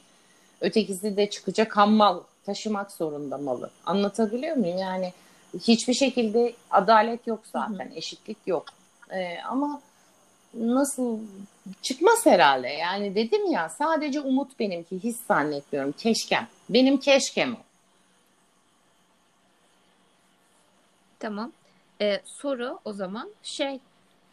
ötekisi 0.61 1.17
de 1.17 1.31
çıkacak 1.31 1.77
hammal 1.77 2.21
taşımak 2.47 2.93
zorunda 2.93 3.39
malı. 3.39 3.71
Anlatabiliyor 3.87 4.57
muyum? 4.57 4.79
Yani 4.79 5.13
hiçbir 5.61 5.95
şekilde 5.95 6.55
adalet 6.71 7.27
yok 7.27 7.43
zaten 7.53 7.93
eşitlik 7.95 8.39
yok. 8.47 8.65
Ee, 9.11 9.39
ama 9.49 9.81
nasıl 10.55 11.19
çıkmaz 11.83 12.27
herhalde. 12.27 12.69
Yani 12.69 13.15
dedim 13.15 13.53
ya 13.53 13.69
sadece 13.69 14.21
umut 14.21 14.59
benimki 14.61 15.05
hiç 15.05 15.17
zannetmiyorum. 15.17 15.93
Keşkem. 15.93 16.49
Benim 16.69 17.01
keşkem 17.01 17.55
o. 17.55 17.59
Tamam. 21.19 21.53
Ee, 22.01 22.21
soru 22.25 22.79
o 22.85 22.93
zaman 22.93 23.31
şey 23.43 23.81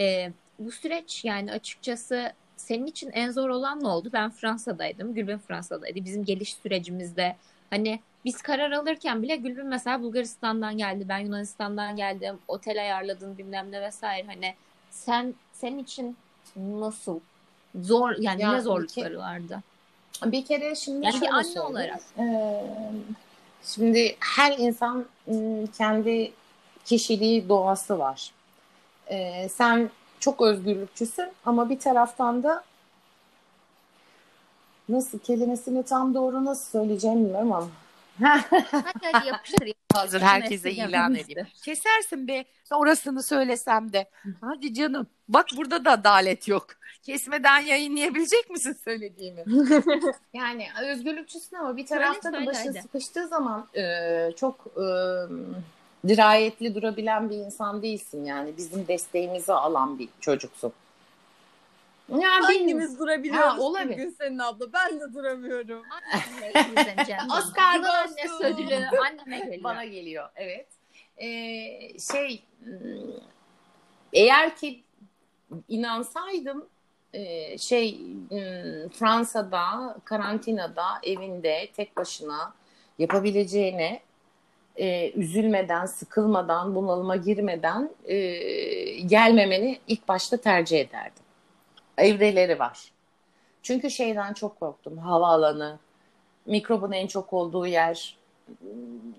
e, 0.01 0.32
bu 0.59 0.72
süreç 0.72 1.26
yani 1.26 1.51
açıkçası 1.51 2.34
senin 2.57 2.86
için 2.86 3.11
en 3.11 3.32
zor 3.32 3.49
olan 3.49 3.84
ne 3.84 3.88
oldu? 3.88 4.09
Ben 4.13 4.30
Fransa'daydım. 4.30 5.13
Gülbin 5.13 5.38
Fransa'daydı. 5.38 6.05
Bizim 6.05 6.26
geliş 6.26 6.53
sürecimizde 6.53 7.36
hani 7.69 7.99
biz 8.26 8.41
karar 8.41 8.72
alırken 8.72 9.24
bile 9.24 9.36
Gülbin 9.36 9.67
mesela 9.67 10.01
Bulgaristan'dan 10.01 10.78
geldi. 10.78 11.05
Ben 11.09 11.19
Yunanistan'dan 11.19 11.95
geldim. 11.95 12.39
Otel 12.47 12.82
ayarladın 12.82 13.38
bilmem 13.38 13.72
ne 13.72 13.82
vesaire. 13.82 14.28
Hani 14.28 14.55
sen 14.91 15.34
senin 15.53 15.80
için 15.80 16.17
nasıl 16.55 17.19
zor 17.82 18.15
yani 18.19 18.41
Ya 18.41 18.51
ne 18.51 18.57
bir 18.57 18.61
zorlukları 18.61 19.17
vardı? 19.19 19.59
Bir 20.26 20.45
kere 20.45 20.76
şimdi 20.76 21.05
Yani 21.05 21.22
bir 21.22 21.28
anne 21.28 21.43
söyleyeyim. 21.43 21.72
olarak. 21.72 22.01
Ee, 22.19 22.63
şimdi 23.63 24.15
her 24.19 24.57
insan 24.57 25.05
ım, 25.28 25.67
kendi 25.67 26.32
kişiliği, 26.86 27.49
doğası 27.49 27.99
var. 27.99 28.32
Ee, 29.07 29.49
sen 29.49 29.89
çok 30.19 30.41
özgürlükçüsün 30.41 31.30
ama 31.45 31.69
bir 31.69 31.80
taraftan 31.80 32.43
da 32.43 32.63
nasıl 34.89 35.19
kelimesini 35.19 35.84
tam 35.84 36.13
doğru 36.13 36.45
nasıl 36.45 36.72
söyleyeceğim 36.72 37.26
bilmiyorum 37.26 37.51
ama 37.53 37.67
Hadi 38.22 39.05
hadi 39.11 39.28
yapıştır. 39.28 39.74
hazır 39.93 40.22
herkese 40.22 40.72
ilan 40.72 41.15
edeyim. 41.15 41.47
Kesersin 41.63 42.28
be 42.28 42.45
orasını 42.72 43.24
söylesem 43.24 43.93
de. 43.93 44.09
Hadi 44.41 44.74
canım 44.74 45.07
bak 45.28 45.45
burada 45.57 45.86
da 45.86 45.91
adalet 45.91 46.47
yok. 46.47 46.67
Kesmeden 47.03 47.59
yayınlayabilecek 47.59 48.49
misin 48.49 48.78
söylediğimi? 48.84 49.43
yani 50.34 50.67
özgürlükçüsün 50.91 51.55
ama 51.55 51.78
bir 51.78 51.86
tarafta 51.86 52.32
Söyle, 52.32 52.45
da 52.45 52.49
başı 52.49 52.59
söyle, 52.59 52.69
hadi. 52.69 52.82
sıkıştığı 52.82 53.28
zaman 53.28 53.67
e, 53.76 54.32
çok 54.36 54.67
e, 54.78 54.86
dirayetli 56.07 56.76
durabilen 56.76 57.30
bir 57.30 57.38
insan 57.38 57.82
değilsin 57.82 58.26
yani. 58.26 58.57
Bizim 58.57 58.88
desteğimizi 58.88 59.53
alan 59.53 59.99
bir 59.99 60.09
çocuksun. 60.19 60.74
Yani 62.12 62.45
Hangimiz 62.45 62.99
durabiliyoruz 62.99 63.41
Ha, 63.41 63.59
olabilir. 63.59 63.93
bugün 63.93 64.09
senin 64.09 64.39
abla? 64.39 64.74
Ben 64.74 64.99
de 64.99 65.14
duramıyorum. 65.14 65.84
Oscar 67.38 67.76
Yılın 67.76 67.88
annesi 67.88 68.30
dostum. 68.30 68.45
ödülü 68.45 68.76
anneme 68.76 69.39
geliyor. 69.45 69.64
Bana 69.64 69.86
geliyor 69.86 70.30
evet. 70.36 70.68
Ee, 71.18 71.99
şey 71.99 72.43
hmm, 72.64 72.72
eğer 74.14 74.55
ki 74.55 74.84
inansaydım 75.70 76.68
e, 77.14 77.57
şey 77.57 77.99
hmm, 78.30 78.89
Fransa'da 78.89 79.97
karantinada 80.05 80.86
evinde 81.03 81.70
tek 81.76 81.97
başına 81.97 82.53
yapabileceğine 82.99 84.01
e, 84.76 85.12
üzülmeden, 85.12 85.86
sıkılmadan, 85.86 86.76
bunalıma 86.76 87.16
girmeden 87.16 87.89
e, 88.05 88.16
gelmemeni 89.01 89.80
ilk 89.88 90.07
başta 90.07 90.38
tercih 90.38 90.80
ederdim. 90.80 91.24
Evreleri 91.97 92.59
var. 92.59 92.91
Çünkü 93.63 93.91
şeyden 93.91 94.33
çok 94.33 94.59
korktum. 94.59 94.97
Havaalanı, 94.97 95.79
mikrobun 96.45 96.91
en 96.91 97.07
çok 97.07 97.33
olduğu 97.33 97.67
yer, 97.67 98.17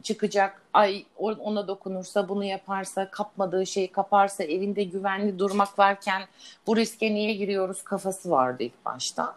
çıkacak 0.03 0.63
ay 0.73 1.05
ona 1.19 1.69
dokunursa 1.69 2.29
bunu 2.29 2.45
yaparsa 2.45 3.11
kapmadığı 3.11 3.67
şeyi 3.67 3.93
kaparsa 3.93 4.45
evinde 4.45 4.85
güvenli 4.85 5.39
durmak 5.39 5.79
varken 5.79 6.23
bu 6.67 6.77
riske 6.77 7.15
niye 7.15 7.33
giriyoruz 7.33 7.83
kafası 7.83 8.31
vardı 8.31 8.63
ilk 8.63 8.85
başta. 8.85 9.37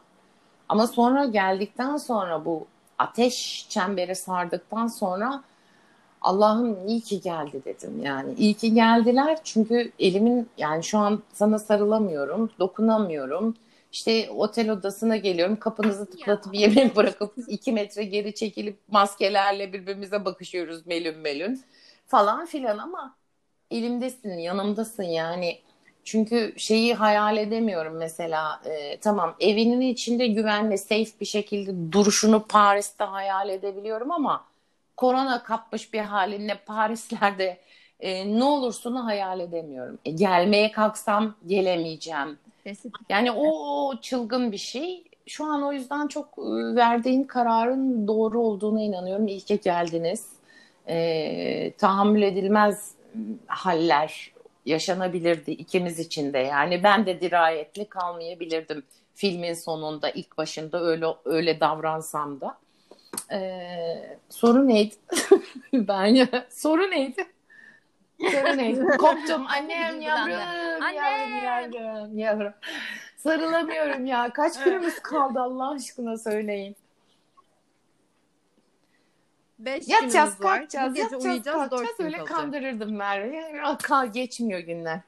Ama 0.70 0.88
sonra 0.88 1.26
geldikten 1.26 1.98
sonra 1.98 2.46
bu 2.46 2.68
ateş 2.98 3.68
çemberi 3.70 4.16
sardıktan 4.16 4.88
sonra 4.88 5.44
Allah'ım 6.26 6.88
iyi 6.88 7.02
ki 7.02 7.22
geldi 7.22 7.62
dedim 7.66 8.02
yani. 8.04 8.34
iyi 8.38 8.54
ki 8.54 8.74
geldiler 8.74 9.38
çünkü 9.44 9.92
elimin 10.00 10.50
yani 10.58 10.84
şu 10.84 10.98
an 10.98 11.24
sana 11.34 11.60
sarılamıyorum, 11.60 12.50
dokunamıyorum. 12.60 13.56
İşte 13.92 14.30
otel 14.32 14.70
odasına 14.70 15.18
geliyorum 15.18 15.56
kapınızı 15.60 16.06
tıklatıp 16.06 16.56
yemek 16.56 16.96
bırakıp 16.96 17.34
iki 17.48 17.72
metre 17.72 18.04
geri 18.04 18.36
çekilip 18.36 18.78
maskelerle 18.92 19.74
birbirimize 19.74 20.26
bakışıyoruz 20.26 20.86
melün 20.86 21.18
melün 21.18 21.64
falan 22.08 22.46
filan 22.46 22.78
ama 22.78 23.16
elimdesin 23.72 24.38
yanımdasın 24.38 25.04
yani. 25.04 25.60
Çünkü 26.04 26.54
şeyi 26.58 26.94
hayal 26.94 27.38
edemiyorum 27.38 27.98
mesela 27.98 28.62
e, 28.66 28.98
tamam 28.98 29.36
evinin 29.40 29.82
içinde 29.82 30.28
güvenli 30.28 30.78
safe 30.78 31.20
bir 31.22 31.26
şekilde 31.26 31.92
duruşunu 31.92 32.46
Paris'te 32.48 33.04
hayal 33.04 33.50
edebiliyorum 33.50 34.12
ama 34.12 34.46
korona 34.98 35.44
kapmış 35.44 35.94
bir 35.94 36.00
halinle 36.00 36.56
Parislerde 36.66 37.62
e, 38.00 38.40
ne 38.40 38.44
olursun 38.44 38.96
hayal 38.96 39.40
edemiyorum. 39.40 40.00
E, 40.06 40.12
gelmeye 40.12 40.72
kalksam 40.72 41.36
gelemeyeceğim. 41.48 42.40
Yani 43.10 43.32
o, 43.32 43.46
o 43.88 44.02
çılgın 44.02 44.52
bir 44.52 44.58
şey. 44.58 45.04
Şu 45.28 45.46
an 45.46 45.64
o 45.64 45.74
yüzden 45.74 46.08
çok 46.08 46.28
e, 46.38 46.76
verdiğin 46.76 47.24
kararın 47.24 48.08
doğru 48.08 48.42
olduğuna 48.42 48.82
inanıyorum. 48.82 49.28
İyi 49.28 49.42
ki 49.42 49.60
geldiniz. 49.64 50.30
e, 50.88 51.74
tahammül 51.78 52.22
edilmez 52.22 52.96
haller 53.48 54.34
yaşanabilirdi 54.66 55.52
ikimiz 55.52 56.00
için 56.00 56.34
de. 56.34 56.38
Yani 56.40 56.84
ben 56.84 57.06
de 57.06 57.22
dirayetli 57.22 57.90
kalmayabilirdim 57.90 58.84
filmin 59.16 59.54
sonunda 59.54 60.10
ilk 60.10 60.38
başında 60.38 60.82
öyle 60.84 61.06
öyle 61.26 61.60
davransam 61.60 62.42
da. 62.42 62.58
Ee, 63.32 64.18
soru 64.30 64.68
neydi? 64.68 64.96
ben 65.74 66.06
ya 66.06 66.28
soru 66.50 66.92
neydi? 66.92 67.26
Soru 68.22 68.58
neydi? 68.58 68.86
Koptum 68.98 69.48
annem 69.48 70.02
yavrum, 70.02 70.34
Annem. 70.82 70.96
yavrum 70.96 71.44
yavrum 71.44 72.18
yavrum. 72.18 72.54
Sarılamıyorum 73.18 74.06
ya. 74.06 74.34
Kaç 74.34 74.64
günümüz 74.64 75.00
kaldı 75.00 75.40
Allah 75.40 75.72
aşkına 75.72 76.18
söyleyin. 76.18 76.76
Beş 79.60 79.88
Yatacağız, 79.88 80.38
kalkacağız, 80.38 80.98
yatacağız, 80.98 81.26
uyuyacağız, 81.26 81.70
kalkacağız. 81.70 82.00
Öyle 82.00 82.24
kandırırdım 82.24 82.96
Merve. 82.96 83.62
Kal 83.84 84.12
geçmiyor 84.12 84.60
günler. 84.60 85.00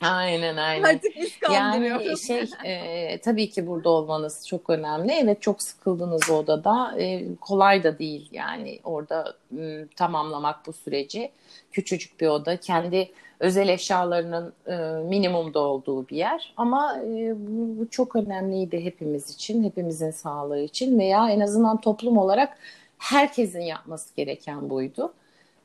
Aynen 0.00 0.56
aynen. 0.56 0.82
Artık 0.84 1.16
biz 1.16 1.32
Yani 1.52 2.16
şey 2.18 2.44
e, 2.64 3.18
tabii 3.20 3.50
ki 3.50 3.66
burada 3.66 3.90
olmanız 3.90 4.46
çok 4.48 4.70
önemli. 4.70 5.12
Evet 5.12 5.42
çok 5.42 5.62
sıkıldınız 5.62 6.30
odada. 6.30 7.00
E, 7.00 7.24
kolay 7.40 7.84
da 7.84 7.98
değil 7.98 8.28
yani 8.32 8.80
orada 8.84 9.34
m, 9.50 9.86
tamamlamak 9.96 10.66
bu 10.66 10.72
süreci. 10.72 11.30
Küçücük 11.72 12.20
bir 12.20 12.26
oda. 12.26 12.56
Kendi 12.56 13.10
özel 13.40 13.68
eşyalarının 13.68 14.52
e, 14.66 14.76
minimumda 15.08 15.60
olduğu 15.60 16.08
bir 16.08 16.16
yer. 16.16 16.52
Ama 16.56 16.98
e, 16.98 17.34
bu, 17.36 17.78
bu 17.80 17.90
çok 17.90 18.16
önemliydi 18.16 18.84
hepimiz 18.84 19.30
için. 19.30 19.64
Hepimizin 19.64 20.10
sağlığı 20.10 20.60
için 20.60 20.98
veya 20.98 21.30
en 21.30 21.40
azından 21.40 21.80
toplum 21.80 22.18
olarak 22.18 22.58
herkesin 22.98 23.60
yapması 23.60 24.16
gereken 24.16 24.70
buydu. 24.70 25.12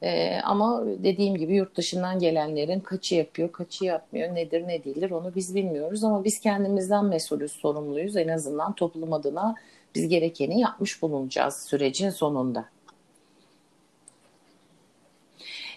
Ee, 0.03 0.39
ama 0.43 0.83
dediğim 0.85 1.35
gibi 1.35 1.55
yurt 1.55 1.77
dışından 1.77 2.19
gelenlerin 2.19 2.79
kaçı 2.79 3.15
yapıyor, 3.15 3.51
kaçı 3.51 3.85
yapmıyor, 3.85 4.35
nedir 4.35 4.67
ne 4.67 4.83
değildir 4.83 5.11
onu 5.11 5.35
biz 5.35 5.55
bilmiyoruz. 5.55 6.03
Ama 6.03 6.23
biz 6.23 6.39
kendimizden 6.39 7.05
mesulüz, 7.05 7.51
sorumluyuz. 7.51 8.17
En 8.17 8.27
azından 8.27 8.73
toplum 8.73 9.13
adına 9.13 9.55
biz 9.95 10.07
gerekeni 10.07 10.59
yapmış 10.59 11.01
bulunacağız 11.01 11.55
sürecin 11.55 12.09
sonunda. 12.09 12.65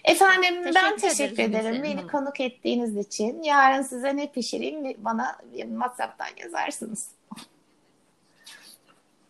Efendim 0.03 0.55
ben 0.75 0.95
Teşekkür 0.95 1.01
teşekkür 1.01 1.43
ederiz 1.43 1.65
ederim 1.65 1.75
Gülseren 1.75 1.97
beni 1.97 2.07
konuk 2.07 2.39
ettiğiniz 2.39 2.97
için. 2.97 3.43
Yarın 3.43 3.81
size 3.81 4.17
ne 4.17 4.31
pişireyim 4.31 4.95
bana 4.97 5.37
WhatsApp'tan 5.51 6.27
yazarsınız. 6.43 7.09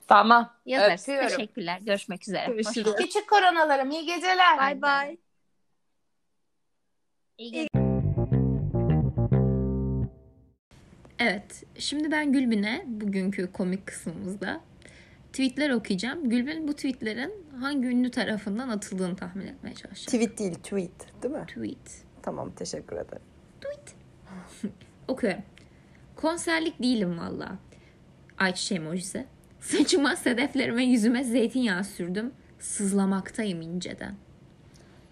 Tamam. 0.10 0.54
Yazarız. 0.66 1.02
Öpüyorum. 1.02 1.28
Teşekkürler. 1.30 1.80
Görüşmek 1.82 2.22
üzere. 2.22 2.46
Görüşürüz. 2.48 2.96
Küçük 2.96 3.30
koronalarım 3.30 3.92
iyi 3.92 4.06
geceler. 4.06 4.58
Bay 4.58 4.82
bay. 4.82 5.18
İyi 7.38 7.52
geceler. 7.52 7.70
Evet, 11.20 11.64
şimdi 11.78 12.12
ben 12.12 12.34
Gülbin'e 12.34 12.84
bugünkü 12.88 13.52
komik 13.52 13.88
kısmımızda 13.88 14.62
tweetler 15.34 15.70
okuyacağım. 15.70 16.30
Gülbin 16.30 16.68
bu 16.68 16.74
tweetlerin 16.74 17.46
hangi 17.60 17.88
ünlü 17.88 18.12
tarafından 18.12 18.70
atıldığını 18.70 19.16
tahmin 19.16 19.48
etmeye 19.48 19.76
çalışacak. 19.76 20.14
Tweet 20.14 20.40
değil 20.40 20.56
tweet 20.56 21.24
değil 21.24 21.34
mi? 21.34 21.46
Tweet. 21.48 22.04
Tamam 22.22 22.52
teşekkür 22.52 22.96
ederim. 22.96 23.24
Okuyorum. 25.08 25.44
Konserlik 26.16 26.84
değilim 26.84 27.20
valla. 27.20 27.58
Ayçiçeği 28.38 28.82
emojisi. 28.82 29.26
Saçıma, 29.62 30.16
sedeflerime, 30.16 30.84
yüzüme 30.84 31.24
zeytinyağı 31.24 31.84
sürdüm. 31.84 32.32
Sızlamaktayım 32.60 33.62
inceden. 33.62 34.16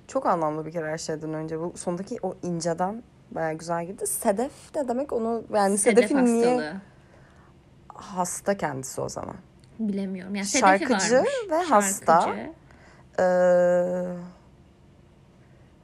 Çok 0.08 0.26
anlamlı 0.26 0.66
bir 0.66 0.72
kere 0.72 0.92
her 0.92 0.98
şeyden 0.98 1.34
önce. 1.34 1.60
Bu 1.60 1.74
sondaki 1.76 2.18
o 2.22 2.36
inceden 2.44 3.04
baya 3.32 3.54
güzel 3.54 3.86
girdi. 3.86 4.08
Sedef 4.08 4.76
ne 4.76 4.88
demek 4.88 5.14
onu 5.14 5.44
yani 5.54 5.78
Sedef 5.78 5.96
Sedef'in 5.96 6.16
hastalığı. 6.16 6.58
niye 6.58 6.74
hasta 7.88 8.58
kendisi 8.58 9.02
o 9.02 9.10
zaman. 9.10 9.36
Bilemiyorum. 9.80 10.36
Yani 10.36 10.46
sedefi 10.46 10.86
Şarkıcı 10.88 11.16
varmış. 11.16 11.32
ve 11.52 11.56
hasta. 11.56 12.22
Şarkıcı. 12.22 12.54
Ee, 13.20 13.24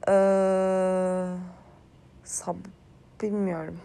ee, 0.08 1.26
sab 2.24 2.56
bilmiyorum. 3.22 3.80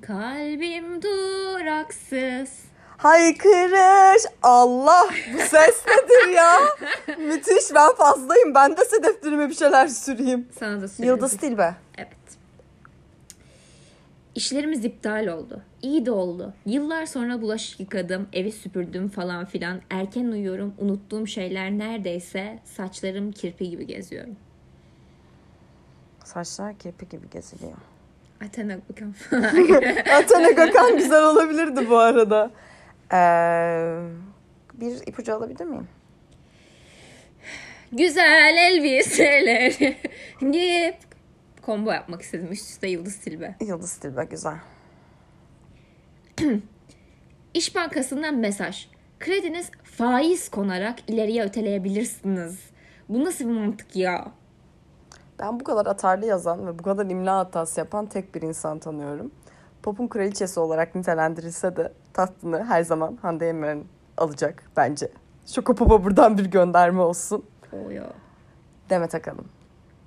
Kalbim 0.00 1.02
duraksız. 1.02 2.69
Haykırış 3.02 4.22
Allah 4.42 5.08
bu 5.34 5.38
ses 5.38 5.82
nedir 5.86 6.34
ya? 6.34 6.56
Müthiş 7.18 7.74
ben 7.74 7.94
fazlayım. 7.94 8.54
Ben 8.54 8.76
de 8.76 8.84
sedeflerime 8.84 9.48
bir 9.48 9.54
şeyler 9.54 9.88
süreyim. 9.88 10.48
Sana 10.58 10.80
da 10.80 10.88
söyleyeyim. 10.88 11.16
Yıldız 11.16 11.36
Tilbe. 11.36 11.74
Evet. 11.98 12.08
İşlerimiz 14.34 14.84
iptal 14.84 15.26
oldu. 15.26 15.62
İyi 15.82 16.06
de 16.06 16.10
oldu. 16.10 16.54
Yıllar 16.66 17.06
sonra 17.06 17.42
bulaşık 17.42 17.80
yıkadım, 17.80 18.28
evi 18.32 18.52
süpürdüm 18.52 19.08
falan 19.08 19.44
filan. 19.44 19.80
Erken 19.90 20.24
uyuyorum, 20.24 20.74
unuttuğum 20.78 21.26
şeyler 21.26 21.70
neredeyse 21.70 22.58
saçlarım 22.64 23.32
kirpi 23.32 23.70
gibi 23.70 23.86
geziyorum. 23.86 24.36
Saçlar 26.24 26.74
kirpi 26.78 27.08
gibi 27.08 27.30
geziliyor. 27.30 27.72
Atena 28.44 28.76
bakalım. 28.90 29.14
Atene 30.14 30.52
Gökhan 30.52 30.96
güzel 30.96 31.24
olabilirdi 31.24 31.90
bu 31.90 31.98
arada. 31.98 32.50
Ee, 33.12 34.00
bir 34.74 35.06
ipucu 35.06 35.34
alabilir 35.34 35.64
miyim? 35.64 35.88
Güzel 37.92 38.56
elbiseler 38.56 39.72
giyip 40.52 40.96
combo 41.66 41.92
yapmak 41.92 42.22
istedim. 42.22 42.52
Üst 42.52 42.70
üste 42.70 42.88
Yıldız 42.88 43.16
Tilbe. 43.20 43.54
Yıldız 43.60 43.96
Tilbe 43.96 44.24
güzel. 44.24 44.56
İş 47.54 47.74
Bankası'ndan 47.74 48.34
mesaj. 48.34 48.88
Krediniz 49.20 49.70
faiz 49.84 50.48
konarak 50.48 51.10
ileriye 51.10 51.44
öteleyebilirsiniz. 51.44 52.58
Bu 53.08 53.24
nasıl 53.24 53.44
bir 53.44 53.50
mantık 53.50 53.96
ya? 53.96 54.32
Ben 55.38 55.60
bu 55.60 55.64
kadar 55.64 55.86
atarlı 55.86 56.26
yazan 56.26 56.66
ve 56.66 56.78
bu 56.78 56.82
kadar 56.82 57.06
imla 57.06 57.38
hatası 57.38 57.80
yapan 57.80 58.06
tek 58.06 58.34
bir 58.34 58.42
insan 58.42 58.78
tanıyorum. 58.78 59.32
Pop'un 59.82 60.08
kraliçesi 60.08 60.60
olarak 60.60 60.94
nitelendirilse 60.94 61.76
de 61.76 61.92
tahtını 62.12 62.64
her 62.64 62.82
zaman 62.82 63.18
Hande 63.22 63.44
Yener'in 63.44 63.88
alacak 64.16 64.70
bence. 64.76 65.10
Şoko 65.46 65.74
Pop'a 65.74 66.04
buradan 66.04 66.38
bir 66.38 66.46
gönderme 66.46 67.00
olsun. 67.00 67.44
Oh 67.72 67.92
yo. 67.92 68.04
Demet 68.90 69.14
Akalın. 69.14 69.46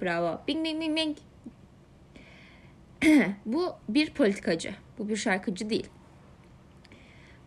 Bravo. 0.02 0.40
Bing 0.48 0.66
bing 0.66 0.82
bing 0.82 0.98
bing. 0.98 1.18
Bu 3.46 3.74
bir 3.90 4.14
politikacı. 4.14 4.76
Bu 5.00 5.10
bir 5.10 5.16
şarkıcı 5.16 5.70
değil. 5.70 5.90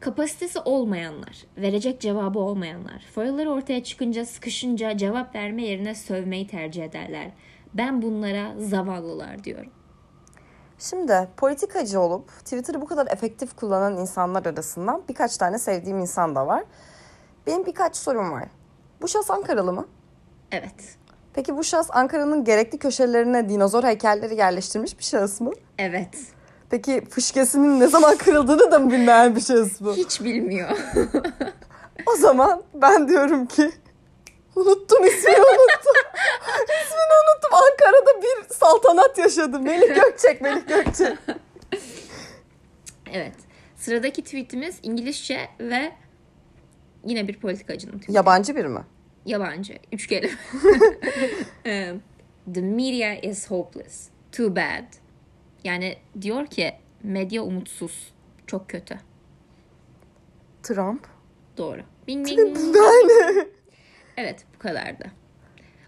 Kapasitesi 0.01 0.59
olmayanlar, 0.61 1.45
verecek 1.57 2.01
cevabı 2.01 2.39
olmayanlar, 2.39 3.07
foyaları 3.15 3.51
ortaya 3.51 3.85
çıkınca 3.85 4.25
sıkışınca 4.25 4.97
cevap 4.97 5.35
verme 5.35 5.63
yerine 5.63 5.95
sövmeyi 5.95 6.47
tercih 6.47 6.85
ederler. 6.85 7.31
Ben 7.75 8.03
bunlara 8.03 8.55
zavallılar 8.59 9.45
diyorum. 9.45 9.71
Şimdi 10.79 11.29
politikacı 11.37 12.01
olup 12.01 12.29
Twitter'ı 12.39 12.81
bu 12.81 12.87
kadar 12.87 13.07
efektif 13.07 13.57
kullanan 13.57 13.97
insanlar 13.97 14.47
arasından 14.47 15.03
birkaç 15.09 15.37
tane 15.37 15.59
sevdiğim 15.59 15.99
insan 15.99 16.35
da 16.35 16.47
var. 16.47 16.65
Benim 17.47 17.67
birkaç 17.67 17.97
sorum 17.97 18.33
var. 18.33 18.45
Bu 19.01 19.09
şahıs 19.09 19.31
Ankaralı 19.31 19.73
mı? 19.73 19.87
Evet. 20.53 20.97
Peki 21.35 21.57
bu 21.57 21.65
şahıs 21.65 21.89
Ankara'nın 21.91 22.45
gerekli 22.45 22.79
köşelerine 22.79 23.49
dinozor 23.49 23.85
heykelleri 23.85 24.37
yerleştirmiş 24.37 24.99
bir 24.99 25.05
şahıs 25.05 25.41
mı? 25.41 25.53
Evet. 25.79 26.17
Peki 26.71 27.05
fışkesinin 27.11 27.81
ne 27.81 27.87
zaman 27.87 28.17
kırıldığını 28.17 28.71
da 28.71 28.79
mı 28.79 28.91
bilmeyen 28.93 29.37
bir 29.37 29.41
şahıs 29.41 29.81
bu? 29.81 29.93
Hiç 29.95 30.21
bilmiyor. 30.25 30.69
O 32.07 32.17
zaman 32.17 32.63
ben 32.75 33.09
diyorum 33.09 33.47
ki 33.47 33.71
unuttum 34.57 35.07
ismini 35.07 35.37
unuttum. 35.39 35.97
ismini 36.85 37.15
unuttum. 37.23 37.51
Ankara'da 37.53 38.23
bir 38.23 38.55
saltanat 38.55 39.19
yaşadı. 39.19 39.61
Melih 39.61 39.95
Gökçek, 39.95 40.41
Melih 40.41 40.69
Gökçek. 40.69 41.19
evet. 43.13 43.35
Sıradaki 43.77 44.25
tweetimiz 44.25 44.79
İngilizce 44.83 45.49
ve 45.61 45.93
yine 47.05 47.29
bir 47.29 47.41
politikacının 47.41 47.93
tweeti. 47.93 48.13
Yabancı 48.13 48.57
biri 48.57 48.69
mi? 48.69 48.85
Yabancı. 49.27 49.79
Üç 49.93 50.07
kelime. 50.07 50.33
The 52.55 52.61
media 52.61 53.15
is 53.15 53.51
hopeless. 53.51 54.09
Too 54.33 54.57
bad. 54.57 54.85
Yani 55.65 55.99
diyor 56.21 56.47
ki 56.47 56.73
medya 57.03 57.43
umutsuz. 57.43 58.13
Çok 58.47 58.69
kötü. 58.69 58.99
Trump. 60.63 61.07
Doğru. 61.57 61.81
Bing 62.07 62.27
bing. 62.27 62.59
Yani. 62.77 63.49
Evet 64.17 64.45
bu 64.55 64.59
kadardı. 64.59 65.05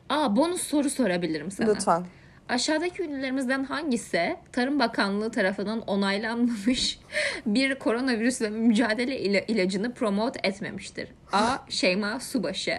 Aa 0.09 0.37
bonus 0.37 0.63
soru 0.63 0.91
sorabilirim 0.91 1.51
sana. 1.51 1.71
Lütfen. 1.73 2.05
Aşağıdaki 2.49 3.03
ünlülerimizden 3.03 3.65
hangisi 3.65 4.37
Tarım 4.53 4.79
Bakanlığı 4.79 5.31
tarafından 5.31 5.81
onaylanmamış 5.81 6.99
bir 7.47 7.79
koronavirüsle 7.79 8.51
mücadele 8.51 9.21
ila- 9.21 9.45
ilacını 9.49 9.95
promote 9.95 10.41
etmemiştir? 10.43 11.09
A. 11.33 11.57
Şeyma 11.69 12.21
Subaşı 12.21 12.79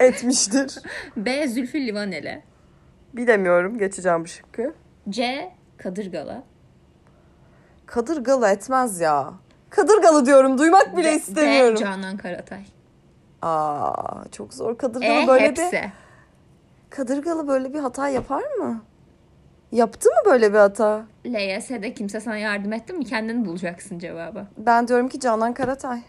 etmiştir. 0.00 0.78
B. 1.16 1.48
Zülfü 1.48 1.86
Livaneli. 1.86 2.42
Bilemiyorum. 3.14 3.78
Geçeceğim 3.78 4.24
bu 4.24 4.28
şıkkı. 4.28 4.74
C. 5.08 5.50
Kadırgalı. 5.78 6.42
Kadırgalı 7.86 8.48
etmez 8.48 9.00
ya. 9.00 9.34
Kadırgalı 9.70 10.26
diyorum. 10.26 10.58
Duymak 10.58 10.96
bile 10.96 11.12
D- 11.12 11.16
istemiyorum. 11.16 11.76
D. 11.76 11.80
Canan 11.80 12.16
Karatay. 12.16 12.64
Aa, 13.42 14.24
çok 14.32 14.54
zor. 14.54 14.78
Kadırgalı 14.78 15.22
E. 15.22 15.26
böyle 15.28 15.44
Hepsi. 15.46 15.72
bir 15.72 15.90
Kadırgalı 16.90 17.48
böyle 17.48 17.74
bir 17.74 17.78
hata 17.78 18.08
yapar 18.08 18.42
mı? 18.58 18.82
Yaptı 19.72 20.08
mı 20.08 20.30
böyle 20.30 20.52
bir 20.52 20.58
hata? 20.58 21.06
LYS'de 21.26 21.94
kimse 21.94 22.20
sana 22.20 22.36
yardım 22.36 22.72
etti 22.72 22.92
mi? 22.92 23.04
Kendin 23.04 23.44
bulacaksın 23.44 23.98
cevabı. 23.98 24.46
Ben 24.58 24.88
diyorum 24.88 25.08
ki 25.08 25.20
Canan 25.20 25.54
Karatay. 25.54 26.02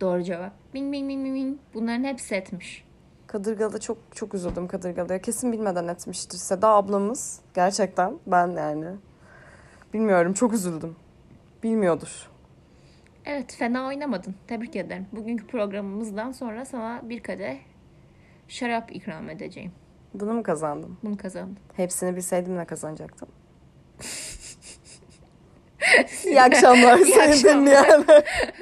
Doğru 0.00 0.22
cevap. 0.22 0.52
Bing 0.74 0.92
bing 0.92 1.08
bing 1.08 1.24
bing 1.24 1.34
bing. 1.36 1.58
Bunların 1.74 2.04
hepsi 2.04 2.34
etmiş. 2.34 2.84
Kadırgalı 3.26 3.80
çok 3.80 3.98
çok 4.14 4.34
üzüldüm 4.34 4.68
Kadırgalı'ya. 4.68 5.20
Kesin 5.20 5.52
bilmeden 5.52 5.88
etmiştir. 5.88 6.38
Seda 6.38 6.68
ablamız 6.68 7.40
gerçekten 7.54 8.18
ben 8.26 8.46
yani 8.48 8.86
bilmiyorum 9.94 10.32
çok 10.32 10.52
üzüldüm. 10.52 10.96
Bilmiyordur. 11.62 12.30
Evet 13.28 13.54
fena 13.54 13.86
oynamadın. 13.86 14.34
Tebrik 14.46 14.76
ederim. 14.76 15.06
Bugünkü 15.12 15.46
programımızdan 15.46 16.32
sonra 16.32 16.64
sana 16.64 17.00
bir 17.02 17.22
kadeh 17.22 17.56
şarap 18.48 18.96
ikram 18.96 19.30
edeceğim. 19.30 19.72
Bunu 20.14 20.34
mu 20.34 20.42
kazandım? 20.42 20.98
Bunu 21.02 21.16
kazandın. 21.16 21.58
Hepsini 21.76 22.16
bilseydim 22.16 22.56
ne 22.56 22.64
kazanacaktım? 22.64 23.28
İyi 26.24 26.42
akşamlar 26.42 26.98
sayın 26.98 27.30
akşamlar. 27.30 27.60
dinleyenler. 27.60 28.24